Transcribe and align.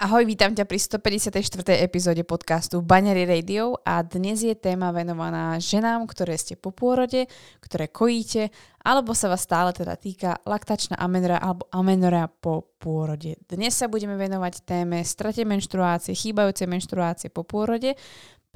Ahoj, 0.00 0.24
vítam 0.24 0.56
ťa 0.56 0.64
pri 0.64 0.80
154. 0.80 1.76
epizóde 1.76 2.24
podcastu 2.24 2.80
Baňary 2.80 3.28
Radio 3.28 3.76
a 3.84 4.00
dnes 4.00 4.40
je 4.40 4.56
téma 4.56 4.96
venovaná 4.96 5.60
ženám, 5.60 6.08
ktoré 6.08 6.40
ste 6.40 6.56
po 6.56 6.72
pôrode, 6.72 7.28
ktoré 7.60 7.92
kojíte, 7.92 8.48
alebo 8.80 9.12
sa 9.12 9.28
vás 9.28 9.44
stále 9.44 9.76
teda 9.76 10.00
týka 10.00 10.40
laktačná 10.48 10.96
amenora 10.96 11.36
alebo 11.36 11.68
amenora 11.68 12.32
po 12.32 12.72
pôrode. 12.80 13.36
Dnes 13.44 13.76
sa 13.76 13.92
budeme 13.92 14.16
venovať 14.16 14.64
téme 14.64 15.04
strate 15.04 15.44
menštruácie, 15.44 16.16
chýbajúcej 16.16 16.64
menštruácie 16.64 17.28
po 17.28 17.44
pôrode, 17.44 17.92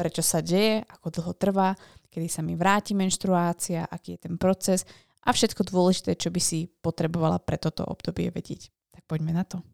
prečo 0.01 0.25
sa 0.25 0.41
deje, 0.41 0.81
ako 0.97 1.13
dlho 1.13 1.33
trvá, 1.37 1.77
kedy 2.09 2.25
sa 2.25 2.41
mi 2.41 2.57
vráti 2.57 2.97
menštruácia, 2.97 3.85
aký 3.85 4.17
je 4.17 4.33
ten 4.33 4.41
proces 4.41 4.89
a 5.21 5.29
všetko 5.29 5.61
dôležité, 5.69 6.17
čo 6.17 6.33
by 6.33 6.41
si 6.41 6.73
potrebovala 6.81 7.37
pre 7.37 7.61
toto 7.61 7.85
obdobie 7.85 8.33
vedieť. 8.33 8.73
Tak 8.97 9.05
poďme 9.05 9.37
na 9.37 9.45
to. 9.45 9.74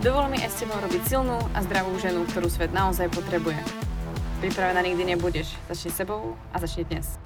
Dovol 0.00 0.32
mi 0.32 0.40
aj 0.40 0.48
s 0.48 0.64
tebou 0.64 0.80
robiť 0.80 1.02
silnú 1.12 1.36
a 1.52 1.60
zdravú 1.60 1.92
ženu, 2.00 2.24
ktorú 2.24 2.48
svet 2.48 2.72
naozaj 2.72 3.12
potrebuje. 3.12 3.60
Pripravená 4.40 4.80
nikdy 4.80 5.12
nebudeš. 5.12 5.52
Začni 5.68 5.92
sebou 5.92 6.40
a 6.48 6.56
začni 6.56 6.88
dnes. 6.88 7.20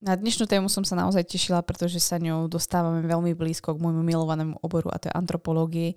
Na 0.00 0.16
dnešnú 0.16 0.48
tému 0.48 0.72
som 0.72 0.80
sa 0.80 0.96
naozaj 0.96 1.28
tešila, 1.28 1.60
pretože 1.60 2.00
sa 2.00 2.16
ňou 2.16 2.48
dostávame 2.48 3.04
veľmi 3.04 3.36
blízko 3.36 3.76
k 3.76 3.82
môjmu 3.84 4.00
milovanému 4.00 4.64
oboru 4.64 4.88
a 4.88 4.96
to 4.96 5.12
je 5.12 5.18
antropológii 5.18 5.92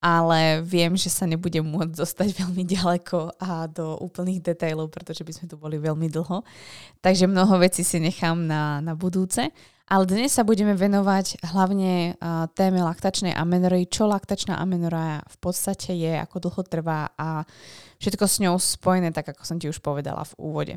ale 0.00 0.64
viem, 0.64 0.96
že 0.96 1.12
sa 1.12 1.28
nebudem 1.28 1.60
môcť 1.60 1.92
dostať 1.92 2.28
veľmi 2.40 2.64
ďaleko 2.64 3.36
a 3.36 3.68
do 3.68 4.00
úplných 4.00 4.40
detailov, 4.40 4.88
pretože 4.88 5.20
by 5.20 5.32
sme 5.36 5.46
tu 5.46 5.60
boli 5.60 5.76
veľmi 5.76 6.08
dlho. 6.08 6.40
Takže 7.04 7.28
mnoho 7.28 7.60
vecí 7.60 7.84
si 7.84 8.00
nechám 8.00 8.48
na, 8.48 8.80
na 8.80 8.96
budúce. 8.96 9.52
Ale 9.90 10.06
dnes 10.06 10.30
sa 10.30 10.46
budeme 10.46 10.78
venovať 10.78 11.42
hlavne 11.50 12.14
uh, 12.14 12.46
téme 12.54 12.78
laktačnej 12.78 13.34
amenory, 13.34 13.90
čo 13.90 14.06
laktačná 14.06 14.54
amenora 14.54 15.18
v 15.26 15.36
podstate 15.42 15.98
je, 15.98 16.14
ako 16.14 16.46
dlho 16.46 16.62
trvá 16.62 17.10
a 17.18 17.42
všetko 17.98 18.22
s 18.22 18.38
ňou 18.38 18.54
spojené, 18.54 19.10
tak 19.10 19.34
ako 19.34 19.42
som 19.42 19.58
ti 19.58 19.66
už 19.66 19.82
povedala 19.82 20.22
v 20.22 20.36
úvode. 20.38 20.74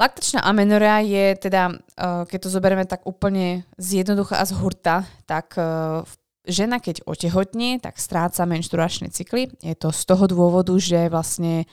Laktačná 0.00 0.48
amenora 0.48 1.04
je 1.04 1.36
teda, 1.36 1.76
uh, 1.76 2.24
keď 2.24 2.38
to 2.40 2.48
zoberieme 2.48 2.88
tak 2.88 3.04
úplne 3.04 3.68
zjednoducho 3.76 4.32
a 4.32 4.48
z 4.48 4.56
hurta, 4.56 5.04
tak 5.28 5.52
uh, 5.60 6.00
v 6.00 6.14
žena, 6.46 6.82
keď 6.82 7.06
otehotní, 7.06 7.78
tak 7.78 7.98
stráca 7.98 8.42
menšturačné 8.46 9.14
cykly. 9.14 9.50
Je 9.62 9.74
to 9.78 9.94
z 9.94 10.02
toho 10.06 10.24
dôvodu, 10.26 10.74
že 10.78 11.06
vlastne 11.06 11.66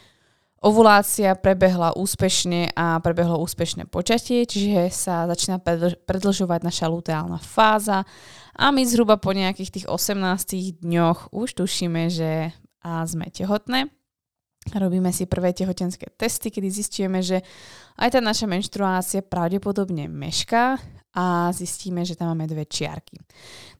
ovulácia 0.59 1.33
prebehla 1.39 1.95
úspešne 1.95 2.75
a 2.75 2.99
prebehlo 2.99 3.39
úspešné 3.39 3.87
počatie, 3.87 4.43
čiže 4.43 4.91
sa 4.91 5.25
začína 5.25 5.63
predlžovať 6.03 6.59
naša 6.61 6.85
luteálna 6.91 7.39
fáza 7.39 8.03
a 8.59 8.65
my 8.75 8.83
zhruba 8.83 9.15
po 9.15 9.31
nejakých 9.31 9.71
tých 9.71 9.87
18 9.87 10.83
dňoch 10.83 11.31
už 11.31 11.47
tušíme, 11.63 12.11
že 12.11 12.51
a 12.79 13.03
sme 13.03 13.27
tehotné. 13.27 13.91
Robíme 14.75 15.11
si 15.15 15.27
prvé 15.27 15.55
tehotenské 15.55 16.11
testy, 16.15 16.51
kedy 16.51 16.67
zistíme, 16.67 17.19
že 17.23 17.43
aj 17.95 18.15
tá 18.15 18.19
naša 18.19 18.47
menštruácia 18.47 19.23
pravdepodobne 19.23 20.11
mešká 20.11 20.79
a 21.09 21.49
zistíme, 21.49 22.05
že 22.05 22.13
tam 22.13 22.31
máme 22.31 22.45
dve 22.45 22.69
čiarky. 22.69 23.17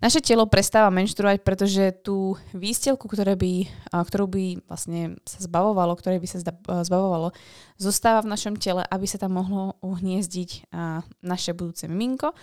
Naše 0.01 0.17
telo 0.17 0.49
prestáva 0.49 0.89
menštruovať, 0.89 1.45
pretože 1.45 1.93
tú 2.01 2.33
výstelku, 2.57 3.05
ktoré 3.05 3.37
by, 3.37 3.69
ktorú 3.93 4.25
by 4.25 4.45
vlastne 4.65 5.21
sa 5.29 5.45
zbavovalo, 5.45 5.93
ktoré 5.93 6.17
by 6.17 6.25
sa 6.25 6.41
zbavovalo, 6.65 7.29
zostáva 7.77 8.25
v 8.25 8.33
našom 8.33 8.57
tele, 8.57 8.81
aby 8.81 9.05
sa 9.05 9.21
tam 9.21 9.37
mohlo 9.37 9.77
uhniezdiť 9.85 10.73
naše 11.21 11.53
budúce 11.53 11.85
miminko 11.85 12.33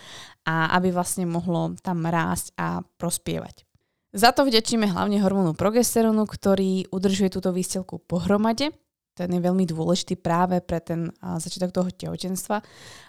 a 0.47 0.71
aby 0.79 0.95
vlastne 0.95 1.27
mohlo 1.27 1.75
tam 1.83 2.07
rásť 2.07 2.55
a 2.55 2.87
prospievať. 2.97 3.67
Za 4.17 4.33
to 4.33 4.47
vďačíme 4.47 4.87
hlavne 4.87 5.19
hormónu 5.19 5.53
progesterónu, 5.59 6.25
ktorý 6.25 6.89
udržuje 6.95 7.37
túto 7.37 7.51
výstelku 7.51 8.01
pohromade 8.01 8.71
ten 9.17 9.33
je 9.33 9.41
veľmi 9.41 9.65
dôležitý 9.65 10.21
práve 10.21 10.61
pre 10.61 10.85
ten 10.85 11.09
začiatok 11.19 11.73
toho 11.73 11.89
tehotenstva 11.89 12.61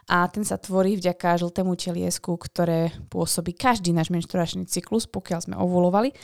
a 0.08 0.18
ten 0.32 0.48
sa 0.48 0.56
tvorí 0.56 0.96
vďaka 0.96 1.44
žltému 1.44 1.76
teliesku, 1.76 2.32
ktoré 2.40 2.96
pôsobí 3.12 3.52
každý 3.52 3.92
náš 3.92 4.08
menštruačný 4.08 4.64
cyklus, 4.72 5.04
pokiaľ 5.12 5.40
sme 5.44 5.56
ovulovali. 5.60 6.16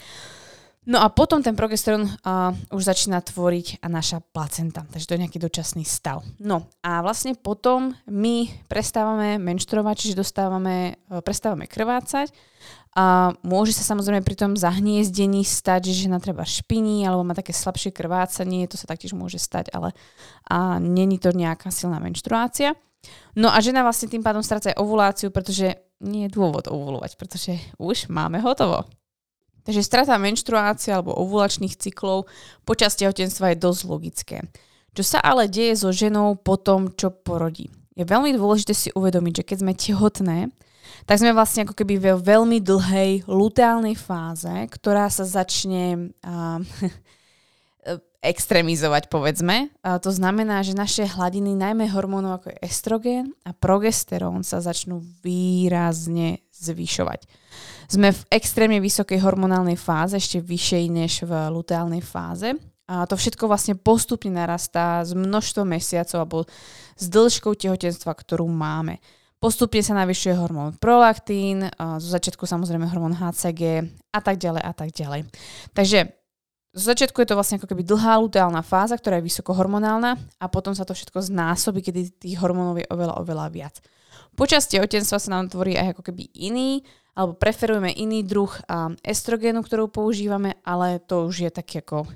No 0.84 1.00
a 1.00 1.08
potom 1.08 1.40
ten 1.40 1.56
progesterón 1.56 2.04
uh, 2.04 2.52
už 2.76 2.84
začína 2.84 3.24
tvoriť 3.24 3.80
a 3.80 3.88
naša 3.88 4.20
placenta, 4.20 4.84
takže 4.84 5.08
to 5.08 5.16
je 5.16 5.24
nejaký 5.24 5.40
dočasný 5.40 5.88
stav. 5.88 6.28
No 6.44 6.68
a 6.84 7.00
vlastne 7.00 7.40
potom 7.40 7.96
my 8.12 8.52
prestávame 8.68 9.40
menštruovať, 9.40 9.96
čiže 9.96 10.20
dostávame, 10.20 11.00
uh, 11.08 11.24
prestávame 11.24 11.72
krvácať 11.72 12.36
a 12.94 13.34
môže 13.42 13.74
sa 13.74 13.82
samozrejme 13.82 14.22
pri 14.22 14.38
tom 14.38 14.52
zahniezdení 14.54 15.42
stať, 15.42 15.90
že 15.90 16.06
žena 16.06 16.22
treba 16.22 16.46
špiní 16.46 17.02
alebo 17.10 17.26
má 17.26 17.34
také 17.34 17.50
slabšie 17.50 17.90
krvácanie, 17.90 18.70
to 18.70 18.78
sa 18.78 18.86
taktiež 18.86 19.18
môže 19.18 19.42
stať, 19.42 19.74
ale 19.74 19.98
a 20.46 20.78
není 20.78 21.18
to 21.18 21.34
nejaká 21.34 21.74
silná 21.74 21.98
menštruácia. 21.98 22.78
No 23.34 23.50
a 23.50 23.58
žena 23.66 23.82
vlastne 23.82 24.14
tým 24.14 24.22
pádom 24.22 24.46
stráca 24.46 24.72
aj 24.72 24.80
ovuláciu, 24.80 25.34
pretože 25.34 25.74
nie 26.06 26.30
je 26.30 26.34
dôvod 26.38 26.70
ovulovať, 26.70 27.18
pretože 27.18 27.58
už 27.82 28.14
máme 28.14 28.38
hotovo. 28.46 28.86
Takže 29.64 29.82
strata 29.82 30.20
menštruácie 30.20 30.92
alebo 30.94 31.16
ovulačných 31.18 31.80
cyklov 31.80 32.28
počas 32.68 33.00
tehotenstva 33.00 33.56
je 33.56 33.64
dosť 33.64 33.82
logické. 33.88 34.38
Čo 34.94 35.18
sa 35.18 35.20
ale 35.24 35.50
deje 35.50 35.74
so 35.74 35.90
ženou 35.90 36.38
po 36.38 36.60
tom, 36.60 36.94
čo 36.94 37.10
porodí? 37.10 37.74
Je 37.98 38.06
veľmi 38.06 38.36
dôležité 38.38 38.74
si 38.78 38.90
uvedomiť, 38.94 39.42
že 39.42 39.48
keď 39.48 39.58
sme 39.58 39.74
tehotné, 39.74 40.38
tak 41.04 41.20
sme 41.20 41.36
vlastne 41.36 41.68
ako 41.68 41.76
keby 41.76 42.00
ve 42.00 42.14
veľmi 42.16 42.64
dlhej 42.64 43.28
luteálnej 43.28 43.98
fáze, 44.00 44.52
ktorá 44.72 45.12
sa 45.12 45.28
začne 45.28 46.16
uh, 46.24 46.60
extrémizovať, 48.24 49.12
povedzme. 49.12 49.68
A 49.84 50.00
to 50.00 50.08
znamená, 50.16 50.64
že 50.64 50.72
naše 50.72 51.04
hladiny, 51.04 51.60
najmä 51.60 51.92
hormónov 51.92 52.40
ako 52.40 52.56
je 52.56 52.58
estrogen 52.64 53.26
a 53.44 53.52
progesterón, 53.52 54.48
sa 54.48 54.64
začnú 54.64 55.04
výrazne 55.20 56.40
zvyšovať. 56.56 57.28
Sme 57.92 58.16
v 58.16 58.22
extrémne 58.32 58.80
vysokej 58.80 59.20
hormonálnej 59.20 59.76
fáze, 59.76 60.16
ešte 60.16 60.40
vyššej 60.40 60.86
než 60.88 61.14
v 61.28 61.32
luteálnej 61.52 62.00
fáze. 62.00 62.56
A 62.88 63.04
to 63.04 63.20
všetko 63.20 63.52
vlastne 63.52 63.76
postupne 63.76 64.32
narastá 64.32 65.04
z 65.04 65.16
množstvom 65.16 65.68
mesiacov 65.68 66.18
alebo 66.20 66.40
s 66.96 67.06
dĺžkou 67.12 67.56
tehotenstva, 67.60 68.12
ktorú 68.16 68.48
máme. 68.48 69.04
Postupne 69.44 69.84
sa 69.84 69.92
navyšuje 70.00 70.40
hormón 70.40 70.80
prolaktín, 70.80 71.68
zo 71.76 72.08
začiatku 72.08 72.48
samozrejme 72.48 72.88
hormón 72.88 73.12
HCG 73.12 73.84
a 74.16 74.24
tak 74.24 74.40
ďalej 74.40 74.64
a 74.64 74.72
tak 74.72 74.96
ďalej. 74.96 75.28
Takže 75.76 76.16
zo 76.72 76.86
začiatku 76.88 77.20
je 77.20 77.28
to 77.28 77.36
vlastne 77.36 77.60
ako 77.60 77.68
keby 77.68 77.84
dlhá 77.84 78.24
luteálna 78.24 78.64
fáza, 78.64 78.96
ktorá 78.96 79.20
je 79.20 79.28
vysokohormonálna 79.28 80.16
a 80.40 80.46
potom 80.48 80.72
sa 80.72 80.88
to 80.88 80.96
všetko 80.96 81.28
znásobí, 81.28 81.84
kedy 81.84 82.24
tých 82.24 82.40
hormónov 82.40 82.80
je 82.80 82.88
oveľa, 82.88 83.20
oveľa 83.20 83.52
viac. 83.52 83.84
Počas 84.40 84.64
tehotenstva 84.72 85.20
sa 85.20 85.30
nám 85.36 85.52
tvorí 85.52 85.76
aj 85.76 85.92
ako 85.92 86.08
keby 86.08 86.32
iný, 86.40 86.80
alebo 87.12 87.36
preferujeme 87.36 87.92
iný 87.94 88.24
druh 88.24 88.50
estrogénu, 89.04 89.60
ktorú 89.60 89.92
používame, 89.92 90.56
ale 90.64 91.04
to 91.04 91.28
už 91.28 91.46
je 91.46 91.52
taký 91.52 91.84
ako 91.84 92.08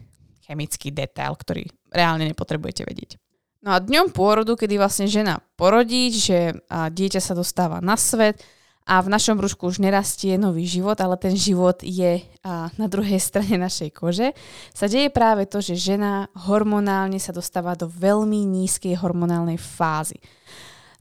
chemický 0.47 0.95
detail, 0.95 1.35
ktorý 1.35 1.67
reálne 1.91 2.23
nepotrebujete 2.23 2.87
vedieť. 2.87 3.19
No 3.67 3.75
a 3.75 3.83
dňom 3.83 4.15
pôrodu, 4.15 4.55
kedy 4.55 4.79
vlastne 4.79 5.11
žena 5.11 5.43
porodí, 5.59 6.07
že 6.07 6.55
dieťa 6.71 7.19
sa 7.19 7.35
dostáva 7.35 7.83
na 7.83 7.99
svet 7.99 8.39
a 8.87 9.03
v 9.03 9.11
našom 9.11 9.35
brúšku 9.35 9.67
už 9.67 9.83
nerastie 9.83 10.39
nový 10.39 10.63
život, 10.63 10.95
ale 11.03 11.19
ten 11.19 11.35
život 11.35 11.83
je 11.83 12.23
na 12.47 12.87
druhej 12.87 13.19
strane 13.27 13.59
našej 13.59 13.91
kože, 13.91 14.31
sa 14.71 14.87
deje 14.87 15.11
práve 15.11 15.51
to, 15.51 15.59
že 15.59 15.75
žena 15.75 16.31
hormonálne 16.47 17.19
sa 17.19 17.35
dostáva 17.35 17.75
do 17.75 17.91
veľmi 17.91 18.47
nízkej 18.47 18.95
hormonálnej 19.03 19.59
fázy. 19.59 20.15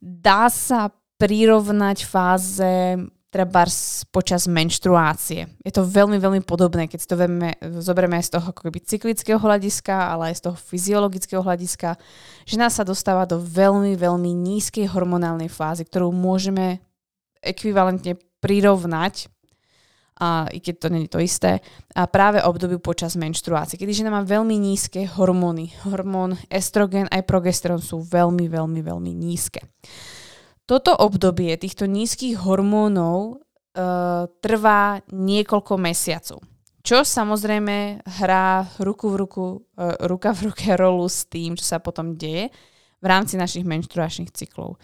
Dá 0.02 0.50
sa 0.50 0.90
prirovnať 1.22 2.02
fáze 2.02 2.98
treba 3.36 3.68
počas 4.08 4.48
menštruácie. 4.48 5.60
Je 5.60 5.72
to 5.76 5.84
veľmi, 5.84 6.16
veľmi 6.16 6.40
podobné, 6.40 6.88
keď 6.88 6.98
si 7.04 7.08
to 7.12 7.20
veme, 7.20 7.52
zoberieme 7.60 8.16
aj 8.16 8.32
z 8.32 8.32
toho 8.40 8.48
akoby 8.48 8.80
cyklického 8.80 9.36
hľadiska, 9.36 9.92
ale 9.92 10.32
aj 10.32 10.40
z 10.40 10.42
toho 10.48 10.56
fyziologického 10.56 11.44
hľadiska. 11.44 12.00
Žena 12.48 12.72
sa 12.72 12.80
dostáva 12.80 13.28
do 13.28 13.36
veľmi, 13.36 13.92
veľmi 13.92 14.32
nízkej 14.32 14.88
hormonálnej 14.88 15.52
fázy, 15.52 15.84
ktorú 15.84 16.16
môžeme 16.16 16.80
ekvivalentne 17.44 18.16
prirovnať 18.40 19.28
a 20.16 20.48
i 20.48 20.64
keď 20.64 20.74
to 20.80 20.88
nie 20.88 21.04
je 21.04 21.12
to 21.12 21.20
isté, 21.20 21.60
a 21.92 22.08
práve 22.08 22.40
obdobiu 22.40 22.80
počas 22.80 23.20
menštruácie, 23.20 23.76
kedy 23.76 24.00
žena 24.00 24.08
má 24.08 24.24
veľmi 24.24 24.56
nízke 24.56 25.04
hormóny. 25.04 25.76
Hormón 25.84 26.40
estrogen 26.48 27.04
aj 27.12 27.28
progesterón 27.28 27.84
sú 27.84 28.00
veľmi, 28.00 28.48
veľmi, 28.48 28.80
veľmi 28.80 29.12
nízke. 29.12 29.60
Toto 30.66 30.98
obdobie 30.98 31.54
týchto 31.54 31.86
nízkych 31.86 32.42
hormónov 32.42 33.18
e, 33.30 33.34
trvá 34.42 34.98
niekoľko 35.14 35.78
mesiacov. 35.78 36.42
Čo 36.82 37.06
samozrejme 37.06 38.02
hrá 38.02 38.66
ruku 38.82 39.14
v 39.14 39.16
ruku, 39.22 39.44
e, 39.78 40.06
ruka 40.10 40.34
v 40.34 40.50
ruke 40.50 40.74
rolu 40.74 41.06
s 41.06 41.30
tým, 41.30 41.54
čo 41.54 41.62
sa 41.62 41.78
potom 41.78 42.18
deje 42.18 42.50
v 42.98 43.06
rámci 43.06 43.38
našich 43.38 43.62
menštruačných 43.62 44.34
cyklov. 44.34 44.82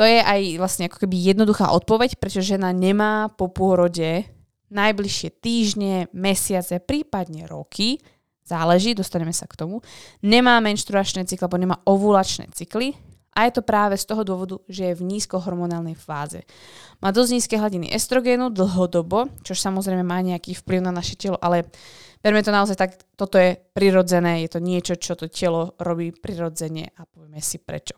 To 0.00 0.02
je 0.08 0.16
aj 0.16 0.56
vlastne 0.56 0.88
ako 0.88 1.04
keby 1.04 1.36
jednoduchá 1.36 1.76
odpoveď, 1.76 2.16
prečo 2.16 2.40
žena 2.40 2.72
nemá 2.72 3.28
po 3.28 3.52
pôrode 3.52 4.24
najbližšie 4.72 5.28
týždne, 5.44 6.08
mesiace, 6.16 6.80
prípadne 6.80 7.44
roky, 7.44 8.00
záleží, 8.48 8.96
dostaneme 8.96 9.36
sa 9.36 9.44
k 9.44 9.60
tomu, 9.60 9.84
nemá 10.24 10.56
menštruačné 10.64 11.28
cykly, 11.28 11.44
alebo 11.44 11.60
nemá 11.60 11.76
ovulačné 11.84 12.48
cykly 12.56 12.96
a 13.38 13.46
je 13.46 13.54
to 13.54 13.62
práve 13.62 13.94
z 13.94 14.02
toho 14.02 14.26
dôvodu, 14.26 14.58
že 14.66 14.90
je 14.90 14.98
v 14.98 15.06
nízkohormonálnej 15.06 15.94
fáze. 15.94 16.42
Má 16.98 17.14
dosť 17.14 17.30
nízke 17.38 17.54
hladiny 17.54 17.94
estrogénu 17.94 18.50
dlhodobo, 18.50 19.30
čo 19.46 19.54
samozrejme 19.54 20.02
má 20.02 20.18
nejaký 20.26 20.58
vplyv 20.58 20.82
na 20.82 20.90
naše 20.90 21.14
telo, 21.14 21.38
ale 21.38 21.70
berme 22.18 22.42
to 22.42 22.50
naozaj 22.50 22.74
tak, 22.74 22.98
toto 23.14 23.38
je 23.38 23.54
prirodzené, 23.54 24.42
je 24.42 24.50
to 24.50 24.58
niečo, 24.58 24.98
čo 24.98 25.14
to 25.14 25.30
telo 25.30 25.78
robí 25.78 26.10
prirodzene 26.10 26.90
a 26.98 27.06
povieme 27.06 27.38
si 27.38 27.62
prečo. 27.62 27.94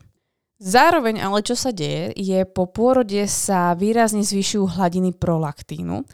Zároveň 0.61 1.25
ale 1.25 1.41
čo 1.41 1.57
sa 1.57 1.73
deje, 1.73 2.13
je 2.13 2.45
po 2.45 2.69
pôrode 2.69 3.25
sa 3.25 3.73
výrazne 3.73 4.21
zvyšujú 4.21 4.77
hladiny 4.77 5.17
prolaktínu 5.17 6.05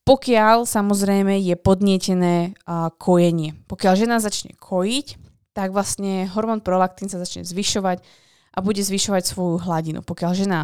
pokiaľ 0.00 0.66
samozrejme 0.66 1.38
je 1.38 1.54
podnietené 1.54 2.56
uh, 2.66 2.90
kojenie. 2.98 3.54
Pokiaľ 3.68 3.92
žena 3.94 4.16
začne 4.18 4.56
kojiť, 4.58 5.06
tak 5.54 5.70
vlastne 5.70 6.26
hormón 6.30 6.64
prolaktín 6.64 7.06
sa 7.06 7.20
začne 7.20 7.46
zvyšovať 7.46 8.02
a 8.50 8.58
bude 8.60 8.82
zvyšovať 8.82 9.22
svoju 9.26 9.62
hladinu. 9.62 10.00
Pokiaľ 10.02 10.32
žena 10.34 10.60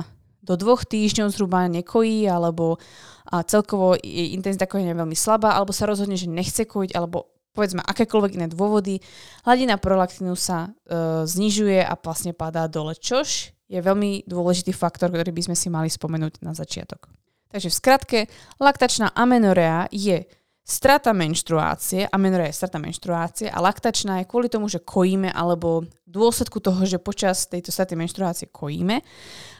do 0.47 0.55
dvoch 0.55 0.87
týždňov 0.87 1.35
zhruba 1.35 1.67
nekojí, 1.67 2.27
alebo 2.31 2.79
a 3.27 3.43
celkovo 3.43 3.99
jej 3.99 4.39
intenzita 4.39 4.71
kojenia 4.71 4.95
je 4.95 5.03
veľmi 5.03 5.19
slabá, 5.19 5.59
alebo 5.59 5.75
sa 5.75 5.91
rozhodne, 5.91 6.15
že 6.15 6.31
nechce 6.31 6.63
kojiť, 6.63 6.95
alebo 6.95 7.27
povedzme 7.51 7.83
akékoľvek 7.83 8.39
iné 8.39 8.47
dôvody, 8.47 9.03
hladina 9.43 9.81
prolaktínu 9.81 10.39
sa 10.39 10.71
e, 10.71 11.27
znižuje 11.27 11.83
a 11.83 11.99
vlastne 11.99 12.31
padá 12.37 12.71
dole, 12.71 12.95
čož 12.95 13.51
je 13.67 13.81
veľmi 13.83 14.31
dôležitý 14.31 14.71
faktor, 14.71 15.11
ktorý 15.11 15.35
by 15.35 15.43
sme 15.51 15.57
si 15.59 15.67
mali 15.73 15.91
spomenúť 15.91 16.39
na 16.45 16.55
začiatok. 16.55 17.11
Takže 17.51 17.73
v 17.73 17.79
skratke, 17.79 18.19
laktačná 18.63 19.11
amenorea 19.17 19.91
je 19.91 20.29
strata 20.67 21.15
menštruácie, 21.15 22.11
amenorea 22.11 22.51
je 22.51 22.59
strata 22.59 22.83
menštruácie 22.83 23.47
a 23.47 23.63
laktačná 23.63 24.19
je 24.21 24.29
kvôli 24.29 24.51
tomu, 24.51 24.67
že 24.67 24.83
kojíme 24.83 25.31
alebo 25.31 25.87
v 25.87 26.11
dôsledku 26.11 26.59
toho, 26.59 26.83
že 26.83 26.99
počas 26.99 27.47
tejto 27.47 27.71
straty 27.71 27.95
menštruácie 27.95 28.51
kojíme. 28.51 28.99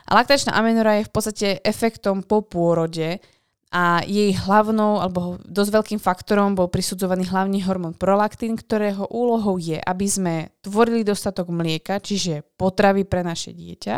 A 0.03 0.11
laktačná 0.11 0.51
amenorea 0.51 0.99
je 0.99 1.07
v 1.07 1.13
podstate 1.15 1.47
efektom 1.63 2.27
po 2.27 2.43
pôrode 2.43 3.23
a 3.71 4.03
jej 4.03 4.35
hlavnou 4.35 4.99
alebo 4.99 5.39
dosť 5.47 5.71
veľkým 5.71 5.99
faktorom 5.99 6.55
bol 6.55 6.67
prisudzovaný 6.67 7.31
hlavný 7.31 7.63
hormón 7.63 7.95
prolaktín, 7.95 8.59
ktorého 8.59 9.07
úlohou 9.07 9.59
je, 9.59 9.79
aby 9.79 10.07
sme 10.07 10.35
tvorili 10.59 11.07
dostatok 11.07 11.51
mlieka, 11.51 12.03
čiže 12.03 12.43
potravy 12.59 13.07
pre 13.07 13.23
naše 13.23 13.55
dieťa. 13.55 13.95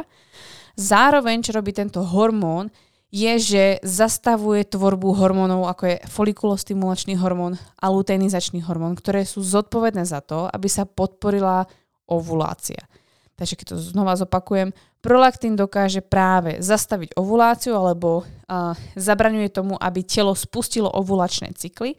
Zároveň, 0.78 1.42
čo 1.42 1.58
robí 1.58 1.74
tento 1.74 2.02
hormón, 2.02 2.70
je, 3.10 3.34
že 3.42 3.64
zastavuje 3.82 4.70
tvorbu 4.70 5.18
hormónov, 5.18 5.66
ako 5.66 5.84
je 5.90 5.98
folikulostimulačný 6.06 7.18
hormón 7.18 7.58
a 7.82 7.86
luteinizačný 7.90 8.62
hormón, 8.62 8.94
ktoré 8.94 9.26
sú 9.26 9.42
zodpovedné 9.42 10.06
za 10.06 10.22
to, 10.22 10.46
aby 10.46 10.70
sa 10.70 10.86
podporila 10.86 11.66
ovulácia. 12.06 12.86
Takže 13.34 13.56
keď 13.56 13.66
to 13.74 13.78
znova 13.82 14.14
zopakujem, 14.20 14.76
prolaktín 15.00 15.56
dokáže 15.56 16.04
práve 16.04 16.60
zastaviť 16.60 17.16
ovuláciu 17.16 17.74
alebo 17.74 18.22
uh, 18.22 18.76
zabraňuje 19.00 19.50
tomu, 19.50 19.74
aby 19.80 20.04
telo 20.04 20.36
spustilo 20.36 20.92
ovulačné 20.92 21.56
cykly 21.56 21.96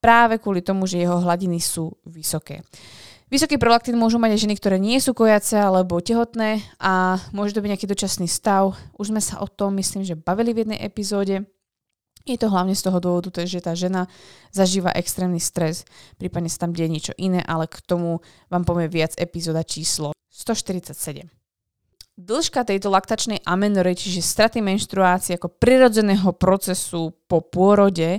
práve 0.00 0.40
kvôli 0.40 0.64
tomu, 0.64 0.88
že 0.88 1.02
jeho 1.02 1.20
hladiny 1.20 1.60
sú 1.60 1.92
vysoké. 2.08 2.64
Vysoký 3.30 3.62
prolaktín 3.62 3.94
môžu 3.94 4.18
mať 4.18 4.34
aj 4.34 4.40
ženy, 4.42 4.54
ktoré 4.58 4.76
nie 4.82 4.98
sú 4.98 5.14
kojace 5.14 5.54
alebo 5.54 6.02
tehotné 6.02 6.66
a 6.82 7.14
môže 7.30 7.54
to 7.54 7.62
byť 7.62 7.70
nejaký 7.70 7.86
dočasný 7.86 8.26
stav. 8.26 8.74
Už 8.98 9.14
sme 9.14 9.22
sa 9.22 9.38
o 9.38 9.46
tom, 9.46 9.78
myslím, 9.78 10.02
že 10.02 10.18
bavili 10.18 10.50
v 10.50 10.66
jednej 10.66 10.82
epizóde. 10.82 11.46
Je 12.26 12.34
to 12.34 12.50
hlavne 12.50 12.74
z 12.74 12.82
toho 12.82 12.98
dôvodu, 12.98 13.30
že 13.46 13.62
tá 13.62 13.78
žena 13.78 14.10
zažíva 14.50 14.90
extrémny 14.98 15.38
stres, 15.38 15.86
prípadne 16.18 16.50
sa 16.50 16.66
tam 16.66 16.74
deje 16.74 16.90
niečo 16.90 17.14
iné, 17.22 17.38
ale 17.46 17.70
k 17.70 17.78
tomu 17.86 18.18
vám 18.50 18.66
povie 18.66 18.90
viac 18.90 19.14
epizóda 19.14 19.62
číslo 19.62 20.10
147. 20.34 21.30
Dĺžka 22.18 22.66
tejto 22.66 22.90
laktačnej 22.90 23.46
amenory, 23.46 23.94
čiže 23.94 24.26
straty 24.26 24.58
menštruácie 24.58 25.38
ako 25.38 25.54
prirodzeného 25.54 26.34
procesu 26.34 27.14
po 27.30 27.46
pôrode, 27.46 28.18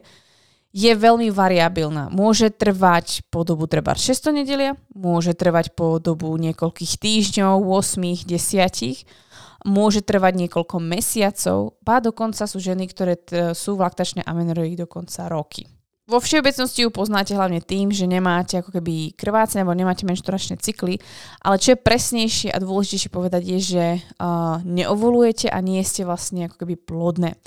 je 0.71 0.91
veľmi 0.95 1.27
variabilná. 1.35 2.07
Môže 2.07 2.47
trvať 2.47 3.27
po 3.27 3.44
dobu 3.44 3.68
treba 3.68 3.91
600 3.91 4.31
nedelia, 4.31 4.79
môže 4.95 5.35
trvať 5.35 5.75
po 5.75 6.00
dobu 6.00 6.31
niekoľkých 6.39 6.95
týždňov, 6.95 7.59
8, 7.59 8.23
10, 8.23 9.68
môže 9.68 10.01
trvať 10.01 10.33
niekoľko 10.47 10.77
mesiacov, 10.81 11.77
ba 11.83 12.01
dokonca 12.01 12.47
sú 12.47 12.57
ženy, 12.57 12.88
ktoré 12.89 13.13
t- 13.19 13.53
sú 13.53 13.77
v 13.77 13.83
laktačnej 13.83 14.25
amenorii 14.25 14.73
dokonca 14.79 15.27
roky. 15.29 15.68
Vo 16.09 16.19
všeobecnosti 16.19 16.83
ju 16.83 16.89
poznáte 16.91 17.31
hlavne 17.38 17.63
tým, 17.63 17.88
že 17.94 18.09
nemáte 18.09 18.59
ako 18.59 18.75
keby 18.75 19.15
krvácanie 19.15 19.63
alebo 19.63 19.77
nemáte 19.77 20.03
menšturačné 20.03 20.59
cykly, 20.59 21.00
ale 21.39 21.56
čo 21.56 21.71
je 21.71 21.79
presnejšie 21.79 22.50
a 22.51 22.59
dôležitejšie 22.59 23.07
povedať 23.13 23.41
je, 23.47 23.59
že 23.62 23.85
uh, 24.19 24.59
neovolujete 24.65 25.47
a 25.47 25.62
nie 25.63 25.79
ste 25.88 26.03
vlastne 26.03 26.51
ako 26.51 26.65
keby 26.65 26.75
plodné. 26.75 27.39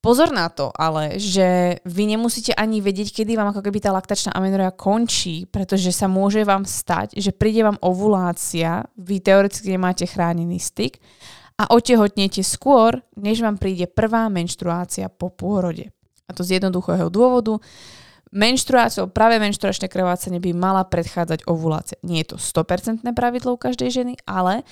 Pozor 0.00 0.32
na 0.32 0.48
to 0.48 0.72
ale, 0.72 1.20
že 1.20 1.76
vy 1.84 2.16
nemusíte 2.16 2.56
ani 2.56 2.80
vedieť, 2.80 3.20
kedy 3.20 3.36
vám 3.36 3.52
ako 3.52 3.60
keby 3.60 3.84
tá 3.84 3.92
laktačná 3.92 4.32
amenorea 4.32 4.72
končí, 4.72 5.44
pretože 5.44 5.92
sa 5.92 6.08
môže 6.08 6.40
vám 6.40 6.64
stať, 6.64 7.20
že 7.20 7.36
príde 7.36 7.60
vám 7.60 7.76
ovulácia, 7.84 8.88
vy 8.96 9.20
teoreticky 9.20 9.76
nemáte 9.76 10.08
chránený 10.08 10.56
styk 10.56 10.96
a 11.60 11.68
otehotnete 11.68 12.40
skôr, 12.40 12.96
než 13.20 13.44
vám 13.44 13.60
príde 13.60 13.84
prvá 13.84 14.32
menštruácia 14.32 15.12
po 15.12 15.28
pôrode. 15.28 15.92
A 16.24 16.32
to 16.32 16.48
z 16.48 16.56
jednoduchého 16.56 17.12
dôvodu. 17.12 17.60
Menštruáciou, 18.30 19.10
práve 19.10 19.42
menštruačné 19.42 19.90
krvácanie 19.90 20.38
by 20.38 20.54
mala 20.54 20.86
predchádzať 20.86 21.50
ovulácia. 21.50 21.98
Nie 22.06 22.22
je 22.22 22.34
to 22.34 22.36
100% 22.38 23.02
pravidlo 23.10 23.54
u 23.54 23.58
každej 23.58 23.90
ženy, 23.90 24.14
ale 24.22 24.62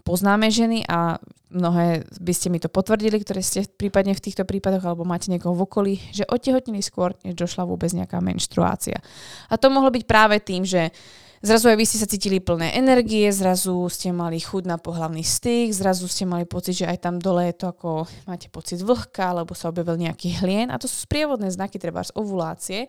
poznáme 0.00 0.48
ženy 0.48 0.88
a 0.88 1.20
mnohé 1.52 2.08
by 2.08 2.32
ste 2.32 2.48
mi 2.48 2.56
to 2.56 2.72
potvrdili, 2.72 3.20
ktoré 3.20 3.44
ste 3.44 3.68
prípadne 3.68 4.16
v 4.16 4.24
týchto 4.24 4.48
prípadoch 4.48 4.88
alebo 4.88 5.04
máte 5.04 5.28
niekoho 5.28 5.52
v 5.52 5.64
okolí, 5.68 5.94
že 6.08 6.24
otehotnili 6.24 6.80
skôr, 6.80 7.12
než 7.20 7.36
došla 7.36 7.68
vôbec 7.68 7.92
nejaká 7.92 8.16
menštruácia. 8.24 8.96
A 9.52 9.54
to 9.60 9.68
mohlo 9.68 9.92
byť 9.92 10.04
práve 10.08 10.40
tým, 10.40 10.64
že 10.64 10.88
Zrazu 11.42 11.74
aj 11.74 11.74
vy 11.74 11.86
ste 11.90 11.98
sa 11.98 12.06
cítili 12.06 12.38
plné 12.38 12.78
energie, 12.78 13.26
zrazu 13.34 13.74
ste 13.90 14.14
mali 14.14 14.38
chuť 14.38 14.62
na 14.62 14.78
pohlavný 14.78 15.26
styk, 15.26 15.74
zrazu 15.74 16.06
ste 16.06 16.22
mali 16.22 16.46
pocit, 16.46 16.78
že 16.78 16.86
aj 16.86 17.02
tam 17.02 17.18
dole 17.18 17.50
je 17.50 17.58
to 17.58 17.74
ako 17.74 18.06
máte 18.30 18.46
pocit 18.46 18.78
vlhka, 18.78 19.34
alebo 19.34 19.50
sa 19.50 19.74
objavil 19.74 19.98
nejaký 19.98 20.38
hlien 20.38 20.70
a 20.70 20.78
to 20.78 20.86
sú 20.86 21.02
sprievodné 21.02 21.50
znaky 21.50 21.82
treba 21.82 22.06
z 22.06 22.14
ovulácie. 22.14 22.86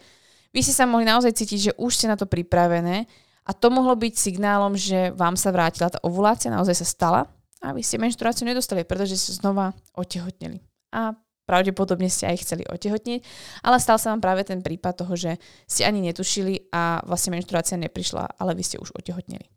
Vy 0.53 0.61
ste 0.61 0.69
sa 0.69 0.85
mohli 0.85 1.01
naozaj 1.01 1.33
cítiť, 1.33 1.59
že 1.59 1.71
už 1.81 1.97
ste 1.97 2.05
na 2.05 2.13
to 2.13 2.29
pripravené 2.29 3.09
a 3.41 3.51
to 3.57 3.73
mohlo 3.73 3.97
byť 3.97 4.13
signálom, 4.21 4.77
že 4.77 5.09
vám 5.17 5.33
sa 5.33 5.49
vrátila 5.49 5.89
tá 5.89 5.97
ovulácia, 6.05 6.53
naozaj 6.53 6.77
sa 6.77 6.85
stala 6.85 7.21
a 7.57 7.73
vy 7.73 7.81
ste 7.81 7.97
menštruáciu 7.97 8.45
nedostali, 8.45 8.85
pretože 8.85 9.17
ste 9.17 9.33
znova 9.33 9.73
otehotneli. 9.97 10.61
A 10.93 11.17
pravdepodobne 11.43 12.07
ste 12.07 12.29
aj 12.29 12.43
chceli 12.43 12.63
otehotniť, 12.67 13.19
ale 13.63 13.77
stal 13.79 13.99
sa 13.99 14.15
vám 14.15 14.23
práve 14.23 14.47
ten 14.47 14.63
prípad 14.63 15.03
toho, 15.03 15.13
že 15.15 15.31
ste 15.67 15.83
ani 15.83 15.99
netušili 16.03 16.71
a 16.71 17.03
vlastne 17.03 17.35
menštruácia 17.35 17.75
neprišla, 17.79 18.39
ale 18.39 18.55
vy 18.55 18.63
ste 18.63 18.79
už 18.79 18.95
otehotneli. 18.95 19.47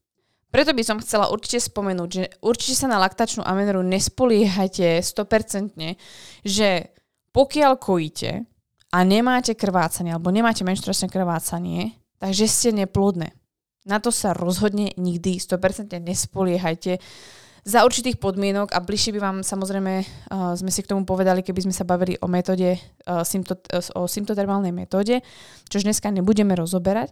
Preto 0.50 0.72
by 0.72 0.82
som 0.86 1.02
chcela 1.02 1.28
určite 1.28 1.60
spomenúť, 1.68 2.08
že 2.08 2.24
určite 2.40 2.74
sa 2.78 2.88
na 2.88 3.02
laktačnú 3.02 3.44
ameneru 3.44 3.82
nespoliehajte 3.84 5.02
100%, 5.02 5.76
že 6.46 6.96
pokiaľ 7.34 7.72
kojíte 7.76 8.46
a 8.94 8.98
nemáte 9.04 9.52
krvácanie 9.52 10.14
alebo 10.16 10.32
nemáte 10.32 10.64
menštruačné 10.64 11.12
krvácanie, 11.12 11.98
takže 12.16 12.48
ste 12.48 12.70
neplodné. 12.72 13.36
Na 13.86 14.00
to 14.00 14.08
sa 14.08 14.32
rozhodne 14.32 14.96
nikdy 14.96 15.36
100% 15.38 15.92
nespoliehajte 16.00 16.98
za 17.66 17.82
určitých 17.82 18.22
podmienok 18.22 18.70
a 18.70 18.78
bližšie 18.78 19.18
by 19.18 19.20
vám 19.20 19.36
samozrejme 19.42 19.92
uh, 19.98 20.54
sme 20.54 20.70
si 20.70 20.86
k 20.86 20.90
tomu 20.94 21.02
povedali, 21.02 21.42
keby 21.42 21.66
sme 21.66 21.74
sa 21.74 21.82
bavili 21.82 22.14
o 22.22 22.30
metóde, 22.30 22.78
uh, 22.78 23.26
sympto, 23.26 23.58
uh, 23.58 23.82
o 23.98 24.06
symptotermálnej 24.06 24.70
metóde, 24.70 25.18
čož 25.66 25.82
dneska 25.82 26.14
nebudeme 26.14 26.54
rozoberať. 26.54 27.10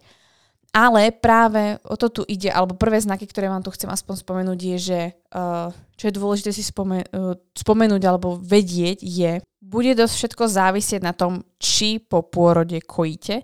Ale 0.75 1.14
práve 1.14 1.78
o 1.87 1.94
to 1.94 2.11
tu 2.11 2.23
ide, 2.26 2.50
alebo 2.50 2.75
prvé 2.75 2.99
znaky, 2.99 3.30
ktoré 3.30 3.46
vám 3.46 3.62
tu 3.62 3.70
chcem 3.70 3.87
aspoň 3.87 4.14
spomenúť, 4.26 4.58
je, 4.58 4.78
že 4.78 5.00
uh, 5.34 5.75
čo 5.99 6.04
je 6.11 6.14
dôležité 6.14 6.50
si 6.54 6.62
spomen- 6.62 7.06
uh, 7.11 7.34
spomenúť 7.54 8.02
alebo 8.06 8.38
vedieť, 8.38 9.02
je, 9.02 9.42
bude 9.58 9.90
dosť 9.99 10.14
všetko 10.14 10.44
závisieť 10.46 11.02
na 11.02 11.14
tom, 11.14 11.42
či 11.58 11.99
po 11.99 12.23
pôrode 12.23 12.78
kojíte, 12.78 13.42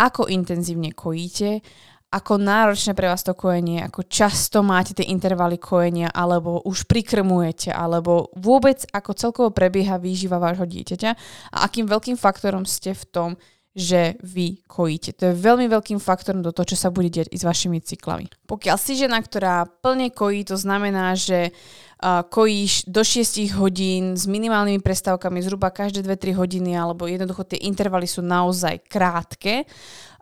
ako 0.00 0.32
intenzívne 0.32 0.96
kojíte, 0.96 1.60
ako 2.10 2.42
náročné 2.42 2.92
pre 2.98 3.06
vás 3.06 3.22
to 3.22 3.38
kojenie, 3.38 3.86
ako 3.86 4.02
často 4.10 4.66
máte 4.66 4.98
tie 4.98 5.06
intervaly 5.06 5.62
kojenia, 5.62 6.10
alebo 6.10 6.58
už 6.66 6.90
prikrmujete, 6.90 7.70
alebo 7.70 8.34
vôbec 8.34 8.82
ako 8.90 9.14
celkovo 9.14 9.48
prebieha 9.54 9.94
výživa 10.02 10.42
vášho 10.42 10.66
dieťaťa 10.66 11.10
a 11.54 11.56
akým 11.70 11.86
veľkým 11.86 12.18
faktorom 12.18 12.66
ste 12.66 12.98
v 12.98 13.04
tom, 13.06 13.30
že 13.70 14.18
vy 14.26 14.66
kojíte. 14.66 15.14
To 15.22 15.30
je 15.30 15.38
veľmi 15.38 15.70
veľkým 15.70 16.02
faktorom 16.02 16.42
do 16.42 16.50
toho, 16.50 16.74
čo 16.74 16.76
sa 16.76 16.90
bude 16.90 17.06
diať 17.06 17.30
i 17.30 17.38
s 17.38 17.46
vašimi 17.46 17.78
cyklami. 17.78 18.26
Pokiaľ 18.50 18.76
si 18.82 18.98
žena, 18.98 19.22
ktorá 19.22 19.62
plne 19.78 20.10
kojí, 20.10 20.42
to 20.42 20.58
znamená, 20.58 21.14
že 21.14 21.54
uh, 21.54 22.26
kojíš 22.26 22.90
do 22.90 23.06
6 23.06 23.54
hodín 23.54 24.18
s 24.18 24.26
minimálnymi 24.26 24.82
prestávkami 24.82 25.38
zhruba 25.46 25.70
každé 25.70 26.02
2-3 26.02 26.34
hodiny, 26.34 26.74
alebo 26.74 27.06
jednoducho 27.06 27.46
tie 27.46 27.62
intervaly 27.62 28.10
sú 28.10 28.26
naozaj 28.26 28.82
krátke, 28.90 29.62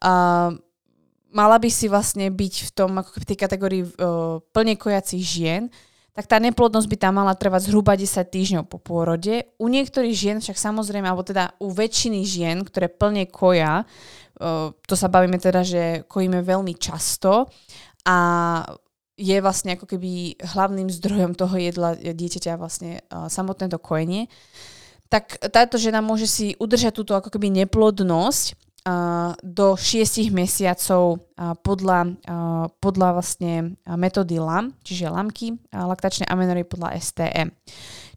uh, 0.05 0.53
mala 1.33 1.61
by 1.61 1.69
si 1.69 1.87
vlastne 1.89 2.29
byť 2.33 2.55
v 2.69 2.71
tom, 2.73 2.91
ako 2.97 3.21
v 3.21 3.29
tej 3.29 3.39
kategórii 3.39 3.83
uh, 3.85 4.41
plne 4.53 4.75
kojacích 4.77 5.25
žien, 5.25 5.63
tak 6.17 6.27
tá 6.27 6.43
neplodnosť 6.43 6.89
by 6.91 6.97
tam 6.99 7.15
mala 7.23 7.31
trvať 7.39 7.71
zhruba 7.71 7.95
10 7.95 8.11
týždňov 8.27 8.65
po 8.67 8.83
pôrode. 8.83 9.47
U 9.55 9.71
niektorých 9.71 10.17
žien 10.17 10.37
však 10.43 10.59
samozrejme, 10.59 11.07
alebo 11.07 11.23
teda 11.23 11.55
u 11.63 11.71
väčšiny 11.71 12.27
žien, 12.27 12.67
ktoré 12.67 12.91
plne 12.91 13.29
koja, 13.31 13.87
uh, 13.87 14.75
to 14.89 14.95
sa 14.99 15.07
bavíme 15.07 15.39
teda, 15.39 15.63
že 15.63 15.83
kojíme 16.11 16.43
veľmi 16.43 16.75
často 16.75 17.47
a 18.09 18.17
je 19.19 19.35
vlastne 19.43 19.75
ako 19.75 19.87
keby 19.91 20.39
hlavným 20.55 20.87
zdrojom 20.95 21.35
toho 21.35 21.59
jedla 21.59 21.99
dieťaťa 21.99 22.55
vlastne 22.55 23.03
uh, 23.11 23.27
samotné 23.27 23.67
to 23.67 23.79
kojenie, 23.79 24.31
tak 25.09 25.41
táto 25.41 25.81
žena 25.81 26.05
môže 26.05 26.29
si 26.29 26.53
udržať 26.61 26.93
túto 27.01 27.17
ako 27.17 27.33
keby 27.33 27.49
neplodnosť 27.65 28.68
do 29.45 29.67
6 29.77 30.33
mesiacov 30.33 31.21
podľa, 31.61 32.17
podľa 32.81 33.09
vlastne 33.21 33.77
metódy 33.85 34.41
LAM, 34.41 34.73
čiže 34.81 35.13
LAMky, 35.13 35.61
laktačné 35.71 36.25
amenory 36.25 36.65
podľa 36.65 36.97
STM. 36.97 37.53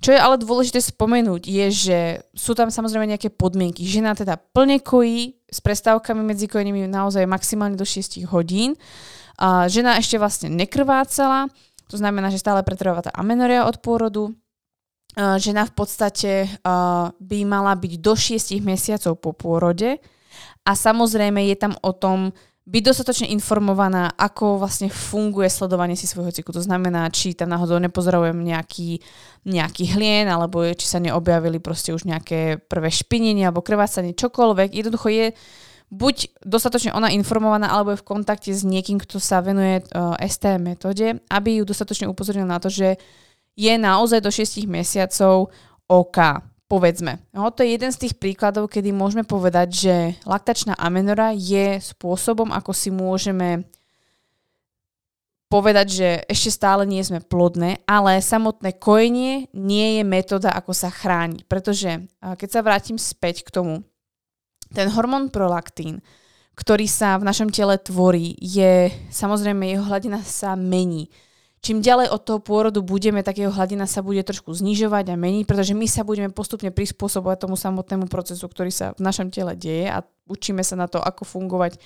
Čo 0.02 0.16
je 0.16 0.20
ale 0.22 0.40
dôležité 0.40 0.80
spomenúť, 0.82 1.46
je, 1.46 1.66
že 1.70 2.00
sú 2.34 2.56
tam 2.58 2.72
samozrejme 2.74 3.06
nejaké 3.06 3.30
podmienky. 3.30 3.84
Žena 3.86 4.16
teda 4.16 4.40
plne 4.40 4.80
kojí 4.82 5.38
s 5.46 5.60
prestávkami 5.60 6.24
medzi 6.24 6.48
kojenými 6.48 6.88
naozaj 6.88 7.28
maximálne 7.28 7.76
do 7.76 7.86
6 7.86 8.24
hodín. 8.32 8.74
Žena 9.42 10.00
ešte 10.00 10.18
vlastne 10.18 10.50
nekrvácala, 10.50 11.52
to 11.92 12.00
znamená, 12.00 12.32
že 12.32 12.40
stále 12.40 12.64
pretrváva 12.64 13.04
tá 13.04 13.12
amenoria 13.14 13.68
od 13.68 13.78
pôrodu. 13.84 14.32
Žena 15.20 15.68
v 15.68 15.74
podstate 15.76 16.48
by 17.20 17.40
mala 17.44 17.76
byť 17.76 17.94
do 18.00 18.14
6 18.16 18.58
mesiacov 18.64 19.20
po 19.20 19.36
pôrode 19.36 20.00
a 20.66 20.72
samozrejme 20.78 21.42
je 21.50 21.58
tam 21.58 21.74
o 21.82 21.92
tom 21.94 22.34
byť 22.62 22.84
dostatočne 22.86 23.28
informovaná, 23.34 24.14
ako 24.14 24.62
vlastne 24.62 24.86
funguje 24.88 25.50
sledovanie 25.50 25.98
si 25.98 26.06
svojho 26.06 26.30
cyklu. 26.30 26.54
To 26.54 26.62
znamená, 26.62 27.10
či 27.10 27.34
tam 27.34 27.50
náhodou 27.50 27.82
nepozorovujem 27.82 28.38
nejaký, 28.38 29.02
nejaký 29.50 29.98
hlien, 29.98 30.30
alebo 30.30 30.62
či 30.78 30.86
sa 30.86 31.02
neobjavili 31.02 31.58
proste 31.58 31.90
už 31.90 32.06
nejaké 32.06 32.62
prvé 32.62 32.94
špinenie 32.94 33.50
alebo 33.50 33.66
krvácanie, 33.66 34.14
čokoľvek. 34.14 34.78
Jednoducho 34.78 35.10
je 35.10 35.28
buď 35.90 36.38
dostatočne 36.46 36.94
ona 36.94 37.10
informovaná, 37.10 37.74
alebo 37.74 37.98
je 37.98 38.02
v 38.06 38.08
kontakte 38.08 38.54
s 38.54 38.62
niekým, 38.62 39.02
kto 39.02 39.18
sa 39.18 39.42
venuje 39.42 39.82
uh, 39.82 40.14
ST 40.22 40.62
metóde, 40.62 41.18
aby 41.34 41.60
ju 41.60 41.64
dostatočne 41.66 42.06
upozornil 42.08 42.46
na 42.46 42.62
to, 42.62 42.70
že 42.70 43.02
je 43.58 43.74
naozaj 43.74 44.22
do 44.22 44.30
6 44.30 44.70
mesiacov 44.70 45.50
OK 45.90 46.51
povedzme. 46.72 47.20
No, 47.36 47.52
to 47.52 47.68
je 47.68 47.76
jeden 47.76 47.92
z 47.92 48.08
tých 48.08 48.16
príkladov, 48.16 48.72
kedy 48.72 48.96
môžeme 48.96 49.28
povedať, 49.28 49.68
že 49.76 49.96
laktačná 50.24 50.80
amenora 50.80 51.36
je 51.36 51.84
spôsobom, 51.84 52.48
ako 52.56 52.72
si 52.72 52.88
môžeme 52.88 53.68
povedať, 55.52 55.88
že 55.92 56.10
ešte 56.32 56.56
stále 56.56 56.88
nie 56.88 57.04
sme 57.04 57.20
plodné, 57.20 57.84
ale 57.84 58.24
samotné 58.24 58.80
kojenie 58.80 59.52
nie 59.52 60.00
je 60.00 60.04
metóda, 60.08 60.56
ako 60.56 60.72
sa 60.72 60.88
chrániť. 60.88 61.44
Pretože 61.44 62.08
keď 62.24 62.48
sa 62.48 62.64
vrátim 62.64 62.96
späť 62.96 63.44
k 63.44 63.52
tomu, 63.52 63.84
ten 64.72 64.88
hormón 64.88 65.28
prolaktín, 65.28 66.00
ktorý 66.56 66.88
sa 66.88 67.20
v 67.20 67.28
našom 67.28 67.52
tele 67.52 67.76
tvorí, 67.84 68.40
je 68.40 68.88
samozrejme, 69.12 69.68
jeho 69.68 69.84
hladina 69.84 70.24
sa 70.24 70.56
mení 70.56 71.12
čím 71.62 71.80
ďalej 71.80 72.10
od 72.10 72.22
toho 72.26 72.40
pôrodu 72.42 72.82
budeme, 72.82 73.22
tak 73.22 73.38
jeho 73.38 73.54
hladina 73.54 73.86
sa 73.86 74.02
bude 74.02 74.22
trošku 74.26 74.52
znižovať 74.52 75.14
a 75.14 75.16
meniť, 75.16 75.46
pretože 75.46 75.78
my 75.78 75.86
sa 75.86 76.02
budeme 76.02 76.34
postupne 76.34 76.74
prispôsobovať 76.74 77.48
tomu 77.48 77.56
samotnému 77.56 78.10
procesu, 78.10 78.50
ktorý 78.50 78.74
sa 78.74 78.98
v 78.98 79.06
našom 79.06 79.30
tele 79.30 79.54
deje 79.54 79.88
a 79.88 80.02
učíme 80.26 80.66
sa 80.66 80.74
na 80.74 80.90
to, 80.90 80.98
ako 80.98 81.24
fungovať 81.24 81.78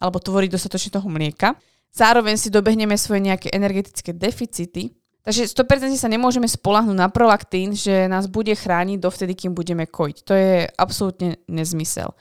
alebo 0.00 0.16
tvoriť 0.16 0.50
dostatočne 0.56 0.96
toho 0.96 1.08
mlieka. 1.12 1.54
Zároveň 1.92 2.40
si 2.40 2.48
dobehneme 2.48 2.96
svoje 2.96 3.24
nejaké 3.28 3.52
energetické 3.52 4.16
deficity, 4.16 4.96
Takže 5.28 5.44
100% 5.44 5.92
sa 6.00 6.08
nemôžeme 6.08 6.48
spolahnúť 6.48 6.96
na 6.96 7.12
prolaktín, 7.12 7.76
že 7.76 8.08
nás 8.08 8.24
bude 8.24 8.56
chrániť 8.56 8.96
dovtedy, 8.96 9.36
kým 9.36 9.52
budeme 9.52 9.84
kojiť. 9.84 10.16
To 10.24 10.32
je 10.32 10.64
absolútne 10.72 11.36
nezmysel. 11.44 12.16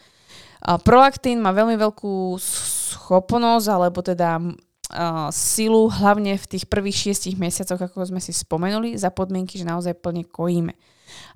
Prolaktín 0.84 1.40
má 1.40 1.56
veľmi 1.56 1.80
veľkú 1.80 2.36
schopnosť, 2.36 3.68
alebo 3.72 4.04
teda 4.04 4.44
uh, 4.92 5.28
silu 5.34 5.88
hlavne 5.92 6.36
v 6.40 6.46
tých 6.46 6.66
prvých 6.68 7.10
šiestich 7.10 7.36
mesiacoch, 7.40 7.80
ako 7.80 8.08
sme 8.08 8.22
si 8.24 8.32
spomenuli, 8.32 8.96
za 8.96 9.12
podmienky, 9.12 9.60
že 9.60 9.68
naozaj 9.68 9.98
plne 10.00 10.24
kojíme. 10.28 10.74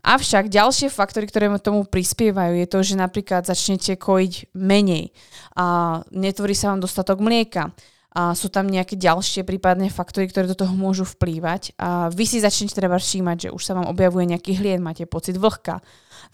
Avšak 0.01 0.51
ďalšie 0.51 0.91
faktory, 0.91 1.29
ktoré 1.29 1.47
tomu 1.61 1.85
prispievajú, 1.87 2.57
je 2.57 2.67
to, 2.67 2.79
že 2.83 2.99
napríklad 2.99 3.47
začnete 3.47 3.95
kojiť 3.95 4.51
menej 4.57 5.13
a 5.55 5.99
netvorí 6.11 6.57
sa 6.57 6.73
vám 6.73 6.83
dostatok 6.83 7.21
mlieka. 7.21 7.71
A 8.11 8.35
sú 8.35 8.51
tam 8.51 8.67
nejaké 8.67 8.99
ďalšie 8.99 9.47
prípadné 9.47 9.87
faktory, 9.87 10.27
ktoré 10.27 10.43
do 10.43 10.59
toho 10.59 10.75
môžu 10.75 11.07
vplývať. 11.07 11.71
A 11.79 12.11
vy 12.11 12.27
si 12.27 12.43
začnete 12.43 12.75
treba 12.75 12.99
všímať, 12.99 13.37
že 13.47 13.53
už 13.55 13.63
sa 13.63 13.71
vám 13.71 13.87
objavuje 13.87 14.27
nejaký 14.27 14.59
hlien, 14.59 14.83
máte 14.83 15.07
pocit 15.07 15.39
vlhka. 15.39 15.79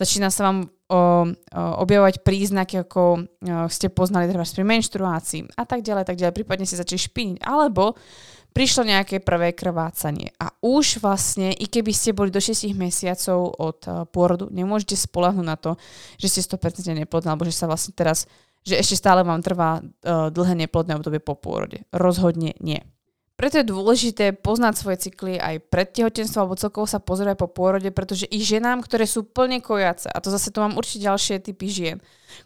Začína 0.02 0.34
sa 0.34 0.50
vám 0.50 0.58
o, 0.66 0.66
o, 0.66 1.00
objavovať 1.86 2.26
príznaky, 2.26 2.82
ako 2.82 3.02
o, 3.02 3.16
ste 3.70 3.94
poznali 3.94 4.26
treba 4.26 4.42
pri 4.42 4.66
menštruácii 4.66 5.54
a 5.54 5.64
tak 5.70 5.86
ďalej, 5.86 6.04
tak 6.10 6.18
ďalej. 6.18 6.34
Prípadne 6.34 6.66
si 6.66 6.74
začali 6.74 6.98
špiniť. 6.98 7.38
Alebo 7.46 7.94
prišlo 8.58 8.90
nejaké 8.90 9.22
prvé 9.22 9.54
krvácanie. 9.54 10.34
A 10.42 10.50
už 10.66 10.98
vlastne, 10.98 11.54
i 11.54 11.70
keby 11.70 11.94
ste 11.94 12.18
boli 12.18 12.34
do 12.34 12.42
6 12.42 12.74
mesiacov 12.74 13.54
od 13.54 13.80
uh, 13.86 14.10
pôrodu, 14.10 14.50
nemôžete 14.50 14.98
spolahnúť 14.98 15.46
na 15.46 15.54
to, 15.54 15.78
že 16.18 16.42
ste 16.42 16.58
100% 16.58 16.90
neplodná, 16.90 17.38
alebo 17.38 17.46
že 17.46 17.54
sa 17.54 17.70
vlastne 17.70 17.94
teraz, 17.94 18.26
že 18.68 18.76
ešte 18.76 19.00
stále 19.00 19.24
vám 19.24 19.40
trvá 19.40 19.80
uh, 19.80 20.28
dlhé 20.28 20.68
neplodné 20.68 21.00
obdobie 21.00 21.24
po 21.24 21.40
pôrode. 21.40 21.88
Rozhodne 21.96 22.52
nie. 22.60 22.84
Preto 23.38 23.62
je 23.62 23.70
dôležité 23.70 24.34
poznať 24.34 24.74
svoje 24.82 24.98
cykly 25.08 25.38
aj 25.38 25.62
pred 25.70 25.88
tehotenstvom 25.94 26.42
alebo 26.50 26.58
celkovo 26.58 26.90
sa 26.90 26.98
pozerať 26.98 27.38
po 27.38 27.48
pôrode, 27.48 27.88
pretože 27.94 28.26
i 28.28 28.42
ženám, 28.42 28.82
ktoré 28.82 29.06
sú 29.06 29.24
plne 29.24 29.62
kojace, 29.62 30.10
a 30.10 30.18
to 30.20 30.34
zase 30.34 30.50
tu 30.50 30.58
mám 30.58 30.74
určite 30.74 31.06
ďalšie 31.06 31.46
typy 31.46 31.70
žien, 31.70 31.98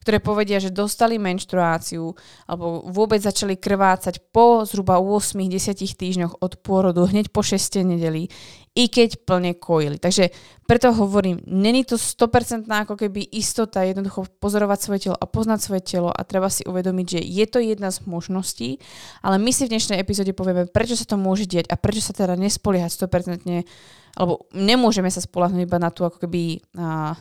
ktoré 0.02 0.18
povedia, 0.22 0.62
že 0.62 0.74
dostali 0.74 1.22
menštruáciu 1.22 2.14
alebo 2.50 2.86
vôbec 2.90 3.22
začali 3.22 3.58
krvácať 3.58 4.20
po 4.34 4.64
zhruba 4.66 5.02
8-10 5.02 5.76
týždňoch 5.78 6.34
od 6.40 6.54
pôrodu, 6.62 7.06
hneď 7.06 7.30
po 7.30 7.42
6 7.42 7.84
nedeli, 7.86 8.30
i 8.72 8.88
keď 8.88 9.28
plne 9.28 9.52
kojili. 9.60 10.00
Takže 10.00 10.32
preto 10.64 10.96
hovorím, 10.96 11.44
není 11.44 11.84
to 11.84 12.00
100% 12.00 12.72
ako 12.72 12.96
keby 12.96 13.20
istota 13.36 13.84
jednoducho 13.84 14.32
pozorovať 14.40 14.80
svoje 14.80 15.00
telo 15.08 15.18
a 15.20 15.28
poznať 15.28 15.60
svoje 15.60 15.82
telo 15.84 16.08
a 16.08 16.22
treba 16.24 16.48
si 16.48 16.64
uvedomiť, 16.64 17.06
že 17.06 17.20
je 17.20 17.46
to 17.52 17.60
jedna 17.60 17.92
z 17.92 18.00
možností, 18.08 18.80
ale 19.20 19.36
my 19.36 19.52
si 19.52 19.68
v 19.68 19.76
dnešnej 19.76 20.00
epizóde 20.00 20.32
povieme, 20.32 20.72
prečo 20.72 20.96
sa 20.96 21.04
to 21.04 21.20
môže 21.20 21.52
diať 21.52 21.68
a 21.68 21.76
prečo 21.76 22.00
sa 22.00 22.16
teda 22.16 22.40
nespoliehať 22.40 22.96
100% 22.96 23.68
alebo 24.16 24.48
nemôžeme 24.52 25.08
sa 25.08 25.24
spolahnúť 25.24 25.64
iba 25.68 25.80
na 25.80 25.92
tú 25.92 26.04
ako 26.04 26.28
keby 26.28 26.64
a, 26.76 27.16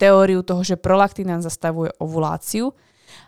teóriu 0.00 0.40
toho, 0.40 0.64
že 0.64 0.80
prolaktín 0.80 1.28
nám 1.28 1.44
zastavuje 1.44 1.92
ovuláciu 2.00 2.72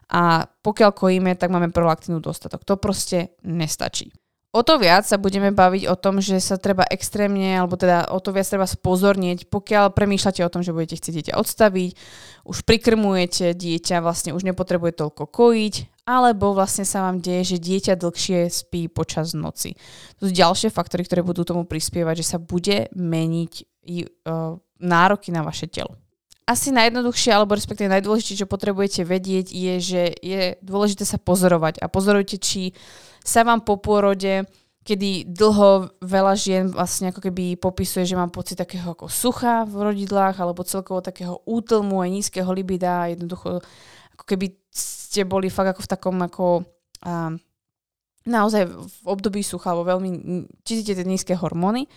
a 0.08 0.48
pokiaľ 0.48 0.90
kojíme, 0.96 1.32
tak 1.36 1.52
máme 1.52 1.68
prolaktínu 1.68 2.20
dostatok. 2.20 2.64
To 2.64 2.80
proste 2.80 3.36
nestačí. 3.44 4.12
O 4.52 4.60
to 4.60 4.76
viac 4.76 5.08
sa 5.08 5.16
budeme 5.16 5.48
baviť 5.48 5.88
o 5.88 5.96
tom, 5.96 6.20
že 6.20 6.36
sa 6.36 6.60
treba 6.60 6.84
extrémne, 6.92 7.56
alebo 7.56 7.80
teda 7.80 8.12
o 8.12 8.20
to 8.20 8.36
viac 8.36 8.44
treba 8.44 8.68
spozornieť, 8.68 9.48
pokiaľ 9.48 9.96
premýšľate 9.96 10.44
o 10.44 10.52
tom, 10.52 10.60
že 10.60 10.76
budete 10.76 11.00
chcieť 11.00 11.14
dieťa 11.16 11.34
odstaviť, 11.40 11.90
už 12.44 12.58
prikrmujete 12.68 13.56
dieťa, 13.56 14.04
vlastne 14.04 14.36
už 14.36 14.44
nepotrebuje 14.44 14.92
toľko 15.00 15.24
kojiť, 15.24 16.04
alebo 16.04 16.52
vlastne 16.52 16.84
sa 16.84 17.08
vám 17.08 17.24
deje, 17.24 17.56
že 17.56 17.64
dieťa 17.64 17.96
dlhšie 17.96 18.52
spí 18.52 18.92
počas 18.92 19.32
noci. 19.32 19.72
To 20.20 20.28
sú 20.28 20.36
ďalšie 20.36 20.68
faktory, 20.68 21.08
ktoré 21.08 21.24
budú 21.24 21.48
tomu 21.48 21.64
prispievať, 21.64 22.20
že 22.20 22.36
sa 22.36 22.38
bude 22.42 22.92
meniť 22.92 23.52
uh, 24.28 24.60
nároky 24.84 25.32
na 25.32 25.40
vaše 25.48 25.64
telo. 25.64 25.96
Asi 26.42 26.74
najjednoduchšie, 26.74 27.30
alebo 27.30 27.54
respektíve 27.54 27.86
najdôležitejšie, 27.92 28.42
čo 28.42 28.50
potrebujete 28.50 29.06
vedieť, 29.06 29.54
je, 29.54 29.74
že 29.78 30.02
je 30.18 30.42
dôležité 30.58 31.06
sa 31.06 31.16
pozorovať. 31.16 31.78
A 31.78 31.86
pozorujte, 31.86 32.42
či 32.42 32.74
sa 33.22 33.46
vám 33.46 33.62
po 33.62 33.78
pôrode 33.78 34.42
kedy 34.82 35.30
dlho 35.30 35.94
veľa 36.02 36.34
žien 36.34 36.66
vlastne 36.66 37.14
ako 37.14 37.30
keby 37.30 37.54
popisuje, 37.54 38.02
že 38.02 38.18
mám 38.18 38.34
pocit 38.34 38.58
takého 38.58 38.98
ako 38.98 39.06
sucha 39.06 39.62
v 39.62 39.78
rodidlách 39.78 40.34
alebo 40.42 40.66
celkovo 40.66 40.98
takého 40.98 41.38
útlmu 41.46 42.02
aj 42.02 42.10
nízkeho 42.10 42.50
libida 42.50 43.06
jednoducho 43.06 43.62
ako 44.18 44.24
keby 44.26 44.58
ste 44.74 45.22
boli 45.22 45.54
fakt 45.54 45.78
ako 45.78 45.82
v 45.86 45.90
takom 45.90 46.16
ako 46.18 46.46
um, 47.06 47.38
naozaj 48.22 48.70
v 48.70 48.96
období 49.06 49.42
sucha 49.42 49.74
alebo 49.74 49.98
veľmi 49.98 50.10
cítite 50.62 50.94
tie 50.94 51.06
nízke 51.06 51.34
hormóny 51.34 51.90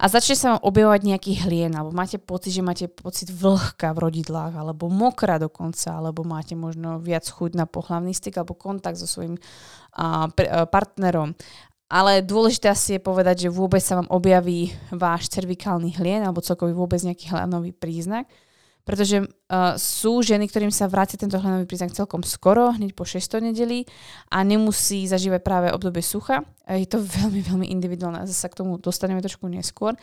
a 0.00 0.08
začne 0.08 0.36
sa 0.36 0.46
vám 0.56 0.60
objavovať 0.64 1.00
nejaký 1.04 1.32
hlien 1.44 1.72
alebo 1.76 1.92
máte 1.92 2.16
pocit, 2.16 2.56
že 2.56 2.64
máte 2.64 2.86
pocit 2.88 3.28
vlhka 3.28 3.92
v 3.92 4.02
rodidlách 4.08 4.56
alebo 4.56 4.88
mokra 4.88 5.36
dokonca 5.36 6.00
alebo 6.00 6.24
máte 6.24 6.56
možno 6.56 6.96
viac 6.96 7.28
chuť 7.28 7.56
na 7.56 7.68
pohlavný 7.68 8.16
styk 8.16 8.40
alebo 8.40 8.56
kontakt 8.56 8.96
so 8.96 9.04
svojím 9.04 9.36
uh, 9.36 10.32
pre, 10.32 10.48
uh, 10.48 10.64
partnerom. 10.64 11.36
Ale 11.86 12.18
dôležité 12.18 12.66
asi 12.66 12.98
je 12.98 13.06
povedať, 13.06 13.46
že 13.46 13.54
vôbec 13.54 13.78
sa 13.78 14.02
vám 14.02 14.10
objaví 14.10 14.74
váš 14.90 15.30
cervikálny 15.30 15.94
hlien 16.02 16.18
alebo 16.26 16.42
celkový 16.42 16.74
vôbec 16.74 16.98
nejaký 16.98 17.30
hlenový 17.30 17.70
príznak, 17.70 18.26
pretože 18.86 19.18
uh, 19.18 19.74
sú 19.74 20.22
ženy, 20.22 20.46
ktorým 20.46 20.70
sa 20.70 20.86
vráti 20.86 21.18
tento 21.18 21.42
hlenový 21.42 21.66
príznak 21.66 21.90
celkom 21.90 22.22
skoro, 22.22 22.70
hneď 22.70 22.94
po 22.94 23.02
6. 23.02 23.18
nedeli 23.42 23.82
a 24.30 24.46
nemusí 24.46 25.10
zažívať 25.10 25.42
práve 25.42 25.68
obdobie 25.74 26.06
sucha. 26.06 26.46
Je 26.70 26.86
to 26.86 27.02
veľmi, 27.18 27.42
veľmi 27.42 27.66
individuálne, 27.66 28.22
zase 28.30 28.46
k 28.46 28.62
tomu 28.62 28.78
dostaneme 28.78 29.18
trošku 29.18 29.50
neskôr. 29.50 29.98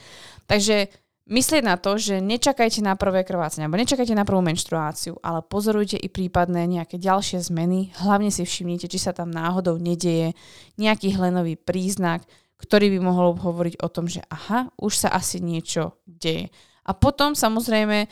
Takže 0.52 0.92
myslieť 1.32 1.64
na 1.64 1.80
to, 1.80 1.96
že 1.96 2.20
nečakajte 2.20 2.84
na 2.84 3.00
prvé 3.00 3.24
krvácanie, 3.24 3.72
alebo 3.72 3.80
nečakajte 3.80 4.12
na 4.12 4.28
prvú 4.28 4.44
menštruáciu, 4.44 5.16
ale 5.24 5.40
pozorujte 5.48 5.96
i 5.96 6.12
prípadné 6.12 6.68
nejaké 6.68 7.00
ďalšie 7.00 7.40
zmeny. 7.40 7.96
Hlavne 8.04 8.36
si 8.36 8.44
všimnite, 8.44 8.92
či 8.92 9.00
sa 9.00 9.16
tam 9.16 9.32
náhodou 9.32 9.80
nedieje 9.80 10.36
nejaký 10.76 11.16
hlenový 11.16 11.56
príznak, 11.56 12.28
ktorý 12.60 12.96
by 12.96 13.00
mohol 13.00 13.40
hovoriť 13.40 13.80
o 13.80 13.88
tom, 13.88 14.12
že 14.12 14.24
aha, 14.28 14.72
už 14.76 15.08
sa 15.08 15.10
asi 15.16 15.40
niečo 15.40 16.04
deje. 16.04 16.52
A 16.84 16.92
potom 16.92 17.32
samozrejme 17.32 18.12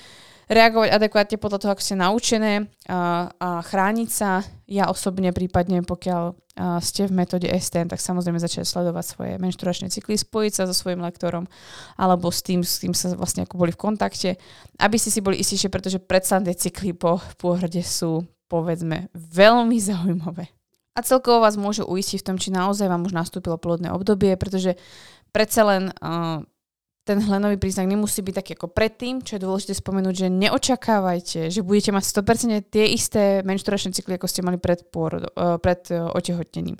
reagovať 0.51 0.91
adekvátne 0.91 1.37
podľa 1.39 1.59
toho, 1.63 1.71
ako 1.71 1.83
ste 1.83 1.95
naučené 1.95 2.67
a, 2.91 3.31
a 3.31 3.49
chrániť 3.63 4.09
sa. 4.11 4.43
Ja 4.67 4.91
osobne 4.91 5.31
prípadne, 5.31 5.79
pokiaľ 5.87 6.23
a, 6.59 6.83
ste 6.83 7.07
v 7.07 7.15
metóde 7.15 7.47
STM, 7.47 7.87
tak 7.87 8.03
samozrejme 8.03 8.35
začať 8.35 8.67
sledovať 8.67 9.05
svoje 9.07 9.33
menšturačné 9.39 9.87
cykly, 9.87 10.19
spojiť 10.19 10.51
sa 10.51 10.63
so 10.67 10.75
svojím 10.75 10.99
lektorom 11.07 11.47
alebo 11.95 12.27
s 12.27 12.43
tým, 12.43 12.67
s 12.67 12.83
tým 12.83 12.91
sa 12.91 13.15
vlastne 13.15 13.47
ako 13.47 13.55
boli 13.55 13.71
v 13.71 13.79
kontakte, 13.79 14.29
aby 14.83 14.95
ste 14.99 15.09
si 15.09 15.23
boli 15.23 15.39
istejšie, 15.39 15.71
pretože 15.71 16.03
predsa 16.03 16.43
tie 16.43 16.51
cykly 16.51 16.91
po 16.91 17.23
pôhrde 17.39 17.79
sú 17.79 18.27
povedzme 18.51 19.07
veľmi 19.15 19.79
zaujímavé. 19.79 20.51
A 20.91 20.99
celkovo 21.07 21.39
vás 21.39 21.55
môžu 21.55 21.87
uistiť 21.87 22.19
v 22.19 22.27
tom, 22.27 22.35
či 22.35 22.51
naozaj 22.51 22.91
vám 22.91 23.07
už 23.07 23.15
nastúpilo 23.15 23.55
plodné 23.55 23.95
obdobie, 23.95 24.35
pretože 24.35 24.75
predsa 25.31 25.63
len 25.63 25.83
uh, 26.03 26.43
ten 27.01 27.17
hlenový 27.17 27.57
príznak 27.57 27.89
nemusí 27.89 28.21
byť 28.21 28.35
taký 28.37 28.51
ako 28.53 28.69
predtým, 28.69 29.25
čo 29.25 29.35
je 29.37 29.41
dôležité 29.41 29.73
spomenúť, 29.73 30.15
že 30.21 30.27
neočakávajte, 30.29 31.49
že 31.49 31.65
budete 31.65 31.89
mať 31.89 32.03
100% 32.05 32.69
tie 32.69 32.85
isté 32.93 33.41
menšturačné 33.41 33.89
cykly, 33.89 34.21
ako 34.21 34.29
ste 34.29 34.45
mali 34.45 34.61
pred, 34.61 34.85
pôrod, 34.93 35.25
uh, 35.33 35.57
pred 35.57 35.81
uh, 35.89 36.13
otehotnením. 36.13 36.77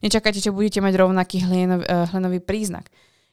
Nečakajte, 0.00 0.40
že 0.40 0.56
budete 0.56 0.80
mať 0.80 0.94
rovnaký 0.96 1.44
hlenov, 1.44 1.84
uh, 1.84 2.08
hlenový 2.08 2.40
príznak. 2.40 2.88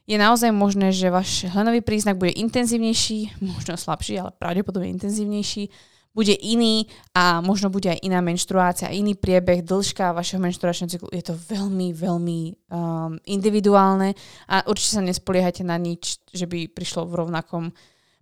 Je 0.06 0.20
naozaj 0.20 0.52
možné, 0.52 0.92
že 0.92 1.10
váš 1.10 1.48
hlenový 1.48 1.80
príznak 1.80 2.20
bude 2.20 2.36
intenzívnejší, 2.36 3.40
možno 3.56 3.80
slabší, 3.80 4.20
ale 4.20 4.30
pravdepodobne 4.36 4.92
intenzívnejší 4.92 5.95
bude 6.16 6.32
iný 6.32 6.88
a 7.12 7.44
možno 7.44 7.68
bude 7.68 7.92
aj 7.92 8.00
iná 8.00 8.24
menštruácia, 8.24 8.88
iný 8.88 9.12
priebeh, 9.12 9.60
dĺžka 9.60 10.16
vašeho 10.16 10.40
menštruačného 10.40 10.88
cyklu. 10.88 11.12
Je 11.12 11.20
to 11.20 11.36
veľmi, 11.36 11.92
veľmi 11.92 12.40
um, 12.72 13.20
individuálne 13.28 14.16
a 14.48 14.64
určite 14.64 14.96
sa 14.96 15.04
nespoliehajte 15.04 15.60
na 15.60 15.76
nič, 15.76 16.24
že 16.32 16.48
by 16.48 16.72
prišlo 16.72 17.04
v 17.04 17.20
rovnakom 17.20 17.68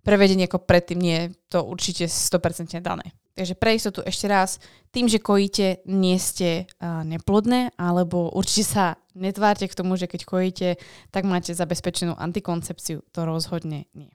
prevedení 0.03 0.43
ako 0.43 0.67
predtým. 0.67 0.99
Nie 0.99 1.15
je 1.15 1.27
to 1.55 1.63
určite 1.63 2.11
100% 2.11 2.83
dané. 2.83 3.15
Takže 3.35 3.55
pre 3.55 3.75
istotu 3.75 3.99
ešte 4.03 4.27
raz, 4.27 4.59
tým, 4.91 5.07
že 5.11 5.23
kojíte, 5.23 5.83
nie 5.87 6.19
ste 6.19 6.67
uh, 6.79 7.03
neplodné, 7.03 7.75
alebo 7.79 8.31
určite 8.31 8.63
sa 8.75 8.85
netvárte 9.15 9.71
k 9.71 9.75
tomu, 9.75 9.95
že 9.95 10.07
keď 10.07 10.21
kojíte, 10.27 10.69
tak 11.11 11.23
máte 11.23 11.55
zabezpečenú 11.55 12.15
antikoncepciu. 12.15 13.03
To 13.15 13.19
rozhodne 13.23 13.87
nie. 13.95 14.11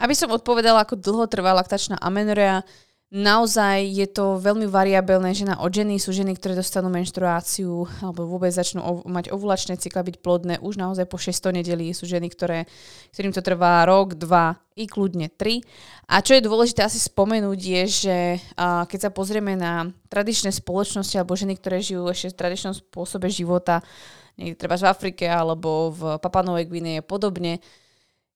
Aby 0.00 0.12
som 0.16 0.32
odpovedala, 0.32 0.84
ako 0.84 1.00
dlho 1.00 1.28
trvá 1.28 1.52
laktačná 1.56 2.00
amenorea, 2.00 2.64
Naozaj 3.06 3.86
je 3.86 4.06
to 4.10 4.42
veľmi 4.42 4.66
variabilné 4.66 5.30
žena 5.30 5.62
od 5.62 5.70
ženy. 5.70 5.94
Sú 6.02 6.10
ženy, 6.10 6.34
ktoré 6.34 6.58
dostanú 6.58 6.90
menštruáciu 6.90 7.86
alebo 8.02 8.26
vôbec 8.26 8.50
začnú 8.50 8.82
ov- 8.82 9.06
mať 9.06 9.30
ovulačné 9.30 9.78
cykla, 9.78 10.02
byť 10.02 10.16
plodné 10.18 10.54
už 10.58 10.74
naozaj 10.74 11.06
po 11.06 11.14
600 11.14 11.54
nedelí. 11.54 11.94
Sú 11.94 12.10
ženy, 12.10 12.26
ktoré, 12.26 12.66
ktorým 13.14 13.30
to 13.30 13.46
trvá 13.46 13.86
rok, 13.86 14.18
dva 14.18 14.58
i 14.74 14.90
kľudne 14.90 15.30
tri. 15.30 15.62
A 16.10 16.18
čo 16.18 16.34
je 16.34 16.42
dôležité 16.42 16.82
asi 16.82 16.98
spomenúť 16.98 17.60
je, 17.62 17.82
že 17.86 18.16
a, 18.58 18.82
keď 18.90 19.06
sa 19.06 19.10
pozrieme 19.14 19.54
na 19.54 19.86
tradičné 20.10 20.50
spoločnosti 20.50 21.14
alebo 21.14 21.38
ženy, 21.38 21.62
ktoré 21.62 21.78
žijú 21.78 22.10
ešte 22.10 22.34
v 22.34 22.38
tradičnom 22.42 22.74
spôsobe 22.74 23.30
života, 23.30 23.86
niekde 24.34 24.58
treba 24.58 24.74
v 24.74 24.90
Afrike 24.90 25.30
alebo 25.30 25.94
v 25.94 26.02
Papanovej 26.18 26.66
Gvineje 26.66 27.06
podobne, 27.06 27.62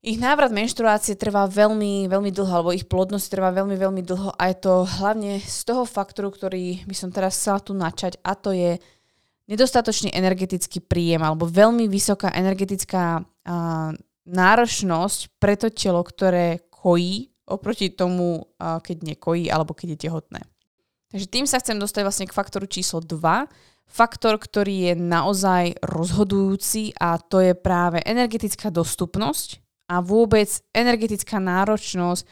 ich 0.01 0.17
návrat 0.17 0.49
menštruácie 0.49 1.13
trvá 1.13 1.45
veľmi, 1.45 2.09
veľmi 2.09 2.33
dlho, 2.33 2.53
alebo 2.53 2.73
ich 2.73 2.89
plodnosť 2.89 3.27
trvá 3.37 3.53
veľmi, 3.53 3.77
veľmi 3.77 4.03
dlho 4.05 4.33
a 4.33 4.43
je 4.49 4.57
to 4.57 4.89
hlavne 4.89 5.37
z 5.45 5.61
toho 5.69 5.85
faktoru, 5.85 6.33
ktorý 6.33 6.89
by 6.89 6.95
som 6.97 7.13
teraz 7.13 7.37
chcela 7.37 7.61
tu 7.61 7.77
načať 7.77 8.17
a 8.25 8.33
to 8.33 8.57
je 8.57 8.81
nedostatočný 9.53 10.09
energetický 10.17 10.81
príjem 10.81 11.21
alebo 11.21 11.45
veľmi 11.45 11.85
vysoká 11.85 12.33
energetická 12.33 13.21
a, 13.21 13.93
náročnosť 14.25 15.37
pre 15.37 15.61
to 15.61 15.69
telo, 15.69 16.01
ktoré 16.01 16.65
kojí 16.73 17.29
oproti 17.45 17.93
tomu, 17.93 18.49
a, 18.57 18.81
keď 18.81 19.05
nekojí 19.05 19.53
alebo 19.53 19.77
keď 19.77 20.01
je 20.01 20.03
tehotné. 20.09 20.41
Takže 21.13 21.27
tým 21.29 21.45
sa 21.45 21.61
chcem 21.61 21.77
dostať 21.77 22.03
vlastne 22.07 22.27
k 22.31 22.37
faktoru 22.37 22.65
číslo 22.71 23.05
2, 23.05 23.21
faktor, 23.91 24.39
ktorý 24.39 24.89
je 24.89 24.95
naozaj 24.97 25.83
rozhodujúci 25.83 26.95
a 26.97 27.19
to 27.19 27.43
je 27.43 27.53
práve 27.59 27.99
energetická 28.07 28.71
dostupnosť 28.71 29.61
a 29.91 29.99
vôbec 29.99 30.47
energetická 30.71 31.43
náročnosť 31.43 32.23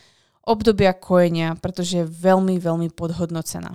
obdobia 0.46 0.94
kojenia, 0.94 1.58
pretože 1.58 2.06
je 2.06 2.06
veľmi, 2.06 2.62
veľmi 2.62 2.94
podhodnocená. 2.94 3.74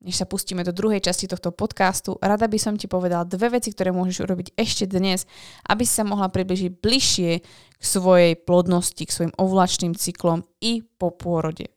Než 0.00 0.16
sa 0.16 0.26
pustíme 0.26 0.64
do 0.64 0.72
druhej 0.72 1.04
časti 1.04 1.28
tohto 1.28 1.52
podcastu, 1.52 2.16
rada 2.24 2.48
by 2.48 2.56
som 2.56 2.74
ti 2.74 2.88
povedala 2.88 3.28
dve 3.28 3.60
veci, 3.60 3.70
ktoré 3.70 3.92
môžeš 3.92 4.24
urobiť 4.24 4.56
ešte 4.56 4.88
dnes, 4.88 5.28
aby 5.68 5.84
si 5.84 5.92
sa 5.92 6.08
mohla 6.08 6.32
približiť 6.32 6.80
bližšie 6.80 7.30
k 7.76 7.82
svojej 7.84 8.32
plodnosti, 8.34 9.04
k 9.04 9.12
svojim 9.12 9.34
ovulačným 9.36 9.92
cyklom 9.92 10.42
i 10.64 10.80
po 10.80 11.12
pôrode. 11.12 11.68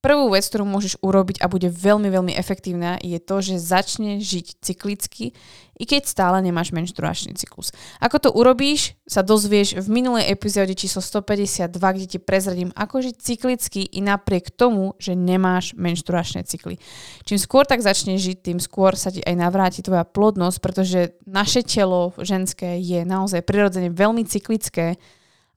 Prvú 0.00 0.32
vec, 0.32 0.48
ktorú 0.48 0.64
môžeš 0.64 0.96
urobiť 1.04 1.44
a 1.44 1.46
bude 1.52 1.68
veľmi, 1.68 2.08
veľmi 2.08 2.32
efektívna, 2.32 2.96
je 3.04 3.20
to, 3.20 3.44
že 3.44 3.60
začne 3.60 4.16
žiť 4.16 4.64
cyklicky, 4.64 5.36
i 5.80 5.84
keď 5.84 6.08
stále 6.08 6.40
nemáš 6.40 6.72
menštruačný 6.72 7.36
cyklus. 7.36 7.72
Ako 8.00 8.16
to 8.16 8.28
urobíš, 8.32 8.96
sa 9.04 9.20
dozvieš 9.20 9.76
v 9.76 9.88
minulej 9.92 10.32
epizóde 10.32 10.72
číslo 10.72 11.04
152, 11.04 11.72
kde 11.72 12.06
ti 12.16 12.18
prezradím, 12.20 12.72
ako 12.76 13.04
žiť 13.04 13.16
cyklicky 13.20 13.80
i 13.92 14.00
napriek 14.00 14.48
tomu, 14.48 14.96
že 14.96 15.12
nemáš 15.12 15.76
menštruačné 15.76 16.48
cykly. 16.48 16.80
Čím 17.28 17.36
skôr 17.36 17.68
tak 17.68 17.84
začneš 17.84 18.24
žiť, 18.24 18.38
tým 18.40 18.58
skôr 18.60 18.96
sa 18.96 19.12
ti 19.12 19.20
aj 19.20 19.36
navráti 19.36 19.84
tvoja 19.84 20.08
plodnosť, 20.08 20.58
pretože 20.64 21.12
naše 21.28 21.60
telo 21.60 22.16
ženské 22.16 22.80
je 22.80 23.04
naozaj 23.04 23.44
prirodzene 23.44 23.92
veľmi 23.92 24.24
cyklické 24.24 24.96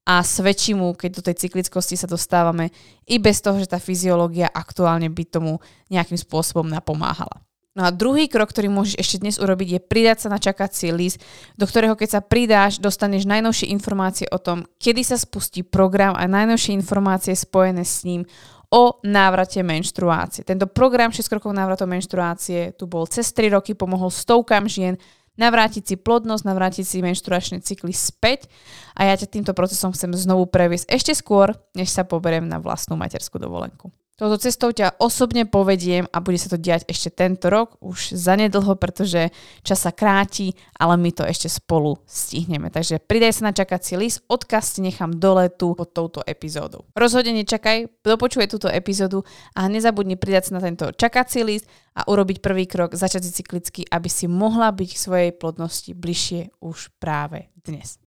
a 0.03 0.19
svedčí 0.19 0.75
mu, 0.75 0.91
keď 0.91 1.09
do 1.19 1.25
tej 1.31 1.47
cyklickosti 1.47 1.95
sa 1.95 2.11
dostávame, 2.11 2.75
i 3.07 3.15
bez 3.19 3.39
toho, 3.39 3.55
že 3.55 3.71
tá 3.71 3.79
fyziológia 3.79 4.51
aktuálne 4.51 5.07
by 5.07 5.23
tomu 5.27 5.63
nejakým 5.87 6.19
spôsobom 6.19 6.67
napomáhala. 6.67 7.39
No 7.73 7.89
a 7.89 7.89
druhý 7.89 8.29
krok, 8.29 8.53
ktorý 8.53 8.69
môžeš 8.69 9.01
ešte 9.01 9.17
dnes 9.25 9.41
urobiť, 9.41 9.67
je 9.73 9.81
pridať 9.81 10.17
sa 10.21 10.29
na 10.29 10.37
čakací 10.37 10.93
list, 10.93 11.17
do 11.57 11.65
ktorého 11.65 11.97
keď 11.97 12.09
sa 12.19 12.21
pridáš, 12.21 12.77
dostaneš 12.77 13.25
najnovšie 13.25 13.73
informácie 13.73 14.29
o 14.29 14.37
tom, 14.37 14.69
kedy 14.77 15.01
sa 15.01 15.17
spustí 15.17 15.65
program 15.65 16.13
a 16.13 16.29
najnovšie 16.29 16.77
informácie 16.77 17.33
spojené 17.33 17.81
s 17.81 18.05
ním 18.05 18.29
o 18.69 19.01
návrate 19.01 19.65
menštruácie. 19.65 20.45
Tento 20.45 20.69
program 20.69 21.09
6 21.09 21.25
krokov 21.25 21.49
návratov 21.53 21.89
menštruácie 21.89 22.77
tu 22.77 22.85
bol 22.85 23.09
cez 23.09 23.29
3 23.33 23.57
roky, 23.57 23.73
pomohol 23.73 24.13
stovkám 24.13 24.69
žien 24.69 24.93
navrátiť 25.39 25.83
si 25.83 25.95
plodnosť, 25.97 26.43
navrátiť 26.45 26.85
si 26.85 26.97
menštruačné 27.01 27.65
cykly 27.65 27.93
späť 27.95 28.51
a 28.93 29.09
ja 29.09 29.15
ťa 29.17 29.29
týmto 29.29 29.53
procesom 29.57 29.93
chcem 29.95 30.13
znovu 30.13 30.45
previesť 30.45 30.89
ešte 30.91 31.13
skôr, 31.17 31.53
než 31.73 31.89
sa 31.89 32.05
poberiem 32.05 32.45
na 32.45 32.61
vlastnú 32.61 32.93
materskú 32.99 33.41
dovolenku. 33.41 33.89
Touto 34.13 34.37
cestou 34.37 34.69
ťa 34.69 35.01
osobne 35.01 35.49
povediem 35.49 36.05
a 36.13 36.21
bude 36.21 36.37
sa 36.37 36.45
to 36.45 36.61
diať 36.61 36.85
ešte 36.85 37.09
tento 37.09 37.49
rok, 37.49 37.81
už 37.81 38.13
zanedlho, 38.13 38.77
pretože 38.77 39.33
čas 39.65 39.81
sa 39.81 39.89
kráti, 39.89 40.53
ale 40.77 41.01
my 41.01 41.09
to 41.09 41.25
ešte 41.25 41.49
spolu 41.49 41.97
stihneme. 42.05 42.69
Takže 42.69 43.01
pridaj 43.01 43.41
sa 43.41 43.49
na 43.49 43.57
čakací 43.57 43.97
list, 43.97 44.21
odkaz 44.29 44.77
ti 44.77 44.85
nechám 44.85 45.17
dole 45.17 45.49
tu 45.49 45.73
pod 45.73 45.97
touto 45.97 46.21
epizódou. 46.29 46.85
Rozhodne 46.93 47.33
nečakaj, 47.41 47.89
dopočuje 48.05 48.45
túto 48.45 48.69
epizódu 48.69 49.25
a 49.57 49.65
nezabudni 49.65 50.13
pridať 50.13 50.53
sa 50.53 50.61
na 50.61 50.61
tento 50.61 50.93
čakací 50.93 51.41
list 51.41 51.65
a 51.97 52.05
urobiť 52.05 52.37
prvý 52.37 52.69
krok, 52.69 52.93
začať 52.93 53.25
si 53.25 53.41
cyklicky, 53.41 53.81
aby 53.89 54.13
si 54.13 54.29
mohla 54.29 54.69
byť 54.69 54.89
k 54.93 55.03
svojej 55.09 55.31
plodnosti 55.33 55.89
bližšie 55.89 56.61
už 56.61 56.93
práve 57.01 57.49
dnes. 57.65 58.02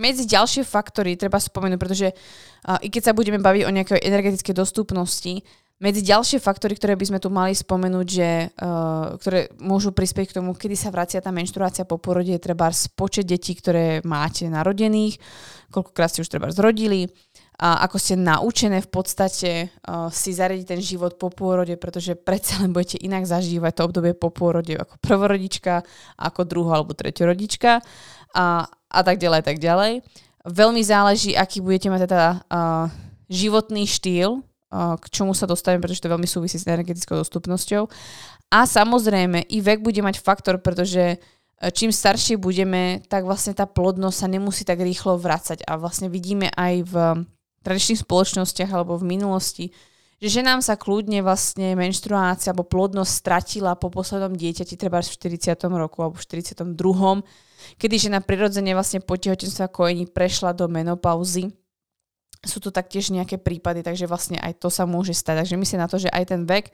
Medzi 0.00 0.24
ďalšie 0.24 0.64
faktory 0.64 1.20
treba 1.20 1.36
spomenúť, 1.36 1.76
pretože 1.76 2.08
uh, 2.10 2.80
i 2.80 2.88
keď 2.88 3.12
sa 3.12 3.16
budeme 3.16 3.36
baviť 3.36 3.62
o 3.68 3.74
nejakej 3.76 4.00
energetickej 4.00 4.56
dostupnosti, 4.56 5.44
medzi 5.80 6.04
ďalšie 6.04 6.44
faktory, 6.44 6.76
ktoré 6.76 6.92
by 6.92 7.08
sme 7.08 7.18
tu 7.24 7.32
mali 7.32 7.56
spomenúť, 7.56 8.06
že, 8.08 8.52
uh, 8.52 9.16
ktoré 9.16 9.48
môžu 9.64 9.96
prispieť 9.96 10.32
k 10.32 10.36
tomu, 10.40 10.52
kedy 10.52 10.76
sa 10.76 10.92
vracia 10.92 11.24
tá 11.24 11.32
menštruácia 11.32 11.88
po 11.88 11.96
porode, 11.96 12.36
je 12.36 12.40
treba 12.40 12.68
počet 12.92 13.24
detí, 13.24 13.56
ktoré 13.56 14.04
máte 14.04 14.44
narodených, 14.48 15.16
koľkokrát 15.72 16.12
ste 16.12 16.24
už 16.24 16.28
treba 16.28 16.52
zrodili, 16.52 17.08
a 17.60 17.84
ako 17.84 17.96
ste 18.00 18.16
naučené 18.16 18.80
v 18.80 18.88
podstate 18.88 19.68
uh, 19.68 20.08
si 20.08 20.32
zariadiť 20.32 20.64
ten 20.64 20.80
život 20.80 21.20
po 21.20 21.28
pôrode, 21.28 21.76
pretože 21.76 22.16
predsa 22.16 22.56
len 22.64 22.72
budete 22.72 22.96
inak 23.04 23.28
zažívať 23.28 23.72
to 23.76 23.82
obdobie 23.84 24.16
po 24.16 24.32
pôrode 24.32 24.72
ako 24.72 24.96
prvorodička, 24.96 25.84
ako 26.16 26.40
druho 26.48 26.72
alebo 26.72 26.96
treťorodička. 26.96 27.84
A, 28.32 28.64
a 28.90 29.00
tak 29.06 29.22
ďalej, 29.22 29.46
tak 29.46 29.62
ďalej. 29.62 30.02
Veľmi 30.44 30.82
záleží, 30.82 31.38
aký 31.38 31.62
budete 31.62 31.88
mať 31.88 32.00
teda 32.10 32.28
uh, 32.50 32.86
životný 33.30 33.86
štýl, 33.86 34.40
uh, 34.42 34.98
k 34.98 35.04
čomu 35.08 35.32
sa 35.32 35.46
dostavím, 35.46 35.78
pretože 35.78 36.02
to 36.02 36.12
veľmi 36.12 36.26
súvisí 36.26 36.58
s 36.58 36.66
energetickou 36.66 37.14
dostupnosťou. 37.14 37.86
A 38.50 38.66
samozrejme, 38.66 39.46
i 39.46 39.58
vek 39.62 39.78
bude 39.78 40.02
mať 40.02 40.18
faktor, 40.18 40.58
pretože 40.58 41.22
čím 41.68 41.92
staršie 41.92 42.40
budeme, 42.40 43.04
tak 43.04 43.28
vlastne 43.28 43.52
tá 43.52 43.68
plodnosť 43.68 44.16
sa 44.16 44.28
nemusí 44.32 44.64
tak 44.64 44.80
rýchlo 44.80 45.20
vracať. 45.20 45.68
A 45.68 45.76
vlastne 45.76 46.08
vidíme 46.08 46.48
aj 46.56 46.74
v 46.88 46.94
tradičných 47.60 48.00
spoločnostiach 48.00 48.72
alebo 48.72 48.96
v 48.96 49.04
minulosti, 49.04 49.68
že 50.20 50.40
ženám 50.40 50.64
sa 50.64 50.80
kľudne 50.80 51.20
vlastne 51.20 51.76
menštruácia 51.76 52.52
alebo 52.52 52.64
plodnosť 52.68 53.12
stratila 53.12 53.76
po 53.76 53.92
poslednom 53.92 54.32
dieťati, 54.32 54.76
treba 54.76 55.00
v 55.00 55.12
40. 55.12 55.56
roku 55.76 56.00
alebo 56.00 56.16
v 56.16 56.24
42. 56.24 57.24
kedy 57.76 58.10
žena 58.10 58.20
prirodzene 58.22 58.72
vlastne 58.72 59.00
po 59.00 59.16
tehotenstve 59.16 59.66
a 59.66 59.72
kojení 59.72 60.08
prešla 60.08 60.56
do 60.56 60.68
menopauzy. 60.70 61.52
Sú 62.40 62.56
tu 62.58 62.72
taktiež 62.72 63.12
nejaké 63.12 63.36
prípady, 63.36 63.84
takže 63.84 64.08
vlastne 64.08 64.40
aj 64.40 64.60
to 64.60 64.72
sa 64.72 64.88
môže 64.88 65.12
stať. 65.12 65.44
Takže 65.44 65.60
myslím 65.60 65.80
na 65.84 65.90
to, 65.90 66.00
že 66.00 66.08
aj 66.08 66.24
ten 66.24 66.42
vek 66.48 66.72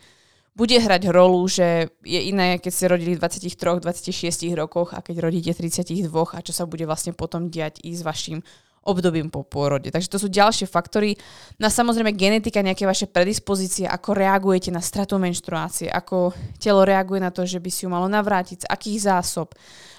bude 0.57 0.73
hrať 0.73 1.13
rolu, 1.13 1.45
že 1.45 1.93
je 2.01 2.21
iné, 2.33 2.57
keď 2.57 2.73
ste 2.73 2.89
rodili 2.89 3.13
v 3.13 3.21
23, 3.21 3.85
26 3.85 4.57
rokoch 4.57 4.97
a 4.97 5.05
keď 5.05 5.29
rodíte 5.29 5.53
32 5.53 6.09
a 6.09 6.39
čo 6.41 6.53
sa 6.57 6.65
bude 6.65 6.89
vlastne 6.89 7.13
potom 7.13 7.53
diať 7.53 7.85
i 7.85 7.93
s 7.93 8.01
vašim 8.01 8.41
obdobím 8.87 9.29
po 9.29 9.43
pôrode. 9.43 9.91
Takže 9.91 10.09
to 10.09 10.23
sú 10.23 10.31
ďalšie 10.31 10.71
faktory. 10.71 11.19
Na 11.59 11.69
samozrejme 11.69 12.15
genetika, 12.15 12.63
nejaké 12.63 12.87
vaše 12.87 13.11
predispozície, 13.11 13.85
ako 13.85 14.15
reagujete 14.15 14.71
na 14.71 14.79
stratu 14.81 15.19
menštruácie, 15.19 15.91
ako 15.91 16.33
telo 16.63 16.87
reaguje 16.87 17.19
na 17.21 17.35
to, 17.35 17.43
že 17.43 17.59
by 17.59 17.69
si 17.69 17.85
ju 17.85 17.91
malo 17.91 18.07
navrátiť, 18.07 18.65
z 18.65 18.71
akých 18.71 18.99
zásob, 19.11 19.53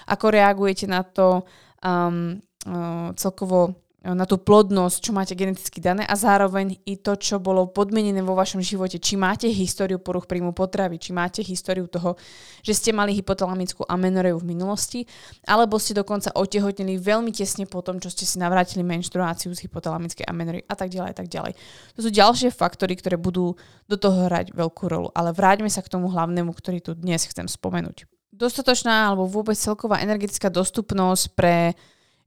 ako 0.08 0.26
reagujete 0.32 0.88
na 0.88 1.04
to 1.04 1.44
um, 1.84 2.40
uh, 2.64 3.12
celkovo 3.14 3.76
na 4.14 4.24
tú 4.24 4.38
plodnosť, 4.38 4.98
čo 5.02 5.10
máte 5.10 5.34
geneticky 5.34 5.82
dané 5.82 6.06
a 6.06 6.14
zároveň 6.14 6.78
i 6.86 6.96
to, 7.02 7.18
čo 7.18 7.42
bolo 7.42 7.66
podmienené 7.66 8.22
vo 8.22 8.38
vašom 8.38 8.62
živote. 8.62 9.02
Či 9.02 9.18
máte 9.18 9.50
históriu 9.50 9.98
poruch 9.98 10.30
príjmu 10.30 10.54
potravy, 10.54 11.02
či 11.02 11.10
máte 11.10 11.42
históriu 11.42 11.90
toho, 11.90 12.14
že 12.62 12.78
ste 12.78 12.90
mali 12.94 13.10
hypotalamickú 13.18 13.82
amenoreu 13.90 14.38
v 14.38 14.54
minulosti, 14.54 15.02
alebo 15.44 15.82
ste 15.82 15.98
dokonca 15.98 16.30
otehotnili 16.30 16.94
veľmi 16.96 17.34
tesne 17.34 17.66
po 17.66 17.82
tom, 17.82 17.98
čo 17.98 18.08
ste 18.08 18.22
si 18.22 18.38
navrátili 18.38 18.86
menštruáciu 18.86 19.50
z 19.50 19.66
hypotalamickej 19.66 20.30
amenory 20.30 20.62
a 20.70 20.74
tak 20.78 20.94
ďalej, 20.94 21.10
a 21.12 21.16
tak 21.18 21.28
ďalej. 21.28 21.52
To 21.98 22.00
sú 22.06 22.10
ďalšie 22.14 22.54
faktory, 22.54 22.94
ktoré 22.96 23.18
budú 23.18 23.58
do 23.90 23.96
toho 23.98 24.30
hrať 24.30 24.54
veľkú 24.54 24.84
rolu. 24.86 25.08
Ale 25.10 25.34
vráťme 25.34 25.68
sa 25.68 25.82
k 25.82 25.90
tomu 25.90 26.06
hlavnému, 26.08 26.54
ktorý 26.54 26.78
tu 26.80 26.94
dnes 26.94 27.18
chcem 27.26 27.50
spomenúť. 27.50 28.17
Dostatočná 28.38 29.10
alebo 29.10 29.26
vôbec 29.26 29.58
celková 29.58 29.98
energetická 29.98 30.46
dostupnosť 30.46 31.34
pre 31.34 31.74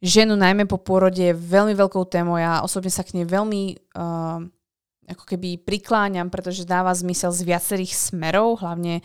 ženu 0.03 0.35
najmä 0.35 0.67
po 0.67 0.75
pôrode 0.75 1.23
je 1.23 1.31
veľmi 1.31 1.71
veľkou 1.71 2.03
témou. 2.11 2.35
Ja 2.35 2.59
osobne 2.59 2.91
sa 2.91 3.07
k 3.07 3.15
nej 3.15 3.23
veľmi 3.23 3.79
uh, 3.95 4.43
ako 5.07 5.23
keby 5.23 5.63
prikláňam, 5.63 6.27
pretože 6.27 6.67
dáva 6.67 6.91
zmysel 6.91 7.31
z 7.31 7.47
viacerých 7.47 7.95
smerov, 7.95 8.59
hlavne 8.59 8.99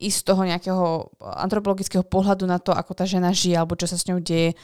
i 0.00 0.08
z 0.08 0.20
toho 0.24 0.44
nejakého 0.44 1.12
antropologického 1.20 2.04
pohľadu 2.04 2.48
na 2.48 2.56
to, 2.56 2.72
ako 2.72 2.92
tá 2.92 3.04
žena 3.04 3.36
žije 3.36 3.56
alebo 3.60 3.76
čo 3.76 3.88
sa 3.88 4.00
s 4.00 4.08
ňou 4.08 4.20
deje. 4.20 4.56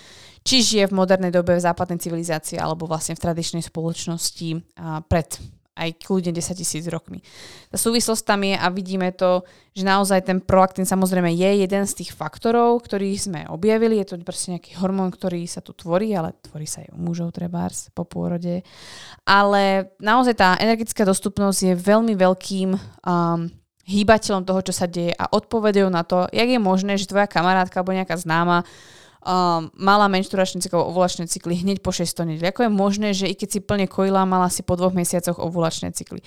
Či 0.48 0.56
žije 0.64 0.84
v 0.88 0.96
modernej 0.96 1.32
dobe 1.32 1.56
v 1.56 1.64
západnej 1.64 2.00
civilizácii 2.00 2.56
alebo 2.56 2.88
vlastne 2.88 3.12
v 3.16 3.20
tradičnej 3.20 3.60
spoločnosti 3.60 4.48
uh, 4.80 5.04
pred 5.04 5.28
aj 5.72 6.04
kľudne 6.04 6.36
10 6.36 6.60
tisíc 6.60 6.84
rokmi. 6.84 7.24
Tá 7.72 7.80
súvislosť 7.80 8.22
tam 8.28 8.44
je 8.44 8.54
a 8.60 8.66
vidíme 8.68 9.08
to, 9.16 9.40
že 9.72 9.88
naozaj 9.88 10.28
ten 10.28 10.38
prolaktín 10.44 10.84
samozrejme 10.84 11.32
je 11.32 11.64
jeden 11.64 11.84
z 11.88 11.92
tých 12.04 12.12
faktorov, 12.12 12.84
ktorý 12.84 13.16
sme 13.16 13.48
objavili. 13.48 13.96
Je 13.96 14.12
to 14.12 14.20
proste 14.20 14.52
nejaký 14.52 14.76
hormón, 14.76 15.08
ktorý 15.08 15.48
sa 15.48 15.64
tu 15.64 15.72
tvorí, 15.72 16.12
ale 16.12 16.36
tvorí 16.44 16.68
sa 16.68 16.84
aj 16.84 16.92
u 16.92 16.98
mužov 17.00 17.32
trebárs 17.32 17.88
po 17.96 18.04
pôrode. 18.04 18.60
Ale 19.24 19.92
naozaj 19.96 20.34
tá 20.36 20.60
energetická 20.60 21.08
dostupnosť 21.08 21.72
je 21.72 21.74
veľmi 21.80 22.12
veľkým 22.20 22.76
um, 22.76 23.48
hýbateľom 23.88 24.44
toho, 24.44 24.60
čo 24.60 24.72
sa 24.76 24.86
deje 24.86 25.16
a 25.16 25.24
odpovedajú 25.32 25.88
na 25.88 26.04
to, 26.04 26.28
jak 26.30 26.48
je 26.52 26.60
možné, 26.60 27.00
že 27.00 27.10
tvoja 27.10 27.26
kamarátka 27.26 27.80
alebo 27.80 27.96
nejaká 27.96 28.14
známa 28.14 28.62
um, 29.22 29.70
mala 29.78 30.06
menšturačný 30.10 30.62
cykel, 30.62 30.82
ovulačné 30.82 31.30
cykly 31.30 31.62
hneď 31.62 31.78
po 31.80 31.94
6 31.94 32.06
nedeli. 32.26 32.50
Ako 32.50 32.66
je 32.66 32.72
možné, 32.72 33.08
že 33.14 33.30
i 33.30 33.34
keď 33.38 33.48
si 33.48 33.60
plne 33.62 33.86
kojila, 33.86 34.26
mala 34.26 34.50
si 34.50 34.66
po 34.66 34.74
dvoch 34.74 34.92
mesiacoch 34.92 35.38
ovulačné 35.38 35.94
cykly? 35.94 36.20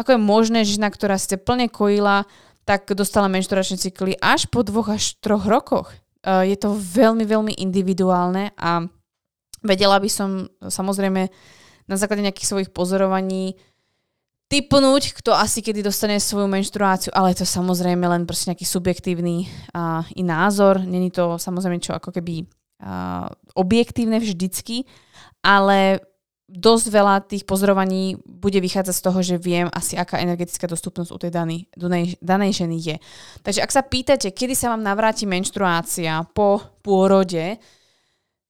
Ako 0.00 0.16
je 0.16 0.20
možné, 0.20 0.64
že 0.64 0.80
žena, 0.80 0.88
ktorá 0.88 1.20
si 1.20 1.36
plne 1.36 1.68
kojila, 1.68 2.24
tak 2.64 2.88
dostala 2.92 3.28
menšturačné 3.32 3.76
cykly 3.80 4.16
až 4.20 4.48
po 4.48 4.64
dvoch 4.64 4.88
až 4.92 5.16
troch 5.20 5.44
rokoch? 5.44 5.92
Uh, 6.24 6.44
je 6.44 6.56
to 6.56 6.74
veľmi, 6.74 7.22
veľmi 7.28 7.52
individuálne 7.60 8.56
a 8.58 8.84
vedela 9.62 10.00
by 10.00 10.10
som 10.10 10.48
samozrejme 10.64 11.30
na 11.88 11.96
základe 11.96 12.24
nejakých 12.24 12.48
svojich 12.48 12.70
pozorovaní 12.72 13.56
typnúť, 14.48 15.12
kto 15.20 15.36
asi 15.36 15.60
kedy 15.60 15.84
dostane 15.84 16.16
svoju 16.16 16.48
menštruáciu, 16.48 17.12
ale 17.12 17.36
to 17.36 17.44
samozrejme 17.44 18.00
len 18.08 18.24
proste 18.24 18.50
nejaký 18.50 18.64
subjektívny 18.64 19.44
uh, 19.44 20.00
i 20.16 20.24
názor. 20.24 20.80
Není 20.80 21.12
to 21.12 21.36
samozrejme 21.36 21.84
čo 21.84 21.92
ako 21.92 22.16
keby 22.16 22.48
uh, 22.80 23.28
objektívne 23.52 24.16
vždycky, 24.16 24.88
ale 25.44 26.00
dosť 26.48 26.86
veľa 26.88 27.14
tých 27.28 27.44
pozorovaní 27.44 28.16
bude 28.24 28.56
vychádzať 28.56 28.94
z 28.96 29.04
toho, 29.04 29.20
že 29.20 29.36
viem 29.36 29.68
asi, 29.68 30.00
aká 30.00 30.16
energetická 30.24 30.64
dostupnosť 30.64 31.12
u 31.12 31.18
tej 31.20 31.28
danej, 31.28 31.68
danej, 31.76 32.16
danej 32.24 32.64
ženy 32.64 32.76
je. 32.80 32.96
Takže 33.44 33.60
ak 33.60 33.68
sa 33.70 33.84
pýtate, 33.84 34.32
kedy 34.32 34.56
sa 34.56 34.72
vám 34.72 34.80
navráti 34.80 35.28
menštruácia 35.28 36.24
po 36.32 36.64
pôrode, 36.80 37.60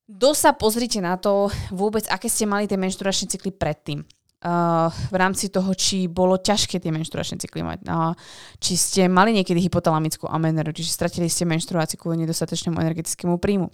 do 0.07 0.31
sa 0.31 0.55
pozrite 0.55 1.03
na 1.03 1.19
to 1.19 1.51
vôbec, 1.75 2.07
aké 2.07 2.31
ste 2.31 2.47
mali 2.47 2.71
tie 2.71 2.79
menštruačné 2.79 3.35
cykly 3.35 3.51
predtým 3.51 4.07
uh, 4.45 4.89
v 5.11 5.15
rámci 5.17 5.51
toho, 5.51 5.71
či 5.75 6.07
bolo 6.07 6.39
ťažké 6.39 6.79
tie 6.79 6.95
menštruačné 6.95 7.43
cykly 7.43 7.63
mať. 7.67 7.79
Uh, 7.87 8.15
či 8.63 8.79
ste 8.79 9.03
mali 9.11 9.35
niekedy 9.35 9.59
hypotalamickú 9.67 10.31
ameneru, 10.31 10.71
čiže 10.71 10.95
stratili 10.95 11.27
ste 11.27 11.49
menštruáciu 11.49 11.99
kvôli 11.99 12.23
nedostatočnému 12.27 12.79
energetickému 12.79 13.37
príjmu. 13.39 13.69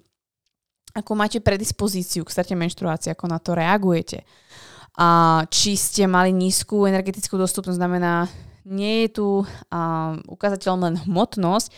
Ako 0.94 1.18
máte 1.18 1.42
predispozíciu 1.42 2.22
k 2.22 2.32
strate 2.32 2.54
menštruácie, 2.54 3.10
ako 3.10 3.26
na 3.26 3.42
to 3.42 3.58
reagujete. 3.58 4.22
A 4.94 5.42
či 5.50 5.74
ste 5.74 6.06
mali 6.06 6.30
nízku 6.30 6.86
energetickú 6.86 7.34
dostupnosť, 7.34 7.82
znamená, 7.82 8.30
nie 8.64 9.04
je 9.04 9.20
tu 9.20 9.26
uh, 9.42 9.46
ukazateľom 10.24 10.80
len 10.88 10.94
hmotnosť, 11.04 11.68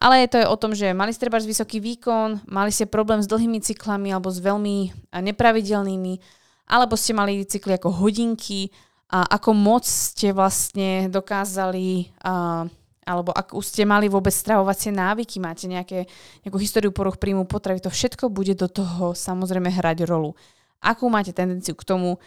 ale 0.00 0.24
je 0.24 0.28
to 0.32 0.36
aj 0.40 0.48
o 0.48 0.56
tom, 0.56 0.72
že 0.72 0.96
mali 0.96 1.12
ste 1.12 1.28
vysoký 1.28 1.82
výkon, 1.84 2.48
mali 2.48 2.72
ste 2.72 2.88
problém 2.88 3.20
s 3.20 3.28
dlhými 3.28 3.60
cyklami 3.60 4.08
alebo 4.08 4.32
s 4.32 4.40
veľmi 4.40 5.10
nepravidelnými, 5.12 6.39
alebo 6.70 6.94
ste 6.94 7.12
mali 7.12 7.42
cykly 7.42 7.74
ako 7.74 7.90
hodinky 7.90 8.70
a 9.10 9.26
ako 9.26 9.50
moc 9.58 9.82
ste 9.82 10.30
vlastne 10.30 11.10
dokázali 11.10 12.14
uh, 12.22 12.70
alebo 13.10 13.34
ak 13.34 13.58
už 13.58 13.64
ste 13.66 13.82
mali 13.82 14.06
vôbec 14.06 14.30
stravovacie 14.30 14.94
návyky, 14.94 15.42
máte 15.42 15.66
nejaké, 15.66 16.06
nejakú 16.46 16.58
históriu 16.62 16.94
poruch 16.94 17.18
príjmu 17.18 17.42
potravy, 17.42 17.82
to 17.82 17.90
všetko 17.90 18.30
bude 18.30 18.54
do 18.54 18.70
toho 18.70 19.18
samozrejme 19.18 19.66
hrať 19.66 20.06
rolu. 20.06 20.38
Akú 20.78 21.10
máte 21.10 21.34
tendenciu 21.34 21.74
k 21.74 21.82
tomu 21.82 22.22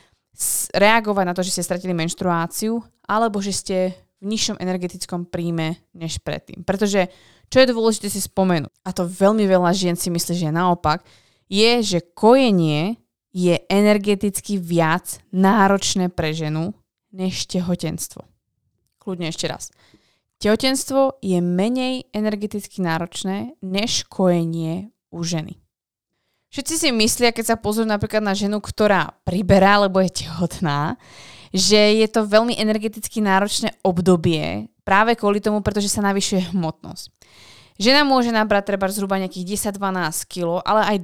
reagovať 0.75 1.25
na 1.29 1.33
to, 1.33 1.45
že 1.45 1.55
ste 1.55 1.63
stratili 1.63 1.95
menštruáciu, 1.95 2.83
alebo 3.05 3.39
že 3.39 3.53
ste 3.55 3.77
v 4.19 4.33
nižšom 4.33 4.57
energetickom 4.59 5.29
príjme 5.29 5.77
než 5.95 6.19
predtým. 6.19 6.65
Pretože 6.67 7.07
čo 7.47 7.57
je 7.61 7.69
dôležité 7.69 8.07
si 8.09 8.19
spomenúť, 8.23 8.71
a 8.81 8.89
to 8.91 9.05
veľmi 9.05 9.45
veľa 9.45 9.71
žien 9.75 9.95
si 9.95 10.09
myslí, 10.09 10.33
že 10.35 10.47
je 10.49 10.53
naopak, 10.53 11.05
je, 11.51 11.71
že 11.85 11.99
kojenie 12.17 13.02
je 13.33 13.57
energeticky 13.67 14.61
viac 14.61 15.17
náročné 15.33 16.13
pre 16.13 16.31
ženu 16.31 16.77
než 17.09 17.49
tehotenstvo. 17.49 18.29
kľudne 19.01 19.27
ešte 19.27 19.51
raz. 19.51 19.73
Tehotenstvo 20.39 21.19
je 21.19 21.43
menej 21.43 22.07
energeticky 22.15 22.79
náročné 22.79 23.59
než 23.59 24.07
kojenie 24.07 24.95
u 25.11 25.19
ženy. 25.25 25.59
Všetci 26.53 26.75
si 26.77 26.89
myslia, 26.93 27.33
keď 27.33 27.45
sa 27.53 27.57
pozrú 27.57 27.83
napríklad 27.83 28.21
na 28.21 28.37
ženu, 28.37 28.61
ktorá 28.61 29.17
priberá, 29.25 29.81
lebo 29.81 29.97
je 29.99 30.23
tehotná, 30.23 31.01
že 31.49 31.97
je 31.97 32.07
to 32.07 32.29
veľmi 32.29 32.53
energeticky 32.55 33.25
náročné 33.25 33.73
obdobie 33.81 34.69
práve 34.85 35.17
kvôli 35.17 35.41
tomu, 35.41 35.65
pretože 35.65 35.89
sa 35.89 36.05
navyšuje 36.05 36.53
hmotnosť. 36.53 37.09
Žena 37.81 38.05
môže 38.05 38.29
nabrať 38.29 38.73
treba 38.73 38.85
zhruba 38.89 39.17
nejakých 39.17 39.73
10-12 39.73 40.29
kg, 40.29 40.61
ale 40.61 40.93
aj 40.93 40.97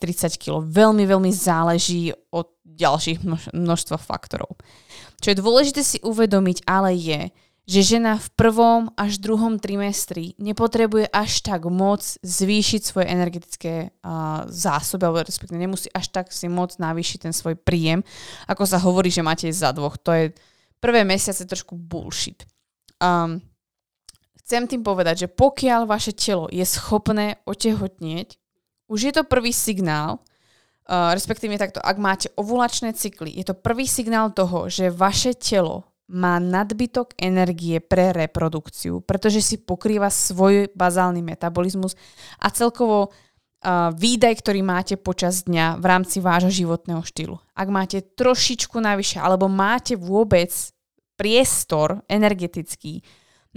20-30 0.00 0.40
kg. 0.40 0.64
Veľmi, 0.64 1.04
veľmi 1.04 1.32
záleží 1.32 2.16
od 2.32 2.48
ďalších 2.64 3.26
množstva 3.52 3.98
faktorov. 3.98 4.56
Čo 5.18 5.34
je 5.34 5.40
dôležité 5.40 5.80
si 5.82 5.98
uvedomiť 6.00 6.64
ale 6.64 6.94
je, 6.94 7.20
že 7.68 8.00
žena 8.00 8.16
v 8.16 8.28
prvom 8.32 8.88
až 8.96 9.20
druhom 9.20 9.60
trimestri 9.60 10.32
nepotrebuje 10.40 11.04
až 11.12 11.44
tak 11.44 11.68
moc 11.68 12.00
zvýšiť 12.24 12.80
svoje 12.80 13.12
energetické 13.12 13.92
uh, 13.92 14.48
zásoby, 14.48 15.04
alebo 15.04 15.20
respektíve 15.20 15.60
nemusí 15.60 15.92
až 15.92 16.08
tak 16.08 16.32
si 16.32 16.48
moc 16.48 16.72
navýšiť 16.80 17.28
ten 17.28 17.34
svoj 17.36 17.60
príjem, 17.60 18.00
ako 18.48 18.64
sa 18.64 18.80
hovorí, 18.80 19.12
že 19.12 19.20
máte 19.20 19.52
za 19.52 19.76
dvoch. 19.76 20.00
To 20.00 20.16
je 20.16 20.32
prvé 20.80 21.04
mesiace 21.04 21.44
trošku 21.44 21.76
bullshit. 21.76 22.48
Um, 23.04 23.44
chcem 24.48 24.64
tým 24.64 24.80
povedať, 24.80 25.28
že 25.28 25.28
pokiaľ 25.28 25.84
vaše 25.84 26.16
telo 26.16 26.48
je 26.48 26.64
schopné 26.64 27.36
otehotnieť, 27.44 28.40
už 28.88 29.00
je 29.04 29.12
to 29.12 29.28
prvý 29.28 29.52
signál, 29.52 30.24
uh, 30.88 31.12
respektíve 31.12 31.60
takto, 31.60 31.84
ak 31.84 32.00
máte 32.00 32.32
ovulačné 32.32 32.96
cykly, 32.96 33.36
je 33.36 33.52
to 33.52 33.52
prvý 33.52 33.84
signál 33.84 34.32
toho, 34.32 34.72
že 34.72 34.88
vaše 34.88 35.36
telo 35.36 35.84
má 36.08 36.40
nadbytok 36.40 37.12
energie 37.20 37.76
pre 37.84 38.16
reprodukciu, 38.16 39.04
pretože 39.04 39.44
si 39.44 39.60
pokrýva 39.60 40.08
svoj 40.08 40.72
bazálny 40.72 41.20
metabolizmus 41.20 41.92
a 42.40 42.48
celkovo 42.48 43.12
uh, 43.12 43.92
výdaj, 43.92 44.32
ktorý 44.40 44.64
máte 44.64 44.96
počas 44.96 45.44
dňa 45.44 45.76
v 45.76 45.84
rámci 45.84 46.24
vášho 46.24 46.48
životného 46.48 47.04
štýlu. 47.04 47.36
Ak 47.52 47.68
máte 47.68 48.00
trošičku 48.00 48.80
navyše, 48.80 49.20
alebo 49.20 49.44
máte 49.52 49.92
vôbec 49.92 50.48
priestor 51.20 52.00
energetický 52.08 53.04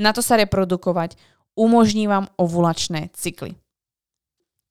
na 0.01 0.09
to 0.09 0.25
sa 0.25 0.41
reprodukovať, 0.41 1.13
umožní 1.53 2.09
vám 2.09 2.25
ovulačné 2.41 3.13
cykly. 3.13 3.53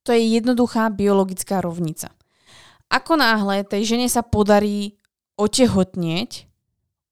To 0.03 0.11
je 0.11 0.23
jednoduchá 0.35 0.91
biologická 0.91 1.63
rovnica. 1.63 2.11
Ako 2.91 3.15
náhle 3.15 3.63
tej 3.63 3.95
žene 3.95 4.11
sa 4.11 4.27
podarí 4.27 4.99
otehotnieť, 5.39 6.50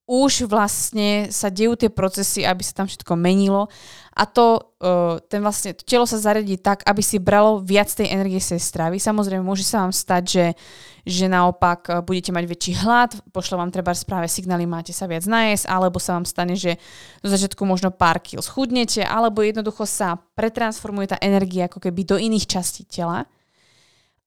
už 0.09 0.49
vlastne 0.49 1.29
sa 1.29 1.53
dejú 1.53 1.77
tie 1.77 1.93
procesy, 1.93 2.41
aby 2.41 2.65
sa 2.65 2.81
tam 2.81 2.89
všetko 2.89 3.13
menilo 3.13 3.69
a 4.19 4.25
to, 4.25 4.59
uh, 4.81 5.21
ten 5.29 5.39
vlastne, 5.39 5.77
to 5.77 5.85
telo 5.85 6.03
sa 6.03 6.17
zariadí 6.17 6.57
tak, 6.59 6.81
aby 6.83 6.99
si 6.99 7.21
bralo 7.21 7.61
viac 7.61 7.87
tej 7.87 8.09
energie 8.09 8.41
z 8.41 8.57
tej 8.57 8.61
stravy. 8.67 8.97
Samozrejme, 8.99 9.39
môže 9.39 9.63
sa 9.63 9.85
vám 9.85 9.93
stať, 9.95 10.23
že, 10.27 10.45
že 11.07 11.25
naopak 11.31 11.81
uh, 11.87 11.93
budete 12.03 12.35
mať 12.35 12.43
väčší 12.49 12.73
hlad, 12.83 13.15
pošle 13.31 13.55
vám 13.55 13.71
treba 13.71 13.95
správe 13.95 14.27
signály, 14.27 14.67
máte 14.67 14.91
sa 14.91 15.07
viac 15.07 15.23
najesť, 15.23 15.71
alebo 15.71 16.03
sa 16.03 16.17
vám 16.19 16.27
stane, 16.27 16.57
že 16.57 16.75
do 17.23 17.31
začiatku 17.31 17.63
možno 17.63 17.95
pár 17.95 18.19
kil 18.19 18.43
schudnete, 18.43 19.05
alebo 19.05 19.39
jednoducho 19.39 19.87
sa 19.87 20.19
pretransformuje 20.35 21.15
tá 21.15 21.17
energia 21.23 21.71
ako 21.71 21.79
keby 21.79 22.01
do 22.03 22.17
iných 22.19 22.49
častí 22.49 22.83
tela. 22.83 23.23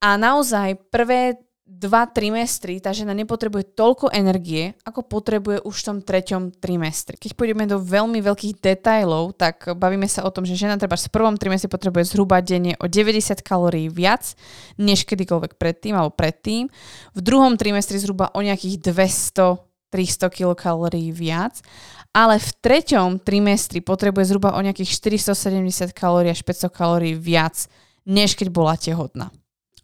A 0.00 0.16
naozaj 0.16 0.78
prvé 0.88 1.42
dva 1.72 2.04
trimestry 2.04 2.85
tá 2.85 2.92
žena 2.92 3.16
nepotrebuje 3.16 3.72
toľko 3.72 4.12
energie, 4.12 4.76
ako 4.85 5.08
potrebuje 5.08 5.64
už 5.64 5.72
v 5.72 5.87
tom 5.88 5.98
treťom 6.04 6.42
trimestri. 6.61 7.16
Keď 7.16 7.32
pôjdeme 7.32 7.64
do 7.64 7.80
veľmi 7.80 8.20
veľkých 8.20 8.61
detajlov, 8.61 9.32
tak 9.40 9.72
bavíme 9.72 10.04
sa 10.04 10.28
o 10.28 10.30
tom, 10.30 10.44
že 10.44 10.58
žena 10.58 10.76
treba 10.76 11.00
v 11.00 11.08
prvom 11.08 11.40
trimestri 11.40 11.72
potrebuje 11.72 12.12
zhruba 12.12 12.44
denne 12.44 12.76
o 12.76 12.87
90 12.87 13.40
kalórií 13.40 13.88
viac, 13.88 14.37
než 14.76 15.08
kedykoľvek 15.08 15.56
predtým 15.56 15.96
alebo 15.96 16.12
predtým. 16.12 16.68
V 17.16 17.20
druhom 17.24 17.56
trimestri 17.56 17.96
zhruba 17.96 18.28
o 18.37 18.44
nejakých 18.44 18.92
200-300 18.92 20.28
kilokalórií 20.28 21.08
viac. 21.11 21.64
Ale 22.12 22.37
v 22.37 22.48
treťom 22.61 23.24
trimestri 23.24 23.80
potrebuje 23.80 24.28
zhruba 24.28 24.52
o 24.52 24.61
nejakých 24.61 25.00
470 25.00 25.96
kalórií 25.96 26.37
až 26.37 26.44
500 26.44 26.68
kalórií 26.68 27.16
viac, 27.16 27.64
než 28.04 28.37
keď 28.37 28.52
bola 28.52 28.76
tehotná. 28.76 29.32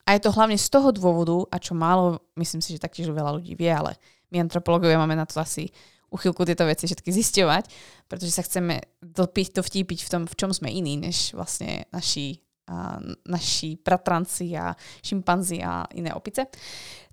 A 0.08 0.16
je 0.16 0.24
to 0.24 0.32
hlavne 0.32 0.56
z 0.56 0.72
toho 0.72 0.88
dôvodu, 0.88 1.36
a 1.52 1.60
čo 1.60 1.76
málo, 1.76 2.24
myslím 2.40 2.64
si, 2.64 2.72
že 2.72 2.80
taktiež 2.80 3.12
veľa 3.12 3.36
ľudí 3.36 3.52
vie, 3.52 3.68
ale 3.68 4.00
my 4.32 4.40
antropológovia 4.40 4.96
máme 4.96 5.12
na 5.12 5.28
to 5.28 5.36
asi 5.36 5.68
uchylku 6.08 6.48
tieto 6.48 6.64
veci 6.64 6.88
všetky 6.88 7.12
zisťovať, 7.12 7.64
pretože 8.08 8.32
sa 8.32 8.40
chceme 8.40 8.80
dopiť, 9.04 9.46
to 9.52 9.60
vtípiť 9.60 10.08
v 10.08 10.10
tom, 10.10 10.22
v 10.24 10.34
čom 10.36 10.50
sme 10.56 10.72
iní, 10.72 10.96
než 10.96 11.36
vlastne 11.36 11.84
naši, 11.92 12.40
a, 12.72 12.96
naši 13.28 13.76
pratranci 13.76 14.56
a 14.56 14.72
šimpanzi 15.04 15.60
a 15.60 15.84
iné 15.92 16.16
opice. 16.16 16.48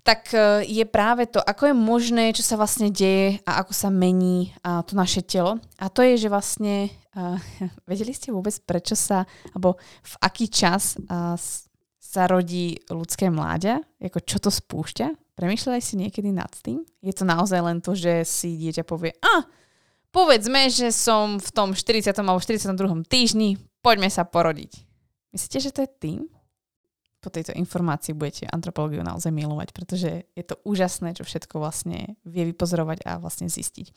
Tak 0.00 0.32
e, 0.32 0.64
je 0.64 0.84
práve 0.88 1.28
to, 1.28 1.42
ako 1.42 1.68
je 1.68 1.74
možné, 1.76 2.24
čo 2.32 2.40
sa 2.40 2.56
vlastne 2.56 2.88
deje 2.88 3.42
a 3.44 3.60
ako 3.60 3.76
sa 3.76 3.92
mení 3.92 4.56
a, 4.64 4.80
to 4.80 4.96
naše 4.96 5.20
telo. 5.20 5.60
A 5.76 5.92
to 5.92 6.00
je, 6.00 6.16
že 6.16 6.32
vlastne 6.32 6.88
a, 7.12 7.36
vedeli 7.90 8.16
ste 8.16 8.32
vôbec, 8.32 8.56
prečo 8.64 8.96
sa, 8.96 9.28
alebo 9.52 9.76
v 10.00 10.14
aký 10.24 10.48
čas 10.48 10.96
a, 11.12 11.36
sa 12.16 12.24
rodí 12.24 12.80
ľudské 12.88 13.28
mláďa, 13.28 13.84
ako 14.00 14.24
čo 14.24 14.40
to 14.40 14.48
spúšťa? 14.48 15.36
Premýšľali 15.36 15.80
si 15.84 16.00
niekedy 16.00 16.32
nad 16.32 16.48
tým? 16.64 16.80
Je 17.04 17.12
to 17.12 17.28
naozaj 17.28 17.60
len 17.60 17.84
to, 17.84 17.92
že 17.92 18.24
si 18.24 18.56
dieťa 18.56 18.88
povie, 18.88 19.12
a 19.20 19.44
povedzme, 20.08 20.72
že 20.72 20.88
som 20.96 21.36
v 21.36 21.50
tom 21.52 21.76
40. 21.76 22.08
alebo 22.16 22.40
42. 22.40 23.04
týždni, 23.04 23.60
poďme 23.84 24.08
sa 24.08 24.24
porodiť. 24.24 24.80
Myslíte, 25.36 25.58
že 25.60 25.70
to 25.76 25.84
je 25.84 25.90
tým? 26.00 26.20
Po 27.20 27.28
tejto 27.28 27.52
informácii 27.52 28.16
budete 28.16 28.48
antropológiu 28.48 29.04
naozaj 29.04 29.28
milovať, 29.34 29.76
pretože 29.76 30.24
je 30.32 30.44
to 30.46 30.56
úžasné, 30.64 31.12
čo 31.12 31.26
všetko 31.26 31.60
vlastne 31.60 32.16
vie 32.24 32.48
vypozorovať 32.48 33.04
a 33.04 33.20
vlastne 33.20 33.50
zistiť. 33.52 33.92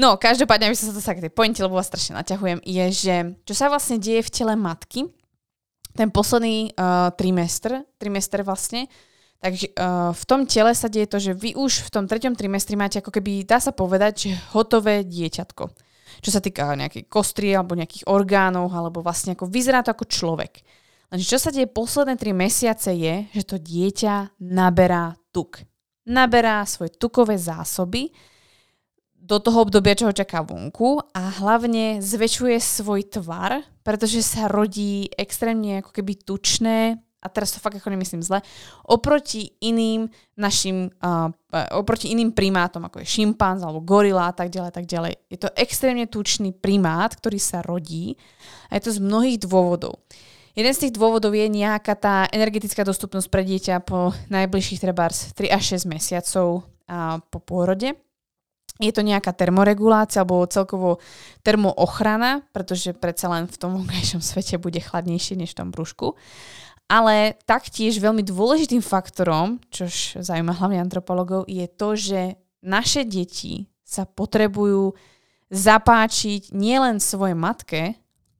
No, 0.00 0.18
každopádne, 0.18 0.72
aby 0.72 0.74
som 0.74 0.90
sa 0.90 0.96
to 0.96 1.04
sa 1.04 1.14
k 1.14 1.22
tej 1.22 1.30
pointe, 1.30 1.62
lebo 1.62 1.78
vás 1.78 1.86
strašne 1.86 2.18
naťahujem, 2.18 2.64
je, 2.66 2.84
že 2.90 3.14
čo 3.46 3.54
sa 3.54 3.70
vlastne 3.70 4.02
deje 4.02 4.26
v 4.26 4.32
tele 4.32 4.58
matky, 4.58 5.06
ten 5.94 6.10
posledný 6.10 6.74
uh, 6.74 7.14
trimestr, 7.14 7.86
trimester 7.96 8.42
vlastne, 8.42 8.90
takže 9.38 9.70
uh, 9.74 10.10
v 10.10 10.24
tom 10.26 10.42
tele 10.44 10.74
sa 10.74 10.90
deje 10.90 11.06
to, 11.06 11.18
že 11.22 11.32
vy 11.32 11.54
už 11.54 11.86
v 11.86 11.92
tom 11.94 12.04
treťom 12.10 12.34
trimestri 12.34 12.74
máte 12.74 12.98
ako 12.98 13.14
keby, 13.14 13.46
dá 13.46 13.62
sa 13.62 13.70
povedať, 13.70 14.28
že 14.28 14.30
hotové 14.52 15.06
dieťatko. 15.06 15.64
Čo 16.22 16.30
sa 16.30 16.42
týka 16.42 16.74
nejakej 16.74 17.10
kostry 17.10 17.54
alebo 17.54 17.74
nejakých 17.74 18.06
orgánov, 18.06 18.70
alebo 18.70 19.02
vlastne 19.02 19.34
ako 19.34 19.50
vyzerá 19.50 19.82
to 19.82 19.90
ako 19.90 20.06
človek. 20.06 20.62
Lenže 21.10 21.26
čo 21.26 21.38
sa 21.38 21.54
deje 21.54 21.70
posledné 21.70 22.14
tri 22.18 22.34
mesiace 22.34 22.90
je, 22.94 23.14
že 23.30 23.42
to 23.46 23.56
dieťa 23.58 24.38
naberá 24.42 25.14
tuk. 25.30 25.62
Naberá 26.06 26.62
svoje 26.66 26.94
tukové 26.94 27.38
zásoby, 27.38 28.10
do 29.24 29.40
toho 29.40 29.64
obdobia, 29.64 29.96
čo 29.96 30.04
ho 30.04 30.12
čaká 30.12 30.44
vonku 30.44 31.00
a 31.16 31.32
hlavne 31.40 32.04
zväčšuje 32.04 32.60
svoj 32.60 33.08
tvar, 33.08 33.64
pretože 33.84 34.24
sa 34.24 34.48
rodí 34.48 35.12
extrémne 35.14 35.84
ako 35.84 35.92
keby 35.92 36.24
tučné 36.24 36.98
a 37.24 37.26
teraz 37.32 37.56
to 37.56 37.58
fakt 37.60 37.80
ako 37.80 37.88
nemyslím 37.88 38.20
zle, 38.20 38.44
oproti 38.84 39.56
iným 39.64 40.12
našim, 40.36 40.92
uh, 41.00 41.32
oproti 41.72 42.12
iným 42.12 42.36
primátom, 42.36 42.84
ako 42.84 43.00
je 43.00 43.08
šimpanz 43.08 43.64
alebo 43.64 43.80
gorila 43.80 44.28
a 44.28 44.34
tak 44.36 44.52
ďalej, 44.52 44.70
tak 44.76 44.84
ďalej. 44.84 45.12
Je 45.32 45.38
to 45.40 45.48
extrémne 45.56 46.04
tučný 46.04 46.52
primát, 46.52 47.16
ktorý 47.16 47.40
sa 47.40 47.64
rodí 47.64 48.20
a 48.68 48.76
je 48.76 48.84
to 48.84 48.92
z 48.92 49.00
mnohých 49.00 49.40
dôvodov. 49.40 50.04
Jeden 50.54 50.70
z 50.70 50.86
tých 50.86 50.94
dôvodov 50.94 51.32
je 51.34 51.48
nejaká 51.50 51.96
tá 51.96 52.16
energetická 52.30 52.84
dostupnosť 52.84 53.26
pre 53.32 53.42
dieťa 53.42 53.82
po 53.82 54.14
najbližších 54.30 54.84
trebárs 54.84 55.32
3 55.34 55.50
až 55.50 55.80
6 55.80 55.90
mesiacov 55.90 56.68
a 56.86 57.18
po 57.32 57.40
pôrode 57.40 57.96
je 58.82 58.90
to 58.90 59.06
nejaká 59.06 59.30
termoregulácia 59.30 60.26
alebo 60.26 60.50
celkovo 60.50 60.98
termoochrana, 61.46 62.42
pretože 62.50 62.90
predsa 62.90 63.30
len 63.30 63.46
v 63.46 63.56
tom 63.58 63.78
vonkajšom 63.78 64.22
svete 64.34 64.58
bude 64.58 64.82
chladnejšie 64.82 65.38
než 65.38 65.54
v 65.54 65.58
tom 65.62 65.68
brúšku. 65.70 66.18
Ale 66.84 67.40
taktiež 67.48 67.96
veľmi 67.96 68.20
dôležitým 68.20 68.84
faktorom, 68.84 69.56
čož 69.72 70.20
zaujíma 70.20 70.52
hlavne 70.52 70.84
antropologov, 70.84 71.48
je 71.48 71.64
to, 71.64 71.96
že 71.96 72.20
naše 72.60 73.08
deti 73.08 73.72
sa 73.84 74.04
potrebujú 74.04 74.92
zapáčiť 75.48 76.52
nielen 76.52 77.00
svojej 77.00 77.36
matke, 77.36 77.82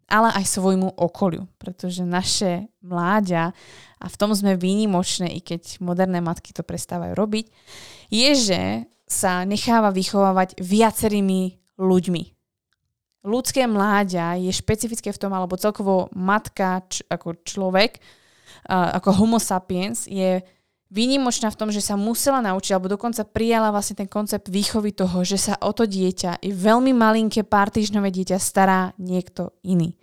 ale 0.05 0.29
aj 0.37 0.45
svojmu 0.45 1.01
okoliu, 1.01 1.49
pretože 1.57 2.05
naše 2.05 2.69
mláďa, 2.85 3.57
a 3.97 4.07
v 4.13 4.19
tom 4.21 4.37
sme 4.37 4.61
výnimočné, 4.61 5.33
i 5.33 5.41
keď 5.41 5.81
moderné 5.81 6.21
matky 6.21 6.53
to 6.53 6.61
prestávajú 6.61 7.17
robiť, 7.17 7.49
je, 8.13 8.31
že 8.37 8.61
sa 9.05 9.45
necháva 9.45 9.93
vychovávať 9.93 10.57
viacerými 10.61 11.61
ľuďmi. 11.77 12.23
Ľudské 13.25 13.65
mláďa 13.65 14.37
je 14.37 14.53
špecifické 14.53 15.09
v 15.09 15.21
tom, 15.21 15.33
alebo 15.33 15.57
celkovo 15.57 16.13
matka 16.13 16.85
č- 16.93 17.05
ako 17.09 17.41
človek, 17.41 17.97
uh, 18.69 19.01
ako 19.01 19.25
homo 19.25 19.41
sapiens, 19.41 20.05
je 20.05 20.45
výnimočná 20.93 21.49
v 21.49 21.59
tom, 21.59 21.73
že 21.73 21.81
sa 21.81 21.97
musela 21.97 22.45
naučiť, 22.45 22.77
alebo 22.77 22.93
dokonca 22.93 23.25
prijala 23.25 23.73
vlastne 23.73 24.05
ten 24.05 24.09
koncept 24.09 24.53
výchovy 24.53 24.93
toho, 24.93 25.25
že 25.25 25.41
sa 25.41 25.57
o 25.65 25.73
to 25.73 25.89
dieťa, 25.89 26.45
i 26.45 26.53
veľmi 26.53 26.93
malinké 26.93 27.49
pár 27.49 27.73
týždňové 27.73 28.13
dieťa 28.13 28.37
stará 28.37 28.93
niekto 29.01 29.57
iný. 29.65 29.97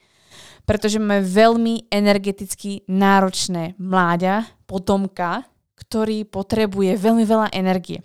Pretože 0.66 0.98
máme 0.98 1.22
veľmi 1.22 1.94
energeticky 1.94 2.86
náročné 2.90 3.78
mláďa, 3.78 4.50
potomka, 4.66 5.46
ktorý 5.78 6.26
potrebuje 6.26 6.98
veľmi 6.98 7.26
veľa 7.26 7.48
energie. 7.54 8.02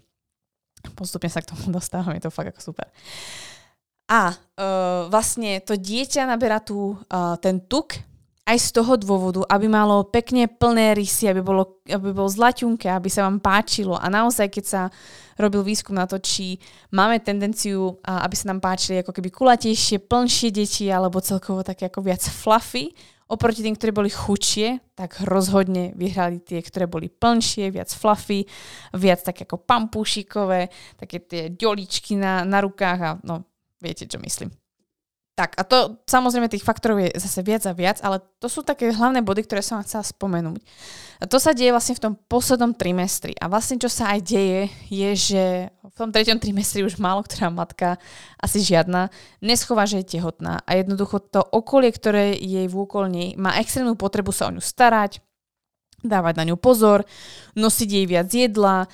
Postupne 0.95 1.33
sa 1.33 1.43
k 1.43 1.51
tomu 1.51 1.73
dostávam, 1.79 2.15
je 2.15 2.23
to 2.23 2.35
fakt 2.35 2.55
ako 2.55 2.61
super. 2.73 2.87
A 4.07 4.31
uh, 4.31 5.11
vlastne 5.11 5.59
to 5.67 5.75
dieťa 5.75 6.31
naberá 6.31 6.63
tu 6.63 6.95
uh, 6.95 7.35
ten 7.43 7.59
tuk, 7.59 7.99
aj 8.47 8.59
z 8.63 8.69
toho 8.79 8.95
dôvodu, 8.95 9.43
aby 9.51 9.67
malo 9.67 10.07
pekne 10.07 10.47
plné 10.47 10.95
rysy, 10.95 11.27
aby, 11.27 11.43
bolo, 11.43 11.83
aby 11.83 12.15
bolo 12.15 12.31
zlaťunké, 12.31 12.87
aby 12.87 13.11
sa 13.11 13.27
vám 13.27 13.43
páčilo. 13.43 13.99
A 13.99 14.07
naozaj, 14.07 14.47
keď 14.47 14.65
sa 14.65 14.83
robil 15.35 15.67
výskum 15.67 15.99
na 15.99 16.07
to, 16.07 16.23
či 16.23 16.63
máme 16.95 17.19
tendenciu, 17.19 17.99
aby 18.07 18.39
sa 18.39 18.55
nám 18.55 18.63
páčili 18.63 19.03
ako 19.03 19.11
keby 19.11 19.35
kulatejšie, 19.35 19.99
plnšie 19.99 20.55
deti, 20.55 20.87
alebo 20.87 21.19
celkovo 21.19 21.67
také 21.67 21.91
ako 21.91 22.07
viac 22.07 22.23
fluffy, 22.23 22.95
oproti 23.27 23.63
tým, 23.63 23.75
ktoré 23.75 23.91
boli 23.91 24.11
chudšie, 24.11 24.95
tak 24.95 25.23
rozhodne 25.27 25.95
vyhrali 25.99 26.39
tie, 26.43 26.63
ktoré 26.63 26.87
boli 26.87 27.11
plnšie, 27.11 27.75
viac 27.75 27.91
fluffy, 27.91 28.47
viac 28.95 29.23
také 29.23 29.47
ako 29.47 29.63
pampúšikové, 29.63 30.71
také 30.99 31.23
tie 31.23 31.43
ďoličky 31.51 32.15
na, 32.15 32.47
na 32.47 32.63
rukách 32.63 33.01
a 33.03 33.11
no, 33.27 33.47
viete, 33.83 34.07
čo 34.07 34.23
myslím. 34.23 34.51
Tak 35.37 35.53
a 35.61 35.69
to 35.69 36.01
samozrejme 36.09 36.49
tých 36.49 36.65
faktorov 36.65 36.97
je 36.97 37.13
zase 37.21 37.45
viac 37.45 37.61
a 37.69 37.77
viac, 37.77 38.01
ale 38.01 38.25
to 38.41 38.49
sú 38.49 38.65
také 38.65 38.89
hlavné 38.89 39.21
body, 39.21 39.45
ktoré 39.45 39.61
som 39.61 39.77
chcela 39.85 40.01
spomenúť. 40.01 40.65
A 41.21 41.29
to 41.29 41.37
sa 41.37 41.53
deje 41.53 41.77
vlastne 41.77 41.93
v 41.93 42.03
tom 42.09 42.15
poslednom 42.17 42.73
trimestri. 42.73 43.37
A 43.37 43.53
vlastne 43.53 43.77
čo 43.77 43.93
sa 43.93 44.17
aj 44.17 44.25
deje, 44.25 44.73
je, 44.89 45.11
že 45.13 45.45
v 45.69 45.93
tom 45.93 46.09
treťom 46.09 46.41
trimestri 46.41 46.89
už 46.89 46.97
málo 46.97 47.21
ktorá 47.21 47.53
matka, 47.53 48.01
asi 48.41 48.65
žiadna, 48.65 49.13
neschová, 49.45 49.85
že 49.85 50.01
je 50.01 50.17
tehotná. 50.17 50.65
A 50.65 50.81
jednoducho 50.81 51.21
to 51.21 51.45
okolie, 51.45 51.93
ktoré 51.93 52.33
jej 52.33 52.65
v 52.65 52.77
úkolnej, 52.89 53.37
má 53.37 53.61
extrémnu 53.61 53.93
potrebu 53.93 54.33
sa 54.33 54.49
o 54.49 54.57
ňu 54.57 54.65
starať, 54.65 55.21
dávať 56.09 56.35
na 56.39 56.45
ňu 56.49 56.57
pozor, 56.59 57.05
nosiť 57.55 57.89
jej 57.91 58.07
viac 58.07 58.29
jedla, 58.31 58.87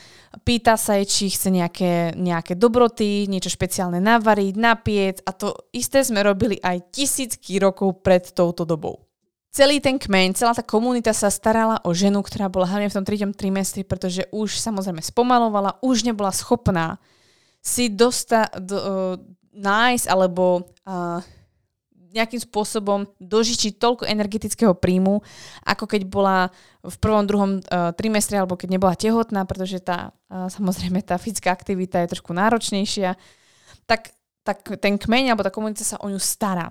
pýta 0.42 0.81
sa 0.81 0.96
jej, 1.01 1.07
či 1.07 1.25
chce 1.33 1.48
nejaké, 1.53 1.92
nejaké 2.16 2.57
dobroty, 2.57 3.29
niečo 3.29 3.53
špeciálne 3.53 4.01
navariť, 4.01 4.55
napiec 4.57 5.16
a 5.25 5.31
to 5.37 5.53
isté 5.77 6.01
sme 6.03 6.25
robili 6.25 6.57
aj 6.61 6.92
tisícky 6.92 7.61
rokov 7.61 8.01
pred 8.01 8.25
touto 8.33 8.64
dobou. 8.64 9.05
Celý 9.53 9.85
ten 9.85 10.01
kmeň, 10.01 10.33
celá 10.33 10.57
tá 10.57 10.64
komunita 10.64 11.12
sa 11.12 11.29
starala 11.29 11.77
o 11.85 11.92
ženu, 11.92 12.25
ktorá 12.25 12.48
bola 12.48 12.64
hlavne 12.64 12.88
v 12.88 12.96
tom 12.96 13.05
3. 13.05 13.37
trimestri, 13.37 13.85
pretože 13.85 14.25
už 14.33 14.57
samozrejme 14.57 15.05
spomalovala, 15.05 15.77
už 15.85 16.09
nebola 16.09 16.33
schopná 16.33 16.96
si 17.61 17.92
dosta, 17.92 18.48
do, 18.57 19.20
nájsť 19.53 20.07
alebo 20.09 20.64
uh, 20.88 21.20
nejakým 22.12 22.40
spôsobom 22.44 23.09
dožičiť 23.18 23.81
toľko 23.81 24.05
energetického 24.05 24.77
príjmu, 24.77 25.25
ako 25.64 25.85
keď 25.88 26.03
bola 26.07 26.53
v 26.85 26.96
prvom, 27.01 27.25
druhom 27.25 27.51
uh, 27.59 27.90
trimestri 27.96 28.37
alebo 28.37 28.55
keď 28.55 28.68
nebola 28.77 28.94
tehotná, 28.94 29.48
pretože 29.48 29.81
tá, 29.81 30.12
uh, 30.29 30.46
samozrejme 30.53 31.01
tá 31.03 31.16
fyzická 31.16 31.51
aktivita 31.51 32.05
je 32.05 32.12
trošku 32.16 32.37
náročnejšia, 32.37 33.16
tak, 33.88 34.12
tak 34.44 34.62
ten 34.79 35.01
kmeň 35.01 35.33
alebo 35.33 35.42
tá 35.42 35.51
komunita 35.51 35.83
sa 35.83 35.98
o 35.98 36.07
ňu 36.12 36.20
stará. 36.20 36.70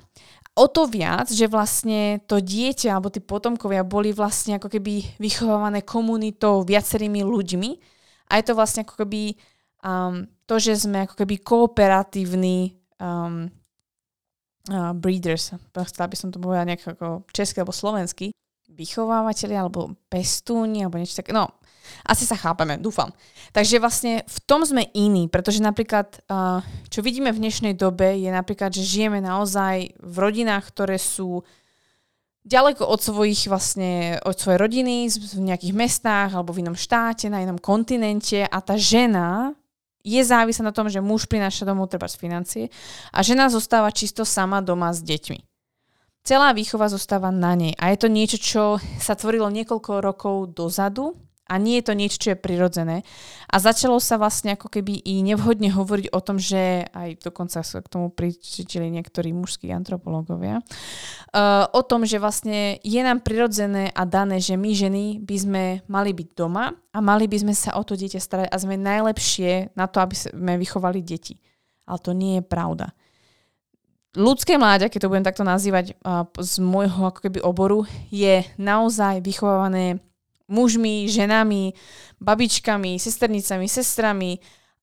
O 0.51 0.67
to 0.67 0.83
viac, 0.83 1.31
že 1.31 1.47
vlastne 1.47 2.19
to 2.27 2.43
dieťa 2.43 2.91
alebo 2.91 3.07
tí 3.07 3.23
potomkovia 3.23 3.87
boli 3.87 4.11
vlastne 4.11 4.59
ako 4.59 4.67
keby 4.67 5.15
vychovávané 5.15 5.79
komunitou 5.79 6.67
viacerými 6.67 7.23
ľuďmi 7.23 7.69
a 8.27 8.35
je 8.35 8.43
to 8.43 8.53
vlastne 8.55 8.83
ako 8.83 8.99
keby 8.99 9.39
um, 9.79 10.27
to, 10.43 10.59
že 10.59 10.83
sme 10.83 11.07
ako 11.07 11.23
keby 11.23 11.39
kooperatívni 11.39 12.75
um, 12.99 13.47
breeders, 14.97 15.57
chcela 15.73 16.07
by 16.11 16.15
som 16.17 16.29
to 16.29 16.37
povedať 16.37 16.65
nejak 16.69 16.83
ako 16.97 17.25
český 17.33 17.63
alebo 17.65 17.73
slovenský, 17.73 18.29
vychovávateľi 18.71 19.55
alebo 19.57 19.97
pestúni 20.07 20.85
alebo 20.85 21.01
niečo 21.01 21.19
také. 21.19 21.35
No, 21.35 21.59
asi 22.07 22.23
sa 22.23 22.39
chápeme, 22.39 22.79
dúfam. 22.79 23.11
Takže 23.51 23.81
vlastne 23.83 24.23
v 24.23 24.37
tom 24.47 24.63
sme 24.63 24.87
iní, 24.95 25.27
pretože 25.27 25.59
napríklad, 25.59 26.23
čo 26.87 26.99
vidíme 27.03 27.35
v 27.35 27.41
dnešnej 27.41 27.75
dobe, 27.75 28.15
je 28.15 28.31
napríklad, 28.31 28.71
že 28.71 28.85
žijeme 28.85 29.19
naozaj 29.19 29.97
v 29.99 30.15
rodinách, 30.15 30.71
ktoré 30.71 30.95
sú 30.95 31.43
ďaleko 32.41 32.87
od 32.87 32.99
svojich 33.01 33.51
vlastne, 33.51 34.17
od 34.23 34.33
svojej 34.33 34.57
rodiny, 34.57 35.09
v 35.09 35.41
nejakých 35.51 35.73
mestách 35.77 36.31
alebo 36.33 36.55
v 36.55 36.63
inom 36.63 36.77
štáte, 36.77 37.27
na 37.27 37.43
inom 37.43 37.59
kontinente 37.59 38.47
a 38.47 38.57
tá 38.63 38.79
žena 38.79 39.53
je 40.01 40.21
závislá 40.21 40.69
na 40.69 40.75
tom, 40.75 40.89
že 40.89 41.01
muž 41.01 41.29
prináša 41.29 41.65
domov 41.65 41.89
treba 41.89 42.09
z 42.09 42.17
financie 42.17 42.63
a 43.13 43.19
žena 43.21 43.47
zostáva 43.47 43.93
čisto 43.93 44.25
sama 44.25 44.59
doma 44.59 44.91
s 44.91 45.01
deťmi. 45.05 45.39
Celá 46.21 46.53
výchova 46.53 46.85
zostáva 46.85 47.33
na 47.33 47.57
nej 47.57 47.73
a 47.81 47.89
je 47.89 47.97
to 47.97 48.07
niečo, 48.09 48.37
čo 48.37 48.63
sa 49.01 49.17
tvorilo 49.17 49.49
niekoľko 49.49 50.05
rokov 50.05 50.53
dozadu 50.53 51.17
a 51.51 51.59
nie 51.59 51.83
je 51.83 51.91
to 51.91 51.93
niečo, 51.99 52.17
čo 52.23 52.29
je 52.31 52.39
prirodzené. 52.39 53.03
A 53.51 53.59
začalo 53.59 53.99
sa 53.99 54.15
vlastne 54.15 54.55
ako 54.55 54.71
keby 54.71 55.03
i 55.03 55.19
nevhodne 55.19 55.67
hovoriť 55.67 56.15
o 56.15 56.19
tom, 56.23 56.39
že 56.39 56.87
aj 56.87 57.27
dokonca 57.27 57.59
sa 57.59 57.83
k 57.83 57.91
tomu 57.91 58.07
pričítili 58.07 58.87
niektorí 58.87 59.35
mužskí 59.35 59.67
antropológovia, 59.75 60.63
uh, 60.63 61.67
o 61.75 61.83
tom, 61.83 62.07
že 62.07 62.23
vlastne 62.23 62.79
je 62.79 63.01
nám 63.03 63.19
prirodzené 63.19 63.91
a 63.91 64.07
dané, 64.07 64.39
že 64.39 64.55
my 64.55 64.71
ženy 64.71 65.19
by 65.19 65.35
sme 65.35 65.63
mali 65.91 66.15
byť 66.15 66.29
doma 66.31 66.71
a 66.71 66.97
mali 67.03 67.27
by 67.27 67.43
sme 67.43 67.51
sa 67.51 67.75
o 67.75 67.83
to 67.83 67.99
dieťa 67.99 68.23
starať 68.23 68.47
a 68.47 68.55
sme 68.55 68.79
najlepšie 68.79 69.75
na 69.75 69.91
to, 69.91 69.99
aby 69.99 70.15
sme 70.15 70.55
vychovali 70.55 71.03
deti. 71.03 71.35
Ale 71.83 71.99
to 71.99 72.15
nie 72.15 72.39
je 72.39 72.43
pravda 72.47 72.95
ľudské 74.11 74.59
mláďa, 74.59 74.91
keď 74.91 75.07
to 75.07 75.11
budem 75.11 75.23
takto 75.23 75.43
nazývať 75.47 75.95
uh, 76.03 76.27
z 76.35 76.59
môjho 76.59 77.07
ako 77.07 77.19
keby 77.23 77.39
oboru, 77.39 77.87
je 78.11 78.43
naozaj 78.59 79.23
vychovávané 79.23 80.03
mužmi, 80.51 81.07
ženami, 81.07 81.71
babičkami, 82.19 82.99
sesternicami, 82.99 83.65
sestrami 83.71 84.31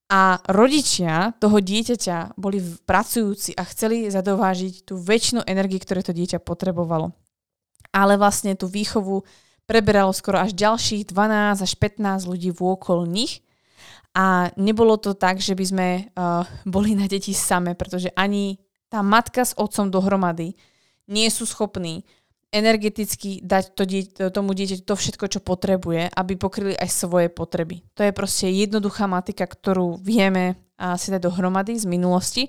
a 0.09 0.41
rodičia 0.49 1.37
toho 1.37 1.61
dieťaťa 1.61 2.41
boli 2.41 2.65
pracujúci 2.89 3.53
a 3.61 3.63
chceli 3.69 4.09
zadovážiť 4.09 4.89
tú 4.89 4.97
väčšinu 4.97 5.45
energii, 5.45 5.79
ktoré 5.85 6.01
to 6.01 6.17
dieťa 6.17 6.41
potrebovalo. 6.41 7.13
Ale 7.93 8.17
vlastne 8.17 8.57
tú 8.57 8.73
výchovu 8.73 9.23
preberalo 9.69 10.17
skoro 10.17 10.41
až 10.41 10.57
ďalších 10.57 11.13
12 11.13 11.61
až 11.61 11.73
15 11.77 12.25
ľudí 12.25 12.51
vôkol 12.57 13.05
nich 13.05 13.45
a 14.17 14.49
nebolo 14.57 14.97
to 14.97 15.13
tak, 15.13 15.39
že 15.45 15.53
by 15.53 15.65
sme 15.69 15.89
uh, 16.17 16.43
boli 16.65 16.97
na 16.97 17.05
deti 17.05 17.37
same, 17.37 17.77
pretože 17.77 18.09
ani 18.17 18.57
tá 18.89 19.05
matka 19.05 19.45
s 19.45 19.53
otcom 19.53 19.93
dohromady 19.93 20.57
nie 21.09 21.29
sú 21.29 21.45
schopní 21.45 22.09
energeticky 22.49 23.45
dať 23.45 23.65
to 23.77 23.85
dieť, 23.85 24.33
tomu 24.33 24.57
dieťaťu 24.57 24.85
to 24.89 24.97
všetko, 24.97 25.25
čo 25.29 25.41
potrebuje, 25.45 26.09
aby 26.09 26.33
pokryli 26.41 26.73
aj 26.73 26.89
svoje 26.89 27.29
potreby. 27.29 27.85
To 27.93 28.01
je 28.01 28.17
proste 28.17 28.49
jednoduchá 28.49 29.05
matika, 29.05 29.45
ktorú 29.45 30.01
vieme 30.01 30.57
si 30.97 31.13
dať 31.13 31.29
dohromady 31.29 31.77
z 31.77 31.85
minulosti. 31.85 32.49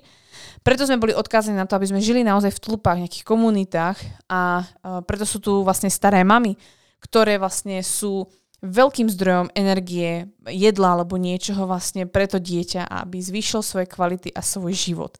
Preto 0.64 0.86
sme 0.88 1.02
boli 1.02 1.12
odkázaní 1.12 1.58
na 1.58 1.66
to, 1.66 1.76
aby 1.76 1.90
sme 1.90 2.00
žili 2.00 2.24
naozaj 2.24 2.54
v 2.54 2.62
tlupách, 2.62 3.02
nejakých 3.02 3.26
komunitách 3.26 3.98
a 4.30 4.64
preto 5.04 5.28
sú 5.28 5.42
tu 5.42 5.60
vlastne 5.66 5.92
staré 5.92 6.24
mamy, 6.24 6.56
ktoré 7.02 7.36
vlastne 7.36 7.82
sú 7.84 8.30
veľkým 8.60 9.08
zdrojom 9.08 9.52
energie, 9.56 10.28
jedla 10.48 10.96
alebo 10.96 11.16
niečoho 11.16 11.64
vlastne 11.64 12.04
pre 12.04 12.28
to 12.28 12.36
dieťa, 12.40 12.88
aby 12.88 13.20
zvýšil 13.20 13.60
svoje 13.64 13.88
kvality 13.88 14.32
a 14.32 14.40
svoj 14.44 14.72
život. 14.76 15.16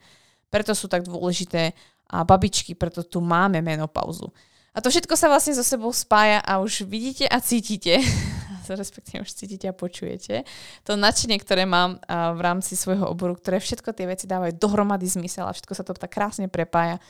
Preto 0.53 0.77
sú 0.77 0.89
tak 0.89 1.05
dôležité 1.05 1.73
a 2.11 2.25
babičky, 2.25 2.77
preto 2.77 3.01
tu 3.01 3.19
máme 3.25 3.59
menopauzu. 3.65 4.29
A 4.71 4.79
to 4.79 4.87
všetko 4.87 5.19
sa 5.19 5.27
vlastne 5.27 5.51
so 5.59 5.67
sebou 5.67 5.91
spája 5.91 6.39
a 6.47 6.63
už 6.63 6.87
vidíte 6.87 7.27
a 7.27 7.43
cítite, 7.43 7.99
respektíve 8.71 9.27
už 9.27 9.35
cítite 9.35 9.67
a 9.67 9.75
počujete, 9.75 10.47
to 10.87 10.95
nadšenie, 10.95 11.43
ktoré 11.43 11.67
mám 11.67 11.99
v 12.07 12.41
rámci 12.41 12.79
svojho 12.79 13.11
oboru, 13.11 13.35
ktoré 13.35 13.59
všetko 13.59 13.91
tie 13.91 14.07
veci 14.07 14.31
dávajú 14.31 14.55
dohromady 14.55 15.11
zmysel 15.11 15.51
a 15.51 15.55
všetko 15.55 15.75
sa 15.75 15.83
to 15.83 15.99
tak 15.99 16.15
krásne 16.15 16.47
prepája. 16.47 17.03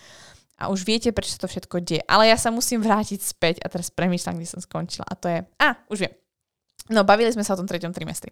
A 0.61 0.69
už 0.69 0.85
viete, 0.85 1.09
prečo 1.09 1.41
to 1.41 1.49
všetko 1.49 1.81
deje. 1.81 2.05
Ale 2.05 2.29
ja 2.29 2.37
sa 2.37 2.53
musím 2.53 2.85
vrátiť 2.85 3.21
späť 3.25 3.65
a 3.65 3.73
teraz 3.73 3.89
premýšľam, 3.89 4.37
kde 4.37 4.49
som 4.49 4.61
skončila. 4.61 5.09
A 5.09 5.17
to 5.17 5.33
je... 5.33 5.41
A, 5.57 5.73
už 5.89 6.05
viem. 6.05 6.13
No, 6.93 7.01
bavili 7.01 7.33
sme 7.33 7.41
sa 7.41 7.57
o 7.57 7.61
tom 7.61 7.65
treťom 7.65 7.97
trimestri. 7.97 8.29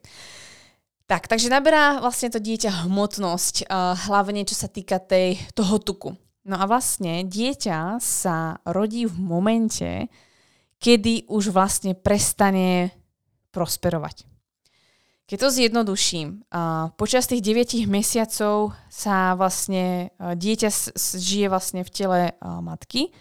Tak, 1.09 1.25
takže 1.25 1.49
naberá 1.49 2.05
vlastne 2.05 2.29
to 2.29 2.37
dieťa 2.37 2.85
hmotnosť, 2.85 3.65
uh, 3.65 3.97
hlavne 4.13 4.45
čo 4.45 4.53
sa 4.53 4.69
týka 4.69 5.01
tej, 5.01 5.41
toho 5.57 5.81
tuku. 5.81 6.13
No 6.49 6.57
a 6.57 6.65
vlastne 6.65 7.29
dieťa 7.29 8.01
sa 8.01 8.57
rodí 8.65 9.05
v 9.05 9.21
momente, 9.21 10.09
kedy 10.81 11.29
už 11.29 11.53
vlastne 11.53 11.93
prestane 11.93 12.97
prosperovať. 13.53 14.25
Keď 15.29 15.37
to 15.45 15.49
zjednoduším, 15.53 16.49
počas 16.97 17.29
tých 17.29 17.45
9 17.45 17.85
mesiacov 17.85 18.73
sa 18.89 19.37
vlastne 19.37 20.09
dieťa 20.17 20.97
žije 20.97 21.53
vlastne 21.53 21.85
v 21.85 21.93
tele 21.93 22.33
matky 22.41 23.13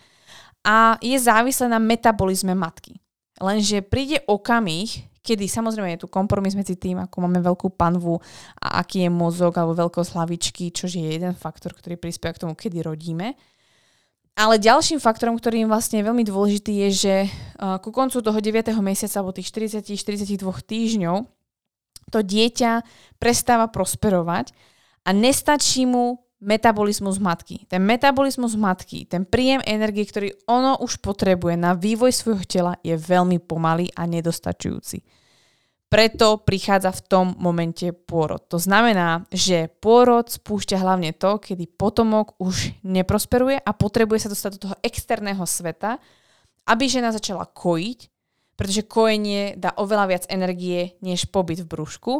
a 0.63 0.95
je 1.03 1.19
závislé 1.19 1.67
na 1.67 1.83
metabolizme 1.83 2.55
matky. 2.55 2.95
Lenže 3.43 3.83
príde 3.83 4.23
okamih, 4.23 5.03
kedy 5.23 5.45
samozrejme 5.49 5.95
je 5.95 6.03
tu 6.03 6.07
kompromis 6.09 6.53
medzi 6.53 6.75
tým, 6.75 7.01
ako 7.03 7.25
máme 7.25 7.39
veľkú 7.41 7.73
panvu 7.73 8.17
a 8.61 8.81
aký 8.81 9.07
je 9.07 9.11
mozog 9.11 9.53
alebo 9.57 9.77
veľkosť 9.77 10.13
hlavičky, 10.13 10.69
čo 10.73 10.89
je 10.89 11.17
jeden 11.17 11.37
faktor, 11.37 11.73
ktorý 11.73 11.95
prispieva 11.95 12.35
k 12.35 12.43
tomu, 12.47 12.53
kedy 12.53 12.85
rodíme. 12.85 13.37
Ale 14.37 14.61
ďalším 14.61 15.01
faktorom, 15.01 15.33
ktorý 15.33 15.65
je 15.65 15.71
vlastne 15.71 15.99
veľmi 16.05 16.21
dôležitý, 16.21 16.85
je, 16.85 16.89
že 16.93 17.15
uh, 17.25 17.81
ku 17.81 17.89
koncu 17.89 18.21
toho 18.21 18.37
9. 18.37 18.69
mesiaca 18.85 19.17
alebo 19.17 19.33
tých 19.33 19.49
40-42 19.49 20.37
týždňov 20.45 21.25
to 22.13 22.19
dieťa 22.21 22.85
prestáva 23.17 23.65
prosperovať 23.67 24.53
a 25.03 25.09
nestačí 25.09 25.89
mu 25.89 26.26
metabolizmus 26.37 27.17
matky. 27.17 27.65
Ten 27.65 27.81
metabolizmus 27.81 28.53
matky, 28.53 29.09
ten 29.09 29.25
príjem 29.25 29.61
energie, 29.65 30.05
ktorý 30.05 30.29
ono 30.45 30.77
už 30.77 31.01
potrebuje 31.01 31.57
na 31.57 31.73
vývoj 31.73 32.13
svojho 32.13 32.45
tela, 32.45 32.73
je 32.85 32.93
veľmi 32.93 33.41
pomalý 33.41 33.89
a 33.97 34.05
nedostačujúci. 34.05 35.01
Preto 35.87 36.43
prichádza 36.43 36.91
v 36.91 37.05
tom 37.07 37.25
momente 37.39 37.95
pôrod. 37.95 38.43
To 38.51 38.59
znamená, 38.59 39.23
že 39.31 39.71
pôrod 39.79 40.27
spúšťa 40.27 40.83
hlavne 40.83 41.15
to, 41.15 41.39
kedy 41.39 41.63
potomok 41.63 42.35
už 42.43 42.75
neprosperuje 42.83 43.55
a 43.55 43.71
potrebuje 43.71 44.27
sa 44.27 44.31
dostať 44.31 44.51
do 44.59 44.63
toho 44.67 44.75
externého 44.83 45.47
sveta, 45.47 45.95
aby 46.67 46.91
žena 46.91 47.15
začala 47.15 47.47
kojiť, 47.47 47.99
pretože 48.59 48.83
kojenie 48.83 49.55
dá 49.55 49.71
oveľa 49.79 50.05
viac 50.11 50.23
energie 50.27 50.99
než 50.99 51.31
pobyt 51.31 51.63
v 51.63 51.71
brúšku 51.71 52.19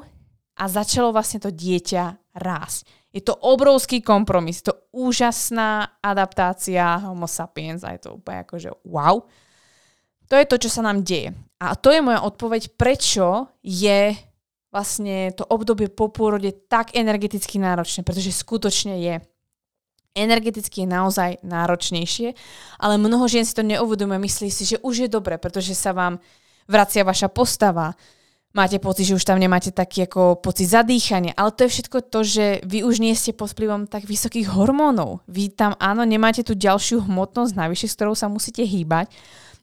a 0.55 0.63
začalo 0.71 1.11
vlastne 1.11 1.43
to 1.43 1.51
dieťa 1.51 2.33
rásť. 2.39 2.87
Je 3.17 3.25
to 3.25 3.33
obrovský 3.33 4.05
kompromis, 4.05 4.61
to 4.61 4.77
úžasná 4.93 5.97
adaptácia 6.05 7.01
homo 7.01 7.25
sapiens 7.25 7.81
a 7.81 7.97
je 7.97 8.05
to 8.05 8.21
úplne 8.21 8.45
akože 8.45 8.69
wow. 8.85 9.25
To 10.29 10.37
je 10.37 10.45
to, 10.45 10.61
čo 10.61 10.69
sa 10.69 10.85
nám 10.85 11.01
deje. 11.01 11.33
A 11.57 11.73
to 11.73 11.89
je 11.89 12.05
moja 12.05 12.21
odpoveď, 12.21 12.77
prečo 12.77 13.49
je 13.65 14.13
vlastne 14.69 15.33
to 15.33 15.41
obdobie 15.49 15.89
po 15.89 16.13
pôrode 16.13 16.53
tak 16.69 16.93
energeticky 16.93 17.57
náročné, 17.57 18.05
pretože 18.05 18.29
skutočne 18.29 19.01
je. 19.01 19.15
Energeticky 20.13 20.85
je 20.85 20.93
naozaj 20.93 21.41
náročnejšie, 21.41 22.37
ale 22.77 23.01
mnoho 23.01 23.25
žien 23.25 23.41
si 23.41 23.57
to 23.57 23.65
neuvedomuje, 23.65 24.29
myslí 24.29 24.49
si, 24.53 24.65
že 24.65 24.77
už 24.85 25.05
je 25.05 25.09
dobre, 25.09 25.41
pretože 25.41 25.73
sa 25.73 25.89
vám 25.89 26.21
vracia 26.69 27.01
vaša 27.01 27.33
postava, 27.33 27.97
máte 28.57 28.81
pocit, 28.81 29.05
že 29.05 29.15
už 29.15 29.21
tam 29.21 29.37
nemáte 29.37 29.69
taký 29.69 30.09
ako 30.09 30.41
pocit 30.41 30.65
zadýchania. 30.65 31.37
Ale 31.37 31.53
to 31.53 31.69
je 31.69 31.73
všetko 31.77 31.97
to, 32.09 32.19
že 32.25 32.45
vy 32.65 32.81
už 32.81 32.97
nie 32.97 33.13
ste 33.13 33.37
pod 33.37 33.53
vplyvom 33.53 33.85
tak 33.85 34.09
vysokých 34.09 34.49
hormónov. 34.49 35.21
Vy 35.29 35.53
tam 35.53 35.77
áno, 35.77 36.01
nemáte 36.01 36.41
tú 36.41 36.57
ďalšiu 36.57 37.05
hmotnosť 37.05 37.53
navyše, 37.53 37.85
s 37.85 37.93
ktorou 37.93 38.17
sa 38.17 38.25
musíte 38.25 38.65
hýbať. 38.65 39.13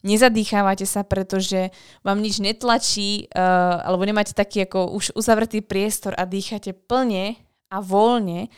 Nezadýchávate 0.04 0.86
sa, 0.86 1.02
pretože 1.02 1.72
vám 2.04 2.20
nič 2.20 2.38
netlačí, 2.38 3.26
uh, 3.32 3.80
alebo 3.82 4.04
nemáte 4.04 4.36
taký 4.36 4.68
ako 4.68 4.92
už 4.94 5.16
uzavretý 5.16 5.64
priestor 5.64 6.12
a 6.14 6.28
dýchate 6.28 6.76
plne 6.76 7.40
a 7.72 7.80
voľne, 7.80 8.52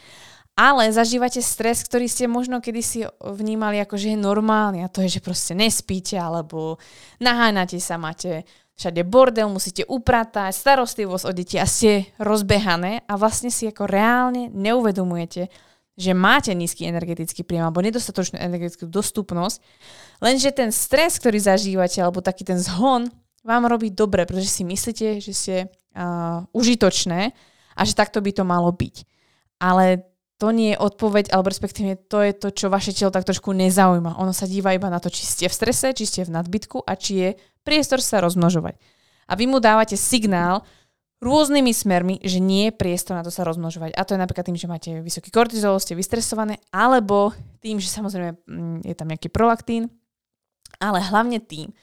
ale 0.58 0.90
zažívate 0.90 1.38
stres, 1.44 1.86
ktorý 1.86 2.10
ste 2.10 2.26
možno 2.26 2.58
kedysi 2.58 3.06
vnímali 3.22 3.78
ako, 3.78 3.94
že 3.94 4.16
je 4.16 4.18
normálny 4.18 4.82
a 4.82 4.90
to 4.90 5.04
je, 5.06 5.20
že 5.20 5.24
proste 5.24 5.54
nespíte, 5.54 6.18
alebo 6.18 6.82
naháňate 7.22 7.78
sa, 7.78 7.94
máte 7.94 8.42
všade 8.76 9.02
bordel, 9.08 9.48
musíte 9.48 9.88
upratať, 9.88 10.52
starostlivosť 10.52 11.24
o 11.24 11.32
deti 11.32 11.56
a 11.56 11.64
ste 11.64 12.12
rozbehané 12.20 13.02
a 13.08 13.16
vlastne 13.16 13.48
si 13.48 13.64
ako 13.64 13.88
reálne 13.88 14.52
neuvedomujete, 14.52 15.48
že 15.96 16.12
máte 16.12 16.52
nízky 16.52 16.84
energetický 16.84 17.40
príjem 17.40 17.64
alebo 17.64 17.80
nedostatočnú 17.80 18.36
energetickú 18.36 18.84
dostupnosť, 18.84 19.64
lenže 20.20 20.52
ten 20.52 20.68
stres, 20.68 21.16
ktorý 21.16 21.40
zažívate 21.40 22.04
alebo 22.04 22.20
taký 22.20 22.44
ten 22.44 22.60
zhon 22.60 23.08
vám 23.40 23.64
robí 23.64 23.88
dobre, 23.88 24.28
pretože 24.28 24.52
si 24.52 24.62
myslíte, 24.66 25.24
že 25.24 25.32
ste 25.32 25.56
uh, 25.96 26.44
užitočné 26.52 27.32
a 27.76 27.80
že 27.86 27.96
takto 27.96 28.20
by 28.20 28.30
to 28.34 28.44
malo 28.44 28.68
byť. 28.74 29.08
Ale 29.56 30.04
to 30.36 30.52
nie 30.52 30.76
je 30.76 30.82
odpoveď, 30.82 31.32
alebo 31.32 31.48
respektíve 31.48 31.96
to 32.12 32.20
je 32.20 32.32
to, 32.36 32.52
čo 32.52 32.68
vaše 32.68 32.92
telo 32.92 33.08
tak 33.08 33.24
trošku 33.24 33.56
nezaujíma. 33.56 34.20
Ono 34.20 34.36
sa 34.36 34.44
díva 34.44 34.76
iba 34.76 34.92
na 34.92 35.00
to, 35.00 35.08
či 35.08 35.24
ste 35.24 35.46
v 35.48 35.56
strese, 35.56 35.96
či 35.96 36.04
ste 36.04 36.20
v 36.28 36.34
nadbytku 36.36 36.84
a 36.84 36.92
či 36.92 37.12
je 37.24 37.28
priestor 37.66 37.98
sa 37.98 38.22
rozmnožovať. 38.22 38.78
A 39.26 39.34
vy 39.34 39.50
mu 39.50 39.58
dávate 39.58 39.98
signál 39.98 40.62
rôznymi 41.18 41.72
smermi, 41.74 42.14
že 42.22 42.38
nie 42.38 42.70
je 42.70 42.78
priestor 42.78 43.18
na 43.18 43.26
to 43.26 43.34
sa 43.34 43.42
rozmnožovať. 43.42 43.98
A 43.98 44.06
to 44.06 44.14
je 44.14 44.22
napríklad 44.22 44.46
tým, 44.46 44.58
že 44.58 44.70
máte 44.70 44.90
vysoký 45.02 45.34
kortizol, 45.34 45.82
ste 45.82 45.98
vystresované, 45.98 46.62
alebo 46.70 47.34
tým, 47.58 47.82
že 47.82 47.90
samozrejme 47.90 48.38
mm, 48.46 48.78
je 48.86 48.94
tam 48.94 49.10
nejaký 49.10 49.28
prolaktín, 49.32 49.90
ale 50.78 51.02
hlavne 51.02 51.42
tým, 51.42 51.74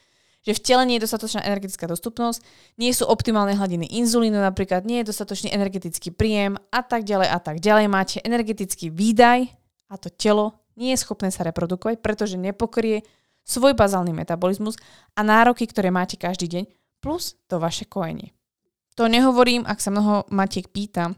že 0.44 0.54
v 0.54 0.64
tele 0.64 0.84
nie 0.86 1.00
je 1.00 1.08
dostatočná 1.08 1.42
energetická 1.44 1.88
dostupnosť, 1.88 2.44
nie 2.76 2.92
sú 2.92 3.08
optimálne 3.08 3.56
hladiny 3.56 3.90
inzulínu 3.96 4.38
napríklad, 4.38 4.84
nie 4.84 5.02
je 5.02 5.10
dostatočný 5.10 5.50
energetický 5.50 6.12
príjem 6.12 6.60
a 6.70 6.84
tak 6.84 7.08
ďalej 7.08 7.28
a 7.32 7.40
tak 7.40 7.58
ďalej. 7.64 7.86
Máte 7.88 8.18
energetický 8.22 8.92
výdaj 8.92 9.50
a 9.88 9.96
to 9.96 10.12
telo 10.12 10.64
nie 10.76 10.94
je 10.94 11.02
schopné 11.06 11.30
sa 11.30 11.48
reprodukovať, 11.48 12.02
pretože 12.02 12.36
nepokrie 12.36 13.06
svoj 13.44 13.76
bazálny 13.76 14.16
metabolizmus 14.16 14.80
a 15.16 15.22
nároky, 15.22 15.68
ktoré 15.68 15.92
máte 15.92 16.16
každý 16.16 16.48
deň, 16.48 16.64
plus 17.04 17.36
to 17.52 17.60
vaše 17.60 17.84
kojenie. 17.84 18.32
To 18.96 19.12
nehovorím, 19.12 19.68
ak 19.68 19.82
sa 19.82 19.92
mnoho 19.92 20.30
matiek 20.32 20.70
pýta, 20.70 21.12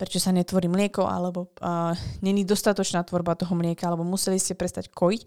prečo 0.00 0.16
sa 0.16 0.32
netvorí 0.32 0.64
mlieko, 0.64 1.04
alebo 1.04 1.52
uh, 1.60 1.92
není 2.24 2.48
dostatočná 2.48 3.04
tvorba 3.04 3.36
toho 3.36 3.52
mlieka, 3.52 3.84
alebo 3.84 4.00
museli 4.00 4.40
ste 4.40 4.56
prestať 4.56 4.88
kojiť. 4.88 5.22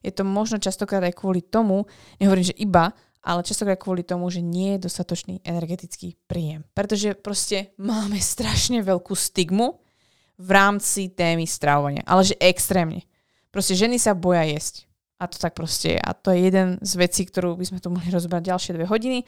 Je 0.00 0.12
to 0.12 0.24
možno 0.24 0.56
častokrát 0.56 1.04
aj 1.04 1.20
kvôli 1.20 1.44
tomu, 1.44 1.84
nehovorím, 2.16 2.48
že 2.48 2.56
iba, 2.56 2.96
ale 3.20 3.44
častokrát 3.44 3.76
kvôli 3.76 4.06
tomu, 4.06 4.30
že 4.32 4.40
nie 4.40 4.78
je 4.78 4.88
dostatočný 4.88 5.44
energetický 5.44 6.16
príjem. 6.30 6.64
Pretože 6.72 7.12
proste 7.18 7.76
máme 7.76 8.16
strašne 8.22 8.80
veľkú 8.80 9.12
stigmu 9.12 9.82
v 10.40 10.48
rámci 10.48 11.12
témy 11.12 11.44
stravovania, 11.44 12.06
ale 12.08 12.24
že 12.24 12.40
extrémne. 12.40 13.04
Proste 13.52 13.76
ženy 13.76 14.00
sa 14.00 14.16
boja 14.16 14.46
jesť. 14.48 14.85
A 15.16 15.24
to 15.26 15.40
tak 15.40 15.56
proste 15.56 15.96
je. 15.96 16.00
A 16.00 16.12
to 16.12 16.32
je 16.34 16.44
jeden 16.44 16.76
z 16.84 16.92
vecí, 17.00 17.24
ktorú 17.24 17.56
by 17.56 17.64
sme 17.64 17.78
tu 17.80 17.88
mohli 17.88 18.12
rozbrať 18.12 18.52
ďalšie 18.52 18.76
dve 18.76 18.84
hodiny 18.84 19.24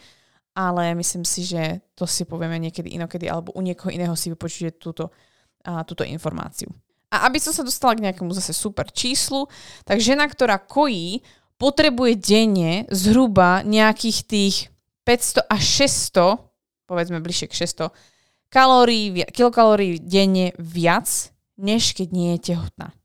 ale 0.58 0.94
myslím 0.98 1.22
si, 1.22 1.46
že 1.46 1.78
to 1.94 2.02
si 2.02 2.26
povieme 2.26 2.58
niekedy 2.58 2.90
inokedy, 2.98 3.30
alebo 3.30 3.54
u 3.54 3.62
niekoho 3.62 3.94
iného 3.94 4.18
si 4.18 4.34
vypočujete 4.34 4.82
túto, 4.82 5.14
a, 5.62 5.86
túto 5.86 6.02
informáciu. 6.02 6.66
A 7.14 7.30
aby 7.30 7.38
som 7.38 7.54
sa 7.54 7.62
dostala 7.62 7.94
k 7.94 8.02
nejakému 8.10 8.34
zase 8.34 8.50
super 8.50 8.90
číslu, 8.90 9.46
tak 9.86 10.02
žena, 10.02 10.26
ktorá 10.26 10.58
kojí, 10.58 11.22
potrebuje 11.62 12.18
denne 12.18 12.90
zhruba 12.90 13.62
nejakých 13.62 14.18
tých 14.26 14.56
500 15.06 15.46
až 15.46 15.62
600, 15.86 16.90
povedzme 16.90 17.22
bližšie 17.22 17.46
k 17.46 17.54
600, 17.86 17.94
kalórií, 18.50 19.14
kilokalórií 19.30 20.02
denne 20.02 20.58
viac, 20.58 21.06
než 21.54 21.94
keď 21.94 22.08
nie 22.10 22.30
je 22.34 22.52
tehotná. 22.54 22.97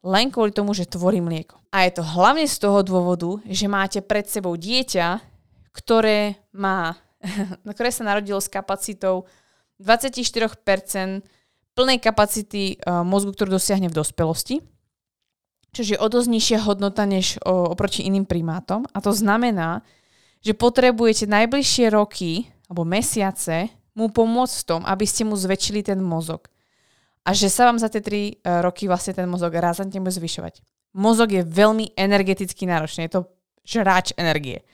Len 0.00 0.32
kvôli 0.32 0.52
tomu, 0.52 0.72
že 0.72 0.88
tvorí 0.88 1.20
mlieko. 1.20 1.60
A 1.70 1.84
je 1.84 2.00
to 2.00 2.04
hlavne 2.04 2.48
z 2.48 2.56
toho 2.56 2.80
dôvodu, 2.80 3.36
že 3.44 3.68
máte 3.68 4.00
pred 4.00 4.24
sebou 4.24 4.56
dieťa, 4.56 5.20
ktoré 5.76 6.40
má, 6.56 6.96
ktoré 7.76 7.92
sa 7.92 8.08
narodilo 8.08 8.40
s 8.40 8.48
kapacitou 8.48 9.28
24% 9.80 10.56
plnej 11.76 11.98
kapacity 12.00 12.76
uh, 12.80 13.04
mozgu, 13.06 13.32
ktorú 13.32 13.56
dosiahne 13.56 13.88
v 13.88 13.96
dospelosti, 13.96 14.60
čo 15.70 15.80
je 15.86 15.96
o 15.96 16.06
dosť 16.10 16.28
nižšia 16.28 16.58
hodnota 16.66 17.06
než 17.06 17.38
oproti 17.46 18.02
iným 18.02 18.26
primátom. 18.26 18.90
A 18.90 18.98
to 18.98 19.14
znamená, 19.14 19.86
že 20.42 20.56
potrebujete 20.56 21.30
najbližšie 21.30 21.94
roky 21.94 22.50
alebo 22.66 22.82
mesiace 22.82 23.70
mu 23.94 24.10
pomôcť 24.10 24.54
v 24.56 24.66
tom, 24.66 24.80
aby 24.82 25.04
ste 25.06 25.22
mu 25.22 25.38
zväčšili 25.38 25.86
ten 25.86 26.02
mozog. 26.02 26.50
A 27.24 27.36
že 27.36 27.52
sa 27.52 27.68
vám 27.68 27.76
za 27.76 27.92
tie 27.92 28.00
3 28.00 28.08
uh, 28.08 28.16
e, 28.16 28.32
roky 28.64 28.88
vlastne 28.88 29.12
ten 29.12 29.28
mozog 29.28 29.52
razantne 29.52 30.00
bude 30.00 30.14
zvyšovať. 30.14 30.64
Mozog 30.96 31.30
je 31.30 31.46
veľmi 31.46 31.94
energeticky 31.94 32.66
náročný, 32.66 33.06
je 33.06 33.20
to 33.20 33.22
žráč 33.62 34.16
energie. 34.16 34.64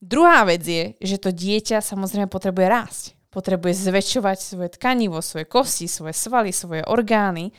Druhá 0.00 0.48
vec 0.48 0.64
je, 0.64 0.96
že 0.96 1.20
to 1.20 1.28
dieťa 1.28 1.84
samozrejme 1.84 2.32
potrebuje 2.32 2.66
rásť. 2.72 3.04
Potrebuje 3.28 3.92
zväčšovať 3.92 4.38
svoje 4.40 4.70
tkanivo, 4.74 5.20
svoje 5.20 5.44
kosti, 5.44 5.86
svoje 5.86 6.16
svaly, 6.16 6.50
svoje 6.50 6.82
orgány 6.88 7.52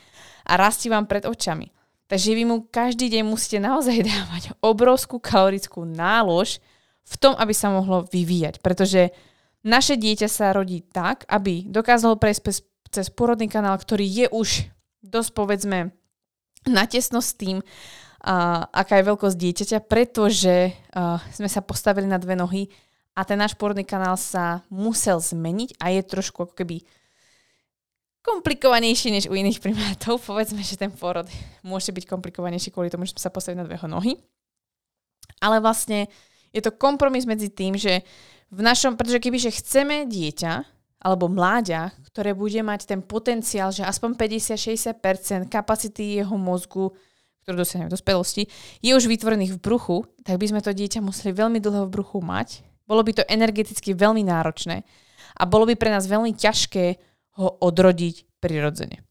a 0.49 0.57
rastie 0.57 0.89
vám 0.89 1.05
pred 1.05 1.23
očami. 1.23 1.69
Takže 2.09 2.35
vy 2.35 2.43
mu 2.43 2.67
každý 2.67 3.07
deň 3.07 3.23
musíte 3.23 3.61
naozaj 3.61 4.03
dávať 4.11 4.43
obrovskú 4.59 5.21
kalorickú 5.21 5.85
nálož 5.85 6.59
v 7.05 7.15
tom, 7.21 7.37
aby 7.37 7.53
sa 7.53 7.69
mohlo 7.69 8.03
vyvíjať. 8.09 8.59
Pretože 8.59 9.13
naše 9.61 9.95
dieťa 9.95 10.27
sa 10.27 10.51
rodí 10.51 10.81
tak, 10.81 11.23
aby 11.29 11.69
dokázalo 11.69 12.17
prejsť 12.17 12.41
cez 12.91 13.07
porodný 13.09 13.47
kanál, 13.47 13.79
ktorý 13.79 14.05
je 14.05 14.27
už 14.29 14.49
dosť 15.01 15.31
povedzme 15.33 15.95
natesno 16.67 17.23
s 17.23 17.33
tým, 17.33 17.63
uh, 17.63 18.67
aká 18.69 19.01
je 19.01 19.07
veľkosť 19.09 19.37
dieťaťa, 19.39 19.77
pretože 19.89 20.69
uh, 20.71 21.17
sme 21.33 21.49
sa 21.49 21.65
postavili 21.65 22.05
na 22.05 22.21
dve 22.21 22.37
nohy 22.37 22.69
a 23.17 23.25
ten 23.25 23.39
náš 23.39 23.57
porodný 23.57 23.83
kanál 23.87 24.15
sa 24.15 24.61
musel 24.69 25.17
zmeniť 25.17 25.79
a 25.81 25.91
je 25.91 26.01
trošku 26.05 26.45
ako 26.45 26.53
keby 26.53 26.85
komplikovanejší 28.21 29.09
než 29.09 29.25
u 29.27 29.33
iných 29.33 29.59
primátov. 29.59 30.21
Povedzme, 30.29 30.61
že 30.61 30.77
ten 30.77 30.93
porod 30.93 31.27
môže 31.65 31.89
byť 31.89 32.05
komplikovanejší 32.05 32.69
kvôli 32.69 32.93
tomu, 32.93 33.09
že 33.09 33.17
sme 33.17 33.25
sa 33.25 33.33
postavili 33.33 33.59
na 33.59 33.67
dve 33.67 33.81
nohy. 33.89 34.15
Ale 35.41 35.57
vlastne 35.57 36.05
Je 36.51 36.59
to 36.59 36.75
kompromis 36.75 37.23
medzi 37.23 37.47
tým, 37.47 37.79
že 37.79 38.03
v 38.51 38.59
našom, 38.59 38.99
pretože 38.99 39.23
kebyže 39.23 39.55
chceme 39.55 40.03
dieťa, 40.03 40.80
alebo 41.01 41.25
mláďa, 41.25 41.97
ktoré 42.13 42.37
bude 42.37 42.61
mať 42.61 42.85
ten 42.85 43.01
potenciál, 43.01 43.73
že 43.73 43.81
aspoň 43.81 44.13
50-60% 44.15 45.49
kapacity 45.49 46.21
jeho 46.21 46.37
mozgu, 46.37 46.93
ktorú 47.41 47.65
dosiahne 47.65 47.89
v 47.89 47.93
dospelosti, 47.97 48.45
je 48.85 48.91
už 48.93 49.09
vytvorených 49.09 49.57
v 49.57 49.63
bruchu, 49.65 50.05
tak 50.21 50.37
by 50.37 50.45
sme 50.53 50.61
to 50.61 50.69
dieťa 50.69 51.01
museli 51.01 51.33
veľmi 51.33 51.57
dlho 51.57 51.89
v 51.89 51.93
bruchu 51.93 52.21
mať. 52.21 52.61
Bolo 52.85 53.01
by 53.01 53.17
to 53.17 53.23
energeticky 53.25 53.97
veľmi 53.97 54.21
náročné 54.21 54.85
a 55.41 55.43
bolo 55.49 55.65
by 55.65 55.73
pre 55.73 55.89
nás 55.89 56.05
veľmi 56.05 56.37
ťažké 56.37 56.85
ho 57.41 57.49
odrodiť 57.65 58.37
prirodzene. 58.37 59.01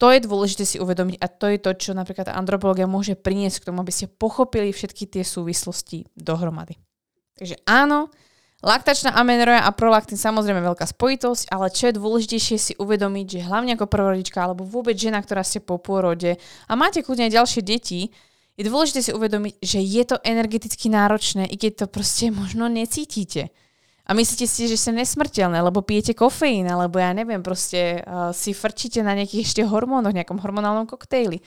To 0.00 0.08
je 0.08 0.24
dôležité 0.24 0.64
si 0.64 0.80
uvedomiť 0.80 1.20
a 1.20 1.26
to 1.28 1.46
je 1.52 1.58
to, 1.60 1.70
čo 1.76 1.90
napríklad 1.92 2.32
antropológia 2.32 2.88
môže 2.88 3.14
priniesť 3.20 3.60
k 3.60 3.66
tomu, 3.68 3.84
aby 3.84 3.92
ste 3.92 4.08
pochopili 4.08 4.72
všetky 4.72 5.04
tie 5.04 5.20
súvislosti 5.20 6.08
dohromady. 6.16 6.80
Takže 7.36 7.60
áno, 7.68 8.08
laktačná 8.60 9.16
amenorrea 9.16 9.64
a 9.64 9.72
prolaktín 9.72 10.20
samozrejme 10.20 10.60
veľká 10.60 10.84
spojitosť, 10.84 11.48
ale 11.48 11.72
čo 11.72 11.88
je 11.88 11.98
dôležitejšie 11.98 12.56
si 12.60 12.72
uvedomiť, 12.76 13.26
že 13.26 13.46
hlavne 13.48 13.76
ako 13.76 13.88
prvorodička 13.88 14.36
alebo 14.40 14.68
vôbec 14.68 14.96
žena, 15.00 15.20
ktorá 15.24 15.40
ste 15.40 15.64
po 15.64 15.80
pôrode 15.80 16.36
a 16.68 16.72
máte 16.76 17.00
kľudne 17.00 17.28
aj 17.28 17.36
ďalšie 17.40 17.62
deti, 17.64 18.12
je 18.60 18.68
dôležité 18.68 19.00
si 19.00 19.16
uvedomiť, 19.16 19.54
že 19.64 19.80
je 19.80 20.02
to 20.04 20.20
energeticky 20.20 20.92
náročné, 20.92 21.48
i 21.48 21.56
keď 21.56 21.84
to 21.84 21.86
proste 21.88 22.28
možno 22.28 22.68
necítite. 22.68 23.48
A 24.04 24.12
myslíte 24.12 24.44
si, 24.44 24.68
že 24.68 24.76
ste 24.76 24.92
nesmrteľné, 24.92 25.64
lebo 25.64 25.80
pijete 25.80 26.12
kofeín, 26.12 26.68
alebo 26.68 27.00
ja 27.00 27.14
neviem, 27.14 27.40
proste 27.40 28.02
uh, 28.04 28.34
si 28.36 28.52
frčíte 28.52 29.00
na 29.00 29.16
nejakých 29.16 29.46
ešte 29.48 29.62
hormónoch, 29.64 30.12
nejakom 30.12 30.42
hormonálnom 30.42 30.84
koktejli. 30.90 31.40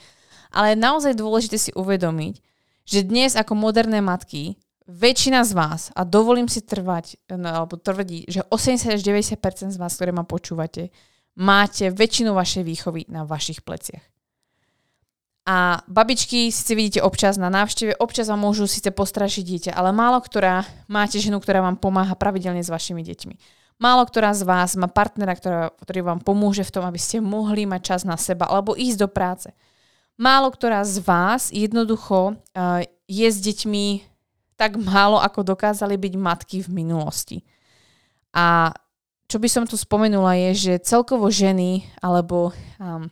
Ale 0.50 0.72
je 0.72 0.82
naozaj 0.82 1.12
dôležité 1.14 1.60
si 1.60 1.70
uvedomiť, 1.76 2.34
že 2.88 3.06
dnes 3.06 3.38
ako 3.38 3.52
moderné 3.52 4.00
matky, 4.00 4.58
väčšina 4.84 5.44
z 5.44 5.52
vás, 5.56 5.82
a 5.96 6.04
dovolím 6.04 6.48
si 6.48 6.60
trvať, 6.60 7.16
no, 7.32 7.64
alebo 7.64 7.80
tvrdí, 7.80 8.28
že 8.28 8.44
80 8.48 8.96
až 8.96 9.00
90% 9.00 9.72
z 9.72 9.78
vás, 9.80 9.92
ktoré 9.96 10.12
ma 10.12 10.28
počúvate, 10.28 10.92
máte 11.36 11.88
väčšinu 11.88 12.36
vašej 12.36 12.62
výchovy 12.62 13.08
na 13.08 13.24
vašich 13.24 13.64
pleciach. 13.64 14.04
A 15.44 15.84
babičky 15.84 16.48
síce 16.48 16.72
vidíte 16.72 17.04
občas 17.04 17.36
na 17.36 17.52
návšteve, 17.52 18.00
občas 18.00 18.32
vám 18.32 18.48
môžu 18.48 18.64
síce 18.64 18.88
postrašiť 18.88 19.44
dieťa, 19.44 19.72
ale 19.76 19.92
málo 19.92 20.16
ktorá 20.24 20.64
máte 20.88 21.20
ženu, 21.20 21.36
ktorá 21.36 21.60
vám 21.60 21.76
pomáha 21.76 22.16
pravidelne 22.16 22.64
s 22.64 22.72
vašimi 22.72 23.04
deťmi. 23.04 23.36
Málo 23.76 24.08
ktorá 24.08 24.32
z 24.32 24.48
vás 24.48 24.72
má 24.80 24.88
partnera, 24.88 25.36
ktorá, 25.36 25.68
ktorý 25.84 26.00
vám 26.00 26.20
pomôže 26.24 26.64
v 26.64 26.72
tom, 26.72 26.84
aby 26.88 26.96
ste 26.96 27.20
mohli 27.20 27.68
mať 27.68 27.80
čas 27.82 28.00
na 28.08 28.16
seba 28.16 28.48
alebo 28.48 28.72
ísť 28.72 28.98
do 29.04 29.08
práce. 29.10 29.52
Málo 30.16 30.48
ktorá 30.48 30.80
z 30.86 31.04
vás 31.04 31.52
jednoducho 31.52 32.38
uh, 32.38 32.80
je 33.04 33.28
s 33.28 33.36
deťmi 33.42 34.13
tak 34.54 34.78
málo, 34.78 35.18
ako 35.18 35.54
dokázali 35.54 35.98
byť 35.98 36.14
matky 36.18 36.58
v 36.62 36.84
minulosti. 36.84 37.38
A 38.34 38.70
čo 39.26 39.42
by 39.42 39.48
som 39.50 39.64
tu 39.66 39.74
spomenula 39.74 40.36
je, 40.48 40.50
že 40.70 40.84
celkovo 40.84 41.26
ženy 41.32 41.86
alebo 42.02 42.54
um, 42.78 43.08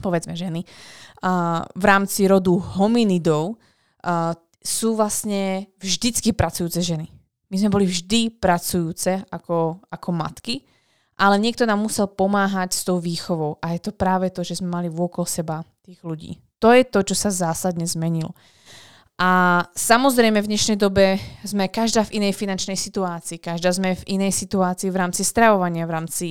povedzme 0.00 0.34
ženy, 0.34 0.64
uh, 0.64 1.62
v 1.76 1.84
rámci 1.84 2.24
rodu 2.26 2.56
hominidov 2.56 3.56
uh, 3.56 4.32
sú 4.60 4.96
vlastne 4.96 5.68
vždycky 5.80 6.32
pracujúce 6.36 6.80
ženy. 6.80 7.08
My 7.50 7.56
sme 7.56 7.72
boli 7.72 7.86
vždy 7.88 8.40
pracujúce 8.40 9.26
ako, 9.28 9.82
ako 9.90 10.08
matky, 10.12 10.64
ale 11.20 11.36
niekto 11.36 11.68
nám 11.68 11.84
musel 11.84 12.08
pomáhať 12.08 12.72
s 12.72 12.82
tou 12.84 12.96
výchovou 12.96 13.60
a 13.60 13.76
je 13.76 13.80
to 13.84 13.92
práve 13.92 14.32
to, 14.32 14.40
že 14.40 14.60
sme 14.60 14.72
mali 14.72 14.88
vôkol 14.88 15.28
seba 15.28 15.64
tých 15.84 16.00
ľudí. 16.00 16.40
To 16.60 16.72
je 16.72 16.84
to, 16.84 17.00
čo 17.04 17.16
sa 17.16 17.32
zásadne 17.32 17.84
zmenilo. 17.84 18.36
A 19.20 19.60
samozrejme 19.76 20.40
v 20.40 20.48
dnešnej 20.48 20.80
dobe 20.80 21.20
sme 21.44 21.68
každá 21.68 22.08
v 22.08 22.24
inej 22.24 22.40
finančnej 22.40 22.72
situácii, 22.72 23.36
každá 23.36 23.68
sme 23.68 23.92
v 23.92 24.16
inej 24.16 24.32
situácii 24.32 24.88
v 24.88 24.96
rámci 24.96 25.28
stravovania, 25.28 25.84
v 25.84 25.92
rámci 25.92 26.26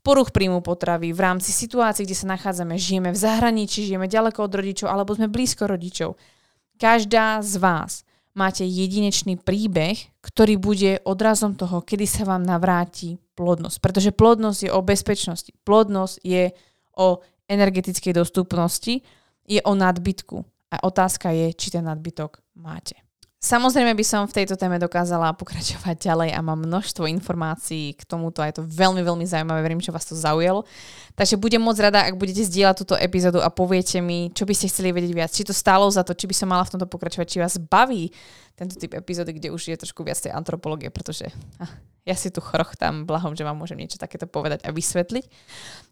poruch 0.00 0.32
príjmu 0.32 0.64
potravy, 0.64 1.12
v 1.12 1.20
rámci 1.20 1.52
situácií, 1.52 2.08
kde 2.08 2.16
sa 2.16 2.32
nachádzame, 2.32 2.80
žijeme 2.80 3.12
v 3.12 3.20
zahraničí, 3.20 3.84
žijeme 3.84 4.08
ďaleko 4.08 4.48
od 4.48 4.52
rodičov 4.56 4.88
alebo 4.88 5.12
sme 5.12 5.28
blízko 5.28 5.68
rodičov. 5.68 6.16
Každá 6.80 7.44
z 7.44 7.60
vás 7.60 8.08
máte 8.32 8.64
jedinečný 8.64 9.36
príbeh, 9.36 10.00
ktorý 10.24 10.56
bude 10.56 11.04
odrazom 11.04 11.52
toho, 11.52 11.84
kedy 11.84 12.08
sa 12.08 12.24
vám 12.24 12.48
navráti 12.48 13.20
plodnosť. 13.36 13.76
Pretože 13.84 14.08
plodnosť 14.08 14.60
je 14.66 14.70
o 14.72 14.80
bezpečnosti. 14.80 15.52
Plodnosť 15.68 16.24
je 16.24 16.56
o 16.96 17.20
energetickej 17.52 18.16
dostupnosti, 18.16 19.04
je 19.44 19.60
o 19.60 19.72
nadbytku. 19.76 20.48
A 20.72 20.82
otázka 20.82 21.30
je, 21.30 21.52
či 21.52 21.70
ten 21.70 21.84
nadbytok 21.84 22.40
máte. 22.56 23.01
Samozrejme 23.42 23.98
by 23.98 24.06
som 24.06 24.22
v 24.30 24.38
tejto 24.38 24.54
téme 24.54 24.78
dokázala 24.78 25.34
pokračovať 25.34 25.98
ďalej 25.98 26.30
a 26.30 26.38
mám 26.46 26.62
množstvo 26.62 27.10
informácií 27.10 27.90
k 27.98 28.06
tomuto 28.06 28.38
a 28.38 28.46
je 28.46 28.62
to 28.62 28.70
veľmi, 28.70 29.02
veľmi 29.02 29.26
zaujímavé, 29.26 29.66
verím, 29.66 29.82
že 29.82 29.90
vás 29.90 30.06
to 30.06 30.14
zaujalo. 30.14 30.62
Takže 31.18 31.42
budem 31.42 31.58
moc 31.58 31.74
rada, 31.74 32.06
ak 32.06 32.14
budete 32.14 32.46
zdieľať 32.46 32.86
túto 32.86 32.94
epizódu 32.94 33.42
a 33.42 33.50
poviete 33.50 33.98
mi, 33.98 34.30
čo 34.30 34.46
by 34.46 34.54
ste 34.54 34.70
chceli 34.70 34.94
vedieť 34.94 35.10
viac, 35.10 35.30
či 35.34 35.42
to 35.42 35.50
stálo 35.50 35.90
za 35.90 36.06
to, 36.06 36.14
či 36.14 36.30
by 36.30 36.34
som 36.38 36.54
mala 36.54 36.62
v 36.62 36.78
tomto 36.78 36.86
pokračovať, 36.86 37.26
či 37.26 37.42
vás 37.42 37.58
baví 37.58 38.14
tento 38.54 38.78
typ 38.78 38.94
epizódy, 38.94 39.34
kde 39.34 39.50
už 39.50 39.74
je 39.74 39.76
trošku 39.76 40.06
viac 40.06 40.22
tej 40.22 40.30
antropológie, 40.30 40.94
pretože 40.94 41.26
ja 42.06 42.14
si 42.14 42.30
tu 42.30 42.38
chrochtám 42.38 43.10
blahom, 43.10 43.34
že 43.34 43.42
vám 43.42 43.58
môžem 43.58 43.74
niečo 43.74 43.98
takéto 43.98 44.30
povedať 44.30 44.62
a 44.62 44.70
vysvetliť. 44.70 45.26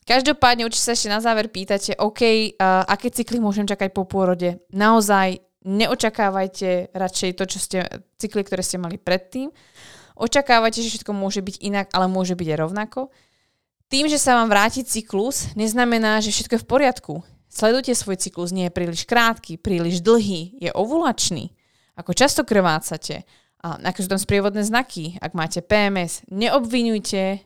Každopádne 0.06 0.70
určite 0.70 0.86
sa 0.86 0.94
ešte 0.94 1.10
na 1.10 1.18
záver 1.18 1.50
pýtate, 1.50 1.98
OK, 1.98 2.22
uh, 2.54 2.86
aké 2.86 3.10
cykly 3.10 3.42
môžem 3.42 3.66
čakať 3.66 3.90
po 3.90 4.06
pôrode? 4.06 4.62
Naozaj 4.70 5.49
neočakávajte 5.64 6.94
radšej 6.96 7.30
to, 7.36 7.44
čo 7.44 7.58
ste, 7.60 7.78
cykly, 8.16 8.42
ktoré 8.44 8.64
ste 8.64 8.80
mali 8.80 8.96
predtým. 8.96 9.52
Očakávajte, 10.16 10.84
že 10.84 10.92
všetko 10.92 11.12
môže 11.16 11.40
byť 11.40 11.56
inak, 11.64 11.86
ale 11.96 12.08
môže 12.08 12.36
byť 12.36 12.48
aj 12.52 12.58
rovnako. 12.60 13.00
Tým, 13.90 14.06
že 14.06 14.20
sa 14.20 14.38
vám 14.38 14.52
vráti 14.52 14.86
cyklus, 14.86 15.50
neznamená, 15.58 16.22
že 16.22 16.30
všetko 16.30 16.56
je 16.56 16.62
v 16.62 16.70
poriadku. 16.70 17.14
Sledujte 17.50 17.90
svoj 17.98 18.20
cyklus, 18.22 18.54
nie 18.54 18.70
je 18.70 18.76
príliš 18.76 19.02
krátky, 19.02 19.58
príliš 19.58 19.98
dlhý, 20.04 20.60
je 20.62 20.70
ovulačný. 20.70 21.50
Ako 21.98 22.14
často 22.14 22.46
krvácate, 22.46 23.26
a 23.60 23.76
aké 23.76 24.00
sú 24.00 24.08
tam 24.08 24.22
sprievodné 24.22 24.64
znaky, 24.64 25.20
ak 25.20 25.36
máte 25.36 25.60
PMS, 25.60 26.24
neobvinujte 26.32 27.42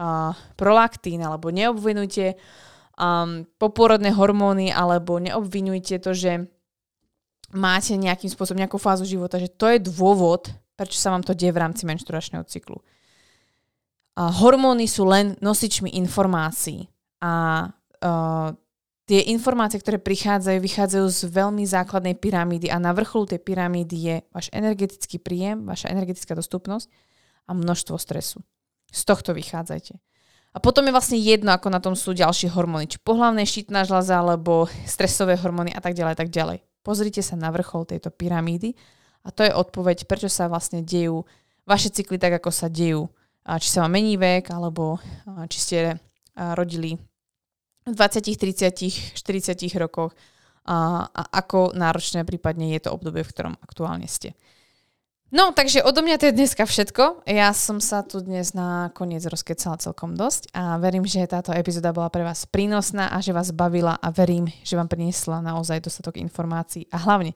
uh, 0.00 0.34
prolaktín 0.58 1.22
alebo 1.22 1.54
neobvinujte 1.54 2.34
um, 2.98 3.46
popôrodné 3.60 4.10
hormóny 4.10 4.74
alebo 4.74 5.22
neobvinujte 5.22 6.02
to, 6.02 6.16
že 6.16 6.50
máte 7.52 7.94
nejakým 7.94 8.32
spôsobom 8.32 8.60
nejakú 8.60 8.80
fázu 8.80 9.04
života, 9.04 9.36
že 9.36 9.52
to 9.52 9.68
je 9.68 9.78
dôvod, 9.80 10.48
prečo 10.76 10.96
sa 10.96 11.12
vám 11.12 11.22
to 11.22 11.36
deje 11.36 11.52
v 11.52 11.62
rámci 11.62 11.84
menšturačného 11.84 12.44
cyklu. 12.48 12.80
A 14.16 14.28
hormóny 14.28 14.84
sú 14.88 15.08
len 15.08 15.36
nosičmi 15.40 15.96
informácií 15.96 16.84
a 17.24 17.64
uh, 17.68 18.48
tie 19.08 19.20
informácie, 19.32 19.80
ktoré 19.80 19.96
prichádzajú, 20.00 20.58
vychádzajú 20.60 21.06
z 21.08 21.20
veľmi 21.32 21.64
základnej 21.64 22.16
pyramídy 22.16 22.68
a 22.68 22.76
na 22.76 22.92
vrcholu 22.92 23.28
tej 23.32 23.40
pyramídy 23.40 23.96
je 23.96 24.16
váš 24.32 24.52
energetický 24.52 25.16
príjem, 25.16 25.64
vaša 25.64 25.92
energetická 25.92 26.36
dostupnosť 26.36 26.88
a 27.48 27.56
množstvo 27.56 27.96
stresu. 27.96 28.44
Z 28.92 29.08
tohto 29.08 29.32
vychádzajte. 29.32 29.96
A 30.52 30.60
potom 30.60 30.84
je 30.84 30.92
vlastne 30.92 31.16
jedno, 31.16 31.48
ako 31.56 31.72
na 31.72 31.80
tom 31.80 31.96
sú 31.96 32.12
ďalšie 32.12 32.52
hormóny, 32.52 32.84
či 32.84 33.00
pohlavné 33.00 33.48
štítna 33.48 33.88
žľaza, 33.88 34.20
alebo 34.20 34.68
stresové 34.84 35.40
hormóny 35.40 35.72
a 35.72 35.80
tak 35.80 35.96
ďalej, 35.96 36.12
tak 36.12 36.28
ďalej. 36.28 36.60
Pozrite 36.82 37.22
sa 37.22 37.38
na 37.38 37.50
vrchol 37.54 37.86
tejto 37.86 38.10
pyramídy 38.10 38.74
a 39.22 39.30
to 39.30 39.46
je 39.46 39.54
odpoveď, 39.54 40.06
prečo 40.10 40.26
sa 40.26 40.50
vlastne 40.50 40.82
dejú 40.82 41.22
vaše 41.62 41.94
cykly 41.94 42.18
tak, 42.18 42.42
ako 42.42 42.50
sa 42.50 42.66
dejú. 42.66 43.06
Či 43.42 43.68
sa 43.70 43.86
vám 43.86 43.98
mení 43.98 44.14
vek, 44.18 44.50
alebo 44.54 45.02
či 45.50 45.58
ste 45.58 45.78
rodili 46.34 46.94
v 47.82 47.94
20, 47.94 48.22
30, 48.38 49.18
40 49.18 49.82
rokoch 49.82 50.14
a, 50.62 51.10
a 51.10 51.22
ako 51.42 51.74
náročné 51.74 52.22
prípadne 52.22 52.70
je 52.70 52.86
to 52.86 52.94
obdobie, 52.94 53.26
v 53.26 53.32
ktorom 53.34 53.54
aktuálne 53.58 54.06
ste. 54.06 54.38
No, 55.32 55.48
takže 55.56 55.80
odo 55.80 56.04
mňa 56.04 56.20
to 56.20 56.28
je 56.28 56.36
dneska 56.36 56.68
všetko. 56.68 57.24
Ja 57.24 57.56
som 57.56 57.80
sa 57.80 58.04
tu 58.04 58.20
dnes 58.20 58.52
na 58.52 58.92
koniec 58.92 59.24
rozkecala 59.24 59.80
celkom 59.80 60.12
dosť 60.12 60.52
a 60.52 60.76
verím, 60.76 61.08
že 61.08 61.24
táto 61.24 61.56
epizóda 61.56 61.88
bola 61.96 62.12
pre 62.12 62.20
vás 62.20 62.44
prínosná 62.44 63.08
a 63.08 63.16
že 63.24 63.32
vás 63.32 63.48
bavila 63.48 63.96
a 63.96 64.12
verím, 64.12 64.52
že 64.60 64.76
vám 64.76 64.92
priniesla 64.92 65.40
naozaj 65.40 65.88
dostatok 65.88 66.20
informácií. 66.20 66.84
A 66.92 67.00
hlavne, 67.00 67.32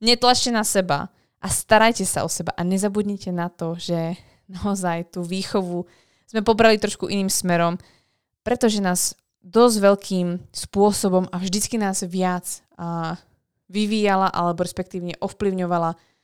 netlačte 0.00 0.48
na 0.48 0.64
seba 0.64 1.12
a 1.36 1.46
starajte 1.52 2.08
sa 2.08 2.24
o 2.24 2.28
seba 2.32 2.56
a 2.56 2.64
nezabudnite 2.64 3.28
na 3.36 3.52
to, 3.52 3.76
že 3.76 4.16
naozaj 4.48 5.12
tú 5.12 5.20
výchovu 5.20 5.84
sme 6.24 6.40
pobrali 6.40 6.80
trošku 6.80 7.12
iným 7.12 7.28
smerom, 7.28 7.76
pretože 8.48 8.80
nás 8.80 9.12
dosť 9.44 9.76
veľkým 9.84 10.28
spôsobom 10.56 11.28
a 11.28 11.36
vždycky 11.36 11.76
nás 11.76 12.00
viac 12.00 12.64
a, 12.80 13.20
vyvíjala 13.68 14.32
alebo 14.32 14.64
respektívne 14.64 15.20
ovplyvňovala 15.20 16.15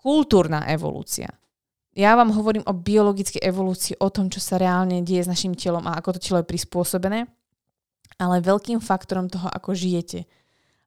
kultúrna 0.00 0.64
evolúcia. 0.64 1.28
Ja 1.92 2.16
vám 2.16 2.32
hovorím 2.32 2.64
o 2.64 2.72
biologickej 2.72 3.44
evolúcii, 3.44 4.00
o 4.00 4.08
tom, 4.08 4.32
čo 4.32 4.40
sa 4.40 4.56
reálne 4.56 5.04
deje 5.04 5.26
s 5.26 5.30
našim 5.30 5.52
telom 5.52 5.84
a 5.84 6.00
ako 6.00 6.16
to 6.16 6.22
telo 6.24 6.40
je 6.40 6.48
prispôsobené, 6.48 7.28
ale 8.16 8.40
veľkým 8.40 8.80
faktorom 8.80 9.28
toho, 9.28 9.52
ako 9.52 9.76
žijete 9.76 10.24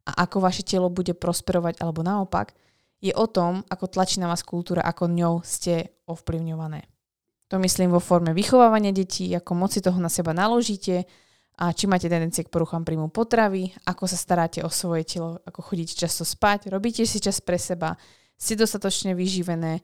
a 0.09 0.25
ako 0.25 0.41
vaše 0.41 0.65
telo 0.65 0.89
bude 0.89 1.13
prosperovať 1.13 1.77
alebo 1.83 2.01
naopak, 2.01 2.57
je 3.03 3.11
o 3.13 3.27
tom, 3.27 3.61
ako 3.67 3.91
tlačí 3.91 4.23
na 4.23 4.31
vás 4.31 4.41
kultúra, 4.47 4.79
ako 4.81 5.11
ňou 5.11 5.43
ste 5.43 5.91
ovplyvňované. 6.07 6.87
To 7.51 7.59
myslím 7.59 7.91
vo 7.91 7.99
forme 7.99 8.31
vychovávania 8.31 8.95
detí, 8.95 9.27
ako 9.35 9.51
moci 9.53 9.83
toho 9.83 9.99
na 9.99 10.07
seba 10.07 10.31
naložíte 10.31 11.03
a 11.59 11.69
či 11.75 11.85
máte 11.85 12.07
tendencie 12.07 12.47
k 12.47 12.49
poruchám 12.49 12.87
príjmu 12.87 13.11
potravy, 13.11 13.75
ako 13.85 14.07
sa 14.07 14.17
staráte 14.17 14.63
o 14.63 14.71
svoje 14.71 15.05
telo, 15.05 15.37
ako 15.43 15.59
chodíte 15.61 15.93
často 15.93 16.23
spať, 16.23 16.71
robíte 16.71 17.03
si 17.03 17.19
čas 17.19 17.43
pre 17.43 17.59
seba, 17.59 17.93
ste 18.37 18.59
dostatočne 18.59 19.13
vyživené 19.17 19.81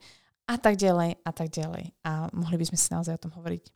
a 0.50 0.56
tak 0.58 0.76
ďalej 0.76 1.22
a 1.22 1.30
tak 1.30 1.48
ďalej. 1.54 1.94
A 2.02 2.26
mohli 2.34 2.56
by 2.58 2.64
sme 2.70 2.78
si 2.78 2.88
naozaj 2.90 3.14
o 3.16 3.22
tom 3.22 3.32
hovoriť 3.34 3.70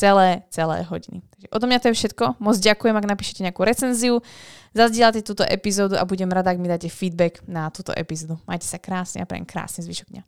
celé, 0.00 0.28
celé 0.48 0.80
hodiny. 0.88 1.20
Takže 1.28 1.46
odo 1.52 1.64
mňa 1.68 1.78
to 1.84 1.88
je 1.92 1.98
všetko. 2.00 2.24
Moc 2.40 2.56
ďakujem, 2.56 2.96
ak 2.96 3.10
napíšete 3.10 3.44
nejakú 3.44 3.60
recenziu, 3.68 4.24
zazdielate 4.72 5.20
túto 5.20 5.44
epizódu 5.44 6.00
a 6.00 6.08
budem 6.08 6.32
rada, 6.32 6.56
ak 6.56 6.62
mi 6.62 6.72
dáte 6.72 6.88
feedback 6.88 7.44
na 7.44 7.68
túto 7.68 7.92
epizódu. 7.92 8.40
Majte 8.48 8.64
sa 8.64 8.80
krásne 8.80 9.20
a 9.20 9.28
prajem 9.28 9.44
krásny 9.44 9.84
zvyšok 9.84 10.08
dňa. 10.16 10.22